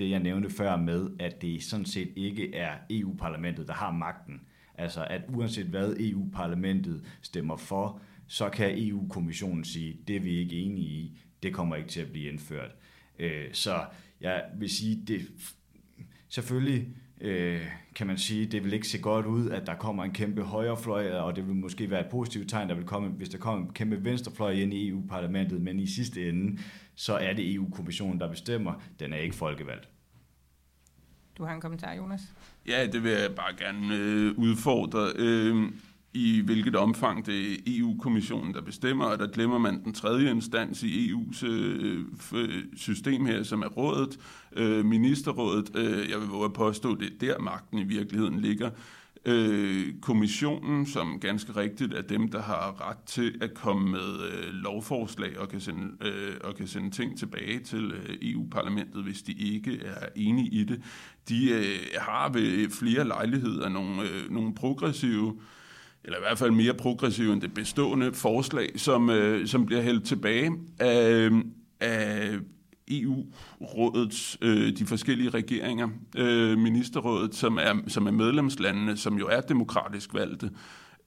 det, 0.00 0.10
jeg 0.10 0.20
nævnte 0.20 0.50
før 0.50 0.76
med, 0.76 1.10
at 1.18 1.42
det 1.42 1.62
sådan 1.62 1.86
set 1.86 2.12
ikke 2.16 2.54
er 2.54 2.74
EU-parlamentet, 2.90 3.68
der 3.68 3.74
har 3.74 3.92
magten. 3.92 4.40
Altså, 4.74 5.06
at 5.10 5.22
uanset 5.28 5.66
hvad 5.66 5.96
EU-parlamentet 6.00 7.04
stemmer 7.22 7.56
for, 7.56 8.00
så 8.26 8.48
kan 8.48 8.74
EU-kommissionen 8.78 9.64
sige, 9.64 9.96
det 10.08 10.16
er 10.16 10.20
vi 10.20 10.38
ikke 10.38 10.56
enige 10.56 10.86
i, 10.86 11.20
det 11.42 11.54
kommer 11.54 11.76
ikke 11.76 11.88
til 11.88 12.00
at 12.00 12.12
blive 12.12 12.32
indført. 12.32 12.70
Øh, 13.18 13.44
så 13.52 13.84
jeg 14.20 14.44
vil 14.58 14.70
sige, 14.70 15.02
det 15.06 15.20
selvfølgelig 16.28 16.88
øh, 17.20 17.60
kan 17.94 18.06
man 18.06 18.18
sige, 18.18 18.46
det 18.46 18.64
vil 18.64 18.72
ikke 18.72 18.88
se 18.88 18.98
godt 18.98 19.26
ud, 19.26 19.50
at 19.50 19.66
der 19.66 19.74
kommer 19.74 20.04
en 20.04 20.12
kæmpe 20.12 20.42
højrefløj, 20.42 21.12
og 21.12 21.36
det 21.36 21.46
vil 21.46 21.54
måske 21.54 21.90
være 21.90 22.00
et 22.00 22.10
positivt 22.10 22.50
tegn, 22.50 22.68
der 22.68 22.74
vil 22.74 22.84
komme, 22.84 23.08
hvis 23.08 23.28
der 23.28 23.38
kommer 23.38 23.66
en 23.66 23.72
kæmpe 23.74 24.04
venstrefløj 24.04 24.52
ind 24.52 24.74
i 24.74 24.88
EU-parlamentet, 24.88 25.60
men 25.60 25.80
i 25.80 25.86
sidste 25.86 26.28
ende, 26.28 26.58
så 27.00 27.14
er 27.14 27.32
det 27.32 27.54
EU-kommissionen, 27.54 28.20
der 28.20 28.28
bestemmer. 28.28 28.72
Den 28.98 29.12
er 29.12 29.16
ikke 29.16 29.36
folkevalgt. 29.36 29.88
Du 31.38 31.44
har 31.44 31.54
en 31.54 31.60
kommentar, 31.60 31.92
Jonas? 31.92 32.20
Ja, 32.66 32.86
det 32.86 33.04
vil 33.04 33.12
jeg 33.12 33.34
bare 33.36 33.54
gerne 33.58 33.96
øh, 33.96 34.38
udfordre. 34.38 35.12
Øh, 35.16 35.72
i 36.14 36.42
hvilket 36.44 36.76
omfang 36.76 37.26
det 37.26 37.52
er 37.52 37.56
EU-kommissionen, 37.66 38.54
der 38.54 38.62
bestemmer, 38.62 39.04
og 39.04 39.18
der 39.18 39.26
glemmer 39.26 39.58
man 39.58 39.84
den 39.84 39.92
tredje 39.92 40.30
instans 40.30 40.82
i 40.82 41.12
EU's 41.12 41.46
øh, 41.46 42.04
system 42.76 43.26
her, 43.26 43.42
som 43.42 43.62
er 43.62 43.68
rådet, 43.68 44.18
øh, 44.52 44.84
ministerrådet. 44.84 45.76
Øh, 45.76 46.10
jeg 46.10 46.20
vil 46.20 46.28
våge 46.28 46.44
at 46.44 46.52
påstå, 46.52 46.92
at 46.92 47.00
det 47.00 47.28
er 47.28 47.32
der 47.32 47.38
magten 47.38 47.78
i 47.78 47.84
virkeligheden 47.84 48.40
ligger. 48.40 48.70
Øh, 49.24 49.86
kommissionen, 50.02 50.86
som 50.86 51.20
ganske 51.20 51.56
rigtigt 51.56 51.94
er 51.94 52.02
dem, 52.02 52.28
der 52.28 52.42
har 52.42 52.88
ret 52.90 52.98
til 53.06 53.38
at 53.40 53.54
komme 53.54 53.90
med 53.90 54.22
øh, 54.32 54.52
lovforslag 54.52 55.38
og 55.38 55.48
kan, 55.48 55.60
sende, 55.60 56.06
øh, 56.06 56.34
og 56.44 56.54
kan 56.54 56.66
sende 56.66 56.90
ting 56.90 57.18
tilbage 57.18 57.58
til 57.58 57.92
øh, 57.92 58.16
EU-parlamentet, 58.22 59.02
hvis 59.02 59.22
de 59.22 59.32
ikke 59.32 59.80
er 59.84 60.06
enige 60.16 60.48
i 60.48 60.64
det. 60.64 60.82
De 61.28 61.50
øh, 61.50 62.00
har 62.00 62.32
ved 62.32 62.70
flere 62.70 63.04
lejligheder 63.04 63.68
nogle, 63.68 64.02
øh, 64.02 64.30
nogle 64.30 64.54
progressive 64.54 65.36
eller 66.04 66.18
i 66.18 66.22
hvert 66.28 66.38
fald 66.38 66.50
mere 66.50 66.74
progressive 66.74 67.32
end 67.32 67.40
det 67.40 67.54
bestående 67.54 68.12
forslag, 68.12 68.72
som, 68.76 69.10
øh, 69.10 69.46
som 69.46 69.66
bliver 69.66 69.82
hældt 69.82 70.04
tilbage 70.04 70.52
af, 70.78 71.30
af 71.80 72.38
EU-rådets, 72.90 74.38
øh, 74.42 74.76
de 74.76 74.86
forskellige 74.86 75.30
regeringer, 75.30 75.88
øh, 76.16 76.58
ministerrådet, 76.58 77.34
som 77.34 77.56
er, 77.56 77.74
som 77.88 78.06
er 78.06 78.10
medlemslandene, 78.10 78.96
som 78.96 79.18
jo 79.18 79.26
er 79.26 79.40
demokratisk 79.40 80.14
valgte, 80.14 80.50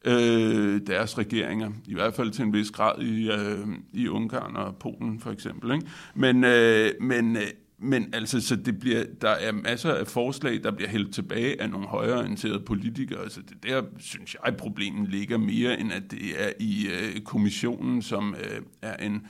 øh, 0.06 0.82
deres 0.88 1.18
regeringer, 1.18 1.72
i 1.86 1.94
hvert 1.94 2.14
fald 2.14 2.32
til 2.32 2.46
en 2.46 2.54
vis 2.54 2.72
grad 2.72 3.02
i, 3.02 3.32
øh, 3.32 3.68
i 3.94 4.08
Ungarn 4.08 4.56
og 4.56 4.76
Polen 4.76 5.20
for 5.20 5.32
eksempel. 5.32 5.72
Ikke? 5.72 5.88
Men, 6.16 6.44
øh, 6.44 6.92
men, 7.02 7.36
øh, 7.36 7.44
men 7.80 8.14
altså, 8.14 8.42
så 8.42 8.56
det 8.56 8.80
bliver, 8.80 9.04
der 9.22 9.30
er 9.30 9.52
masser 9.52 9.94
af 9.94 10.08
forslag, 10.08 10.64
der 10.64 10.72
bliver 10.72 10.90
hældt 10.90 11.14
tilbage 11.14 11.62
af 11.62 11.70
nogle 11.70 11.88
højreorienterede 11.88 12.60
politikere, 12.60 13.30
så 13.30 13.42
det 13.42 13.64
der, 13.64 13.84
synes 14.00 14.38
jeg, 14.46 14.58
problemet 14.58 15.10
ligger 15.10 15.38
mere, 15.38 15.80
end 15.80 15.92
at 15.92 16.12
det 16.12 16.44
er 16.44 16.52
i 16.60 16.88
øh, 16.88 17.22
kommissionen, 17.22 18.02
som 18.02 18.36
øh, 18.36 18.62
er 18.82 19.06
en 19.06 19.16
øh, 19.16 19.22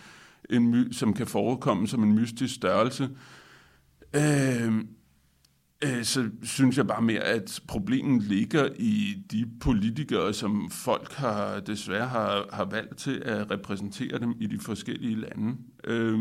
en 0.49 0.67
my, 0.67 0.91
som 0.91 1.13
kan 1.13 1.27
forekomme 1.27 1.87
som 1.87 2.03
en 2.03 2.13
mystisk 2.13 2.55
størrelse. 2.55 3.09
Øh, 4.15 4.73
øh, 5.83 6.03
så 6.03 6.29
synes 6.43 6.77
jeg 6.77 6.87
bare 6.87 7.01
mere, 7.01 7.21
at 7.21 7.61
problemet 7.67 8.23
ligger 8.23 8.69
i 8.79 9.23
de 9.31 9.49
politikere, 9.61 10.33
som 10.33 10.69
folk 10.69 11.13
har 11.13 11.59
desværre 11.59 12.07
har, 12.07 12.45
har 12.53 12.65
valgt 12.65 12.97
til 12.97 13.21
at 13.25 13.51
repræsentere 13.51 14.19
dem 14.19 14.33
i 14.39 14.47
de 14.47 14.59
forskellige 14.59 15.15
lande. 15.15 15.57
Øh, 15.83 16.19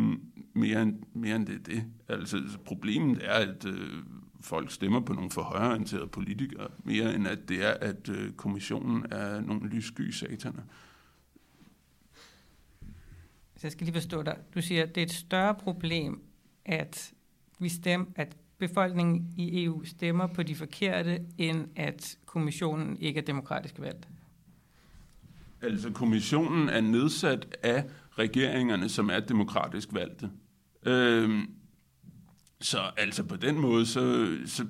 mere, 0.54 0.82
end, 0.82 0.94
mere 1.14 1.36
end 1.36 1.46
det 1.46 1.54
er 1.54 1.74
det. 1.74 1.84
Altså, 2.08 2.42
problemet 2.64 3.18
er, 3.22 3.34
at 3.34 3.66
øh, 3.66 4.02
folk 4.40 4.70
stemmer 4.70 5.00
på 5.00 5.12
nogle 5.12 5.30
for 5.30 5.42
højreorienterede 5.42 6.06
politikere, 6.06 6.68
mere 6.84 7.14
end 7.14 7.28
at 7.28 7.48
det 7.48 7.64
er, 7.64 7.74
at 7.80 8.08
øh, 8.08 8.32
kommissionen 8.32 9.06
er 9.10 9.40
nogle 9.40 9.68
lyssky 9.68 10.10
sataner. 10.10 10.62
Så 13.62 13.66
jeg 13.66 13.72
skal 13.72 13.84
lige 13.84 13.94
forstå 13.94 14.22
dig. 14.22 14.36
Du 14.54 14.62
siger, 14.62 14.82
at 14.82 14.94
det 14.94 15.00
er 15.00 15.06
et 15.06 15.12
større 15.12 15.54
problem, 15.54 16.22
at 16.64 17.12
vi 17.58 17.68
stemmer, 17.68 18.06
at 18.16 18.36
befolkningen 18.58 19.34
i 19.36 19.64
EU 19.64 19.84
stemmer 19.84 20.26
på 20.26 20.42
de 20.42 20.54
forkerte, 20.54 21.20
end 21.38 21.68
at 21.76 22.18
kommissionen 22.26 22.96
ikke 23.00 23.20
er 23.20 23.24
demokratisk 23.24 23.74
valgt. 23.78 24.08
Altså 25.60 25.90
kommissionen 25.90 26.68
er 26.68 26.80
nedsat 26.80 27.56
af 27.62 27.84
regeringerne, 28.10 28.88
som 28.88 29.10
er 29.10 29.20
demokratisk 29.20 29.88
valgte. 29.92 30.30
Øhm, 30.86 31.50
så 32.60 32.78
altså 32.96 33.24
på 33.24 33.36
den 33.36 33.58
måde, 33.58 33.86
så, 33.86 34.36
så 34.46 34.66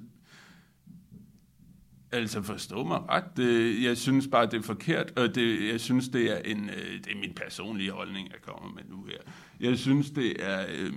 Altså 2.13 2.43
forstå 2.43 2.85
mig 2.85 3.01
ret. 3.09 3.37
Det, 3.37 3.83
jeg 3.83 3.97
synes 3.97 4.29
bare, 4.29 4.47
det 4.47 4.55
er 4.55 4.63
forkert, 4.63 5.13
og 5.17 5.35
det, 5.35 5.69
jeg 5.73 5.81
synes, 5.81 6.09
det 6.09 6.33
er, 6.33 6.39
en, 6.39 6.71
øh, 6.71 6.99
det 7.05 7.13
er 7.13 7.21
min 7.21 7.33
personlige 7.37 7.91
holdning, 7.91 8.29
jeg 8.29 8.43
kommer 8.43 8.73
med 8.75 8.83
nu 8.91 9.05
her. 9.05 9.33
Jeg 9.69 9.79
synes, 9.79 10.11
det 10.11 10.45
er... 10.45 10.65
Øh, 10.79 10.93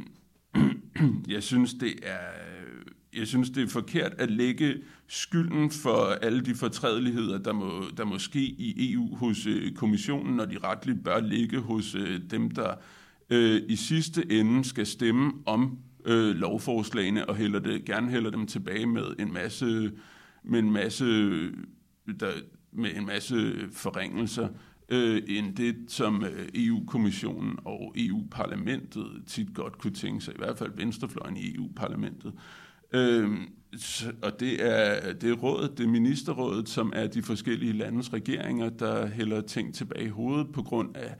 jeg 1.36 1.44
synes, 1.44 1.74
det 1.74 1.94
er... 2.04 2.20
Øh, 2.20 2.86
jeg 3.18 3.28
synes, 3.28 3.50
det 3.50 3.64
er 3.64 3.68
forkert 3.68 4.14
at 4.18 4.32
lægge 4.32 4.76
skylden 5.08 5.72
for 5.72 6.06
alle 6.06 6.42
de 6.42 6.56
fortrædeligheder, 6.56 7.38
der 7.38 7.54
må, 7.54 7.84
der 7.98 8.06
må 8.06 8.18
ske 8.18 8.40
i 8.40 8.94
EU 8.94 9.16
hos 9.16 9.46
øh, 9.46 9.74
kommissionen, 9.74 10.36
når 10.36 10.46
de 10.46 10.58
retligt 10.58 11.04
bør 11.04 11.20
ligge 11.20 11.60
hos 11.60 11.96
øh, 11.96 12.22
dem, 12.32 12.52
der 12.52 12.74
øh, 13.30 13.62
i 13.68 13.76
sidste 13.76 14.32
ende 14.32 14.66
skal 14.66 14.86
stemme 14.86 15.34
om 15.46 15.78
øh, 16.06 16.36
lovforslagene 16.36 17.30
og 17.30 17.36
hælder 17.36 17.60
det, 17.60 17.86
gerne 17.86 18.12
hælder 18.12 18.30
dem 18.30 18.48
tilbage 18.48 18.86
med 18.86 19.06
en 19.20 19.34
masse 19.34 19.92
med 20.48 20.60
en 20.60 20.72
masse, 20.72 21.06
øh, 21.06 21.54
der, 22.20 22.32
med 22.72 22.96
en 22.96 23.06
masse 23.06 23.54
forringelser. 23.72 24.48
øh, 24.90 25.22
end 25.28 25.56
det, 25.56 25.76
som 25.88 26.24
øh, 26.24 26.50
EU-kommissionen 26.56 27.60
og 27.66 27.94
EU-parlamentet 27.98 29.24
tit 29.28 29.54
godt 29.54 29.78
kunne 29.78 29.94
tænke 29.94 30.22
sig, 30.22 30.34
i 30.34 30.38
hvert 30.38 30.58
fald 30.58 30.72
venstrefløjen 30.76 31.38
i 31.38 31.56
EU-parlamentet. 31.56 32.34
Øh, 32.94 33.32
og 34.22 34.40
det 34.40 34.66
er, 34.66 35.14
det 35.14 35.30
er 35.30 35.34
rådet, 35.34 35.78
det 35.78 35.84
er 35.84 35.90
ministerrådet, 35.90 36.70
som 36.70 36.94
er 36.96 37.08
de 37.08 37.24
forskellige 37.24 37.74
landes 37.74 38.14
regeringer, 38.14 38.70
der 38.70 39.08
hælder 39.08 39.42
ting 39.42 39.74
tilbage 39.74 40.06
i 40.06 40.10
hovedet 40.10 40.52
på 40.54 40.64
grund 40.64 40.96
af 40.98 41.16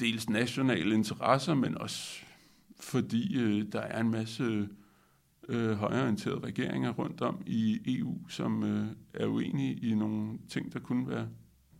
dels 0.00 0.28
nationale 0.28 0.94
interesser, 0.94 1.54
men 1.54 1.78
også 1.78 2.20
fordi 2.80 3.38
øh, 3.38 3.64
der 3.72 3.80
er 3.80 4.00
en 4.00 4.10
masse 4.10 4.68
øh, 5.50 5.72
højorienterede 5.72 6.40
regeringer 6.40 6.90
rundt 6.90 7.20
om 7.20 7.42
i 7.46 7.80
EU, 7.86 8.28
som 8.28 8.64
øh, 8.64 8.86
er 9.14 9.26
uenige 9.26 9.74
i 9.74 9.94
nogle 9.94 10.38
ting, 10.48 10.72
der 10.72 10.78
kunne 10.78 11.08
være 11.08 11.28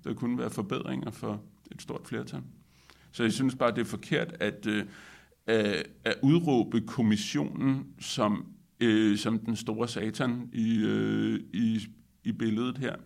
der 0.05 0.14
kunne 0.14 0.39
være 0.39 0.51
forbedringer 0.51 1.11
for 1.11 1.43
et 1.73 1.83
stort 1.83 2.01
flertal. 2.05 2.43
Så 3.12 3.23
jeg 3.23 3.33
synes 3.33 3.55
bare, 3.55 3.71
det 3.71 3.81
er 3.81 3.85
forkert 3.85 4.33
at, 4.41 4.66
øh, 4.66 4.87
at 6.05 6.14
udråbe 6.23 6.81
kommissionen 6.81 7.95
som, 7.99 8.53
øh, 8.81 9.18
som 9.18 9.39
den 9.39 9.57
store 9.57 9.89
satan 9.89 10.51
i, 10.53 10.79
øh, 10.85 11.41
i, 11.53 11.81
i 12.25 12.33
billedet 12.33 12.79
her, 12.79 12.97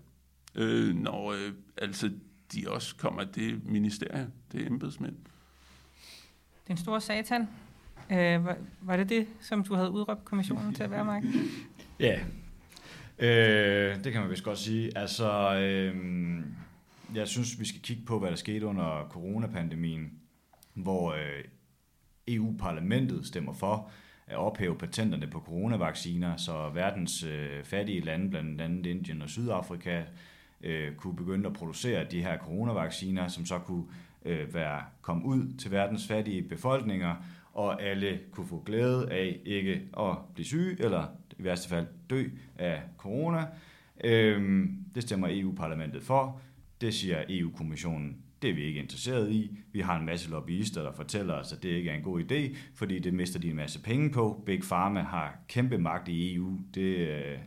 øh, 0.54 0.94
når 0.94 1.32
øh, 1.32 1.52
altså 1.76 2.10
de 2.52 2.64
også 2.68 2.96
kommer, 2.96 3.24
det 3.24 3.64
ministerie, 3.64 4.30
det 4.52 4.62
er 4.62 4.66
embedsmænd. 4.66 5.16
Den 6.68 6.76
store 6.76 7.00
satan, 7.00 7.48
øh, 8.10 8.44
var, 8.44 8.56
var 8.80 8.96
det 8.96 9.08
det, 9.08 9.26
som 9.40 9.64
du 9.64 9.74
havde 9.74 9.90
udråbt 9.90 10.24
kommissionen 10.24 10.74
til 10.74 10.82
at 10.82 10.90
være, 10.90 11.04
Mark? 11.04 11.22
Ja, 12.00 12.20
øh, 13.18 14.04
det 14.04 14.12
kan 14.12 14.20
man 14.20 14.30
vist 14.30 14.44
godt 14.44 14.58
sige. 14.58 14.98
Altså, 14.98 15.54
øh, 15.54 15.96
jeg 17.14 17.28
synes, 17.28 17.60
vi 17.60 17.64
skal 17.64 17.80
kigge 17.80 18.02
på, 18.06 18.18
hvad 18.18 18.30
der 18.30 18.36
skete 18.36 18.66
under 18.66 19.08
coronapandemien, 19.10 20.12
hvor 20.74 21.12
øh, 21.12 21.44
EU-parlamentet 22.28 23.26
stemmer 23.26 23.52
for 23.52 23.90
at 24.26 24.36
ophæve 24.36 24.78
patenterne 24.78 25.26
på 25.26 25.40
coronavacciner, 25.40 26.36
så 26.36 26.68
verdens 26.68 27.22
øh, 27.22 27.64
fattige 27.64 28.00
lande, 28.00 28.30
blandt 28.30 28.60
andet 28.60 28.86
Indien 28.86 29.22
og 29.22 29.28
Sydafrika, 29.28 30.02
øh, 30.60 30.94
kunne 30.94 31.16
begynde 31.16 31.46
at 31.46 31.52
producere 31.52 32.04
de 32.10 32.22
her 32.22 32.38
coronavacciner, 32.38 33.28
som 33.28 33.46
så 33.46 33.58
kunne 33.58 33.84
øh, 34.24 34.54
være 34.54 34.82
komme 35.02 35.24
ud 35.24 35.56
til 35.58 35.70
verdens 35.70 36.06
fattige 36.06 36.42
befolkninger, 36.42 37.14
og 37.54 37.82
alle 37.82 38.20
kunne 38.30 38.46
få 38.46 38.62
glæde 38.66 39.12
af 39.12 39.40
ikke 39.44 39.82
at 39.98 40.16
blive 40.34 40.46
syge, 40.46 40.76
eller 40.84 41.06
i 41.38 41.44
værste 41.44 41.68
fald 41.68 41.86
dø 42.10 42.24
af 42.58 42.82
corona. 42.98 43.46
Øhm, 44.04 44.84
det 44.94 45.02
stemmer 45.02 45.28
EU-parlamentet 45.30 46.02
for. 46.02 46.40
Det 46.80 46.94
siger 46.94 47.24
EU-kommissionen, 47.28 48.16
det 48.42 48.50
er 48.50 48.54
vi 48.54 48.62
ikke 48.62 48.80
interesseret 48.80 49.32
i. 49.32 49.58
Vi 49.72 49.80
har 49.80 49.98
en 49.98 50.06
masse 50.06 50.30
lobbyister, 50.30 50.82
der 50.82 50.92
fortæller 50.92 51.34
os, 51.34 51.52
at 51.52 51.62
det 51.62 51.68
ikke 51.68 51.90
er 51.90 51.94
en 51.94 52.02
god 52.02 52.20
idé, 52.20 52.56
fordi 52.74 52.98
det 52.98 53.14
mister 53.14 53.40
de 53.40 53.50
en 53.50 53.56
masse 53.56 53.82
penge 53.82 54.10
på. 54.10 54.42
Big 54.46 54.60
Pharma 54.60 55.00
har 55.00 55.38
kæmpe 55.48 55.78
magt 55.78 56.08
i 56.08 56.34
EU. 56.34 56.60
Det, 56.74 56.96
øh, 56.96 57.38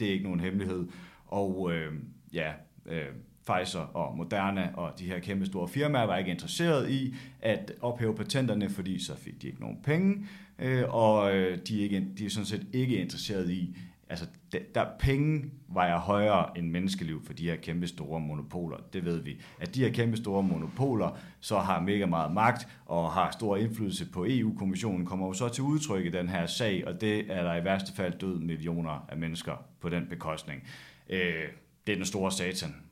det 0.00 0.08
er 0.08 0.12
ikke 0.12 0.24
nogen 0.24 0.40
hemmelighed. 0.40 0.88
Og 1.26 1.72
øh, 1.72 1.92
ja, 2.32 2.52
øh, 2.86 3.08
Pfizer 3.46 3.80
og 3.80 4.16
Moderna 4.16 4.70
og 4.74 4.98
de 4.98 5.04
her 5.04 5.18
kæmpe 5.18 5.46
store 5.46 5.68
firmaer 5.68 6.04
var 6.04 6.16
ikke 6.16 6.30
interesseret 6.30 6.90
i 6.90 7.14
at 7.40 7.72
ophæve 7.80 8.14
patenterne, 8.14 8.70
fordi 8.70 9.04
så 9.04 9.16
fik 9.16 9.42
de 9.42 9.46
ikke 9.46 9.60
nogen 9.60 9.78
penge, 9.84 10.26
øh, 10.58 10.84
og 10.88 11.36
øh, 11.36 11.58
de, 11.68 11.78
er 11.78 11.82
ikke, 11.82 12.06
de 12.18 12.26
er 12.26 12.30
sådan 12.30 12.46
set 12.46 12.66
ikke 12.72 12.96
interesseret 12.96 13.50
i 13.50 13.76
altså, 14.08 14.26
der, 14.74 14.84
penge 14.98 15.44
vejer 15.68 15.98
højere 15.98 16.58
end 16.58 16.70
menneskeliv 16.70 17.24
for 17.26 17.32
de 17.32 17.44
her 17.44 17.56
kæmpe 17.56 17.86
store 17.86 18.20
monopoler. 18.20 18.76
Det 18.92 19.04
ved 19.04 19.20
vi. 19.20 19.40
At 19.60 19.74
de 19.74 19.84
her 19.84 19.92
kæmpe 19.92 20.16
store 20.16 20.42
monopoler 20.42 21.18
så 21.40 21.58
har 21.58 21.80
mega 21.80 22.06
meget 22.06 22.32
magt 22.32 22.68
og 22.86 23.12
har 23.12 23.30
stor 23.30 23.56
indflydelse 23.56 24.10
på 24.10 24.26
EU-kommissionen, 24.28 25.06
kommer 25.06 25.26
jo 25.26 25.32
så 25.32 25.48
til 25.48 25.64
udtryk 25.64 26.06
i 26.06 26.10
den 26.10 26.28
her 26.28 26.46
sag, 26.46 26.86
og 26.86 27.00
det 27.00 27.32
er 27.32 27.42
der 27.42 27.56
i 27.56 27.64
værste 27.64 27.92
fald 27.92 28.18
død 28.18 28.38
millioner 28.38 29.06
af 29.08 29.16
mennesker 29.16 29.64
på 29.80 29.88
den 29.88 30.06
bekostning. 30.10 30.62
Øh, 31.08 31.44
det 31.86 31.92
er 31.92 31.96
den 31.96 32.04
store 32.04 32.32
satan. 32.32 32.85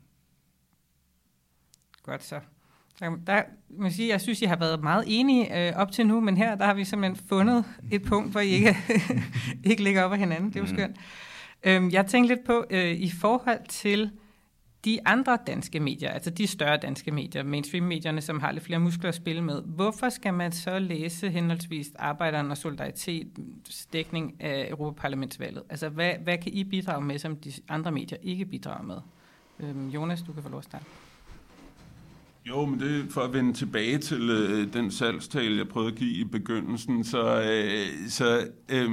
Godt 2.05 2.23
så. 2.23 2.39
Der, 2.99 3.41
må 3.69 3.89
sige, 3.89 4.09
jeg 4.09 4.21
synes, 4.21 4.41
I 4.41 4.45
har 4.45 4.55
været 4.55 4.83
meget 4.83 5.03
enige 5.07 5.67
øh, 5.67 5.75
op 5.75 5.91
til 5.91 6.07
nu, 6.07 6.19
men 6.19 6.37
her 6.37 6.55
der 6.55 6.65
har 6.65 6.73
vi 6.73 6.85
simpelthen 6.85 7.27
fundet 7.29 7.65
et 7.91 8.03
punkt, 8.03 8.31
hvor 8.31 8.39
I 8.39 8.47
ikke, 8.47 8.77
ikke 9.69 9.83
ligger 9.83 10.03
op 10.03 10.11
af 10.11 10.17
hinanden. 10.17 10.49
Det 10.49 10.55
er 10.55 10.59
jo 10.59 10.65
mm. 10.65 10.77
skønt. 10.77 10.95
Øhm, 11.63 11.89
jeg 11.89 12.05
tænkte 12.05 12.35
lidt 12.35 12.45
på, 12.45 12.65
øh, 12.69 12.91
i 12.91 13.09
forhold 13.09 13.59
til 13.69 14.11
de 14.85 14.99
andre 15.05 15.37
danske 15.47 15.79
medier, 15.79 16.09
altså 16.09 16.29
de 16.29 16.47
større 16.47 16.77
danske 16.77 17.11
medier, 17.11 17.43
mainstream-medierne, 17.43 18.21
som 18.21 18.39
har 18.39 18.51
lidt 18.51 18.63
flere 18.63 18.79
muskler 18.79 19.09
at 19.09 19.15
spille 19.15 19.41
med, 19.41 19.61
hvorfor 19.61 20.09
skal 20.09 20.33
man 20.33 20.51
så 20.51 20.79
læse 20.79 21.29
henholdsvis 21.29 21.91
Arbejderen 21.99 22.51
og 22.51 22.57
Solidaritet 22.57 23.27
dækning 23.93 24.35
af 24.39 24.67
Europaparlamentsvalget? 24.69 25.63
Altså, 25.69 25.89
hvad, 25.89 26.13
hvad 26.23 26.37
kan 26.37 26.51
I 26.51 26.63
bidrage 26.63 27.01
med, 27.01 27.19
som 27.19 27.35
de 27.35 27.53
andre 27.69 27.91
medier 27.91 28.17
ikke 28.21 28.45
bidrager 28.45 28.83
med? 28.83 28.97
Øhm, 29.59 29.89
Jonas, 29.89 30.21
du 30.21 30.33
kan 30.33 30.43
få 30.43 30.49
lov 30.49 30.57
at 30.57 30.63
starte. 30.63 30.85
Jo, 32.47 32.65
men 32.65 32.79
det 32.79 33.11
for 33.11 33.21
at 33.21 33.33
vende 33.33 33.53
tilbage 33.53 33.97
til 33.97 34.29
øh, 34.29 34.73
den 34.73 34.91
salgstale, 34.91 35.57
jeg 35.57 35.67
prøvede 35.67 35.91
at 35.91 35.97
give 35.97 36.13
i 36.13 36.23
begyndelsen, 36.23 37.03
så, 37.03 37.41
øh, 37.41 38.09
så 38.09 38.47
øh, 38.71 38.89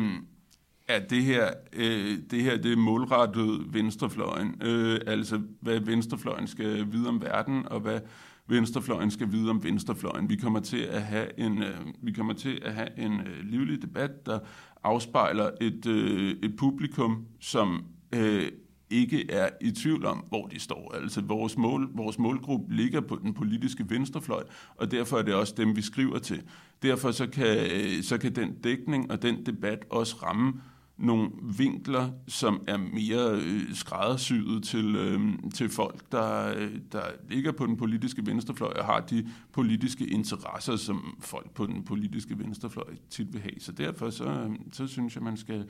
er 0.88 1.06
det 1.06 1.22
her, 1.22 1.50
øh, 1.72 2.18
det 2.30 2.42
her 2.42 2.56
det 2.56 2.72
er 2.72 2.76
målrettet 2.76 3.74
venstrefløjen. 3.74 4.62
Øh, 4.62 5.00
altså, 5.06 5.40
hvad 5.60 5.80
venstrefløjen 5.80 6.46
skal 6.46 6.92
vide 6.92 7.08
om 7.08 7.22
verden, 7.22 7.66
og 7.66 7.80
hvad 7.80 8.00
venstrefløjen 8.46 9.10
skal 9.10 9.32
vide 9.32 9.50
om 9.50 9.64
venstrefløjen. 9.64 10.30
Vi 10.30 10.36
kommer 10.36 10.60
til 10.60 10.80
at 10.80 11.02
have 11.02 11.40
en, 11.40 11.62
øh, 11.62 11.80
vi 12.02 12.12
kommer 12.12 12.32
til 12.32 12.62
at 12.64 12.74
have 12.74 12.98
en 12.98 13.20
øh, 13.20 13.44
livlig 13.44 13.82
debat, 13.82 14.26
der 14.26 14.38
afspejler 14.84 15.50
et, 15.60 15.86
øh, 15.86 16.34
et 16.42 16.56
publikum, 16.56 17.26
som 17.40 17.84
øh, 18.14 18.48
ikke 18.92 19.30
er 19.30 19.48
i 19.60 19.70
tvivl 19.70 20.06
om, 20.06 20.24
hvor 20.28 20.46
de 20.46 20.60
står. 20.60 20.94
Altså 20.94 21.20
vores, 21.20 21.56
mål, 21.56 21.90
vores 21.94 22.18
målgruppe 22.18 22.74
ligger 22.74 23.00
på 23.00 23.18
den 23.22 23.34
politiske 23.34 23.90
venstrefløj, 23.90 24.44
og 24.76 24.90
derfor 24.90 25.18
er 25.18 25.22
det 25.22 25.34
også 25.34 25.54
dem, 25.56 25.76
vi 25.76 25.82
skriver 25.82 26.18
til. 26.18 26.42
Derfor 26.82 27.10
så 27.10 27.26
kan, 27.26 27.58
øh, 27.72 28.02
så 28.02 28.18
kan 28.18 28.34
den 28.34 28.54
dækning 28.54 29.10
og 29.10 29.22
den 29.22 29.46
debat 29.46 29.84
også 29.90 30.16
ramme 30.16 30.52
nogle 30.96 31.30
vinkler, 31.58 32.10
som 32.28 32.64
er 32.68 32.76
mere 32.76 33.40
øh, 33.42 33.74
skræddersyet 33.74 34.64
til, 34.64 34.96
øh, 34.96 35.20
til 35.54 35.68
folk, 35.68 36.12
der, 36.12 36.54
øh, 36.56 36.78
der 36.92 37.02
ligger 37.30 37.52
på 37.52 37.66
den 37.66 37.76
politiske 37.76 38.26
venstrefløj 38.26 38.72
og 38.78 38.84
har 38.84 39.00
de 39.00 39.28
politiske 39.52 40.06
interesser, 40.06 40.76
som 40.76 41.16
folk 41.20 41.50
på 41.50 41.66
den 41.66 41.84
politiske 41.84 42.38
venstrefløj 42.38 42.94
tit 43.10 43.32
vil 43.32 43.42
have. 43.42 43.60
Så 43.60 43.72
derfor 43.72 44.10
så, 44.10 44.24
øh, 44.24 44.50
så 44.72 44.86
synes 44.86 45.14
jeg, 45.14 45.22
man 45.22 45.36
skal 45.36 45.64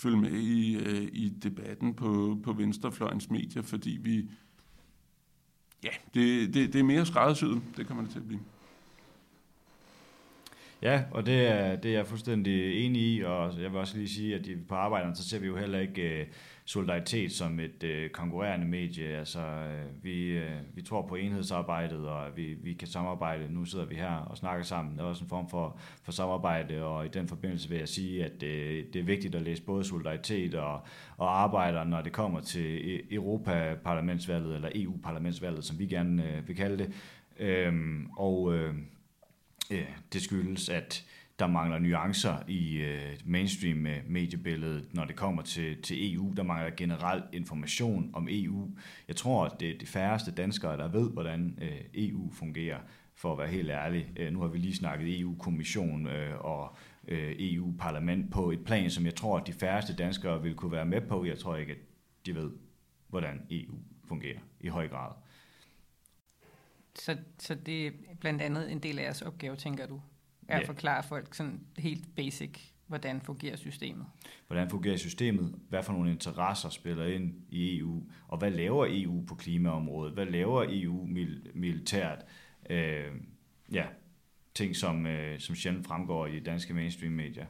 følge 0.00 0.16
med 0.16 0.30
i, 0.30 0.76
øh, 0.76 1.08
i 1.12 1.28
debatten 1.28 1.94
på, 1.94 2.38
på 2.44 2.52
venstrefløjens 2.52 3.30
medier, 3.30 3.62
fordi 3.62 3.98
vi, 4.02 4.30
ja, 5.84 5.90
det, 6.14 6.54
det, 6.54 6.72
det 6.72 6.78
er 6.78 6.84
mere 6.84 7.06
skræddersyet, 7.06 7.62
det 7.76 7.86
kan 7.86 7.96
man 7.96 8.08
til 8.08 8.18
at 8.18 8.26
blive. 8.26 8.40
Ja, 10.82 11.04
og 11.10 11.26
det 11.26 11.46
er, 11.46 11.76
det 11.76 11.90
er 11.90 11.94
jeg 11.94 12.06
fuldstændig 12.06 12.86
enig 12.86 13.02
i, 13.02 13.20
og 13.20 13.60
jeg 13.62 13.72
vil 13.72 13.80
også 13.80 13.96
lige 13.96 14.08
sige, 14.08 14.34
at 14.34 14.48
på 14.68 14.74
arbejderne, 14.74 15.16
så 15.16 15.28
ser 15.28 15.38
vi 15.38 15.46
jo 15.46 15.56
heller 15.56 15.78
ikke 15.78 16.20
øh, 16.20 16.26
solidaritet 16.70 17.32
som 17.32 17.60
et 17.60 17.82
øh, 17.82 18.10
konkurrerende 18.10 18.66
medie. 18.66 19.16
Altså, 19.18 19.40
øh, 19.40 20.04
vi, 20.04 20.26
øh, 20.26 20.60
vi 20.74 20.82
tror 20.82 21.06
på 21.06 21.14
enhedsarbejdet, 21.14 22.08
og 22.08 22.36
vi, 22.36 22.54
vi 22.54 22.72
kan 22.72 22.88
samarbejde. 22.88 23.54
Nu 23.54 23.64
sidder 23.64 23.84
vi 23.84 23.94
her 23.94 24.14
og 24.14 24.36
snakker 24.36 24.64
sammen. 24.64 24.94
Det 24.94 25.00
er 25.00 25.04
også 25.04 25.24
en 25.24 25.28
form 25.28 25.48
for, 25.48 25.78
for 26.02 26.12
samarbejde, 26.12 26.82
og 26.82 27.06
i 27.06 27.08
den 27.08 27.28
forbindelse 27.28 27.68
vil 27.68 27.78
jeg 27.78 27.88
sige, 27.88 28.24
at 28.24 28.42
øh, 28.42 28.84
det 28.92 29.00
er 29.00 29.04
vigtigt 29.04 29.34
at 29.34 29.42
læse 29.42 29.62
både 29.62 29.84
solidaritet 29.84 30.54
og, 30.54 30.80
og 31.16 31.40
arbejder, 31.42 31.84
når 31.84 32.02
det 32.02 32.12
kommer 32.12 32.40
til 32.40 32.78
e-, 32.78 33.14
Europaparlamentsvalget, 33.14 34.54
eller 34.54 34.68
EU-parlamentsvalget, 34.74 35.64
som 35.64 35.78
vi 35.78 35.86
gerne 35.86 36.36
øh, 36.36 36.48
vil 36.48 36.56
kalde 36.56 36.78
det. 36.78 36.92
Øhm, 37.38 38.06
og 38.16 38.54
øh, 38.54 38.74
Øh, 39.70 39.86
det 40.12 40.22
skyldes, 40.22 40.68
at 40.68 41.04
der 41.40 41.46
mangler 41.46 41.78
nuancer 41.78 42.42
i 42.48 42.76
øh, 42.76 43.18
mainstream 43.24 43.86
øh, 43.86 43.96
mediebilledet, 44.06 44.94
når 44.94 45.04
det 45.04 45.16
kommer 45.16 45.42
til, 45.42 45.82
til 45.82 46.14
EU. 46.14 46.32
Der 46.36 46.42
mangler 46.42 46.70
generelt 46.76 47.24
information 47.32 48.10
om 48.12 48.28
EU. 48.30 48.70
Jeg 49.08 49.16
tror, 49.16 49.44
at 49.44 49.60
det 49.60 49.70
er 49.70 49.78
de 49.78 49.86
færreste 49.86 50.30
danskere, 50.30 50.76
der 50.76 50.88
ved, 50.88 51.10
hvordan 51.10 51.58
øh, 51.62 51.80
EU 51.94 52.30
fungerer, 52.32 52.78
for 53.14 53.32
at 53.32 53.38
være 53.38 53.48
helt 53.48 53.70
ærlig. 53.70 54.12
Øh, 54.16 54.32
nu 54.32 54.40
har 54.40 54.48
vi 54.48 54.58
lige 54.58 54.76
snakket 54.76 55.20
EU-kommission 55.20 56.06
øh, 56.06 56.44
og 56.44 56.76
øh, 57.08 57.34
EU-parlament 57.38 58.32
på 58.32 58.50
et 58.50 58.64
plan, 58.64 58.90
som 58.90 59.04
jeg 59.04 59.14
tror, 59.14 59.38
at 59.38 59.46
de 59.46 59.52
færreste 59.52 59.96
danskere 59.96 60.42
vil 60.42 60.54
kunne 60.54 60.72
være 60.72 60.86
med 60.86 61.00
på. 61.00 61.24
Jeg 61.24 61.38
tror 61.38 61.56
ikke, 61.56 61.72
at 61.72 61.78
de 62.26 62.34
ved, 62.34 62.50
hvordan 63.08 63.46
EU 63.50 63.74
fungerer 64.04 64.38
i 64.60 64.68
høj 64.68 64.88
grad. 64.88 65.12
Så, 66.94 67.16
så 67.38 67.54
det 67.54 67.86
er 67.86 67.90
blandt 68.20 68.42
andet 68.42 68.72
en 68.72 68.78
del 68.78 68.98
af 68.98 69.02
jeres 69.02 69.22
opgave, 69.22 69.56
tænker 69.56 69.86
du, 69.86 70.00
er 70.50 70.56
yeah. 70.56 70.60
at 70.60 70.66
forklare 70.66 71.02
folk 71.02 71.34
sådan 71.34 71.60
helt 71.78 72.16
basic, 72.16 72.58
hvordan 72.86 73.20
fungerer 73.20 73.56
systemet? 73.56 74.06
Hvordan 74.46 74.70
fungerer 74.70 74.96
systemet? 74.96 75.54
Hvad 75.68 75.82
for 75.82 75.92
nogle 75.92 76.10
interesser 76.10 76.68
spiller 76.68 77.06
ind 77.06 77.34
i 77.48 77.78
EU? 77.78 78.02
Og 78.28 78.38
hvad 78.38 78.50
laver 78.50 78.86
EU 78.88 79.24
på 79.26 79.34
klimaområdet? 79.34 80.14
Hvad 80.14 80.26
laver 80.26 80.64
EU 80.68 81.06
mil- 81.06 81.50
militært? 81.54 82.24
Øh, 82.70 83.06
ja, 83.72 83.84
ting, 84.54 84.76
som, 84.76 85.06
øh, 85.06 85.40
som 85.40 85.54
sjældent 85.54 85.86
fremgår 85.86 86.26
i 86.26 86.40
danske 86.40 86.74
mainstream-medier. 86.74 87.46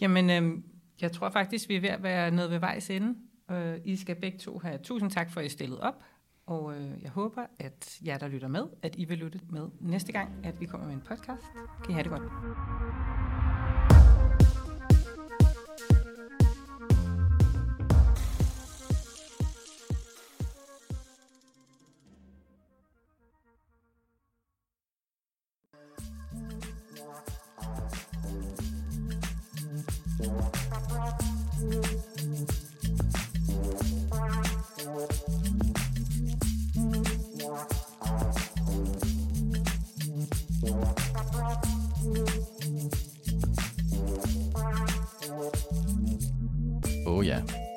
Jamen, 0.00 0.30
øh, 0.30 0.62
jeg 1.00 1.12
tror 1.12 1.30
faktisk, 1.30 1.68
vi 1.68 1.76
er 1.76 1.80
ved 1.80 1.88
at 1.88 2.02
være 2.02 2.30
nede 2.30 2.50
ved 2.50 2.58
vejs 2.58 2.90
ende. 2.90 3.14
Øh, 3.50 3.78
I 3.84 3.96
skal 3.96 4.16
begge 4.20 4.38
to 4.38 4.58
have 4.58 4.78
tusind 4.78 5.10
tak 5.10 5.30
for, 5.30 5.40
at 5.40 5.46
I 5.46 5.48
stillede 5.48 5.80
op. 5.80 6.02
Og 6.46 6.76
øh, 6.76 7.02
jeg 7.02 7.10
håber, 7.10 7.46
at 7.58 8.00
jer, 8.06 8.18
der 8.18 8.28
lytter 8.28 8.48
med, 8.48 8.66
at 8.82 8.94
I 8.98 9.04
vil 9.04 9.18
lytte 9.18 9.40
med 9.50 9.68
næste 9.80 10.12
gang, 10.12 10.30
at 10.44 10.60
vi 10.60 10.66
kommer 10.66 10.86
med 10.86 10.94
en 10.94 11.00
podcast. 11.00 11.42
Kan 11.84 11.90
I 11.90 11.92
have 11.92 12.02
det 12.02 12.10
godt. 12.10 12.22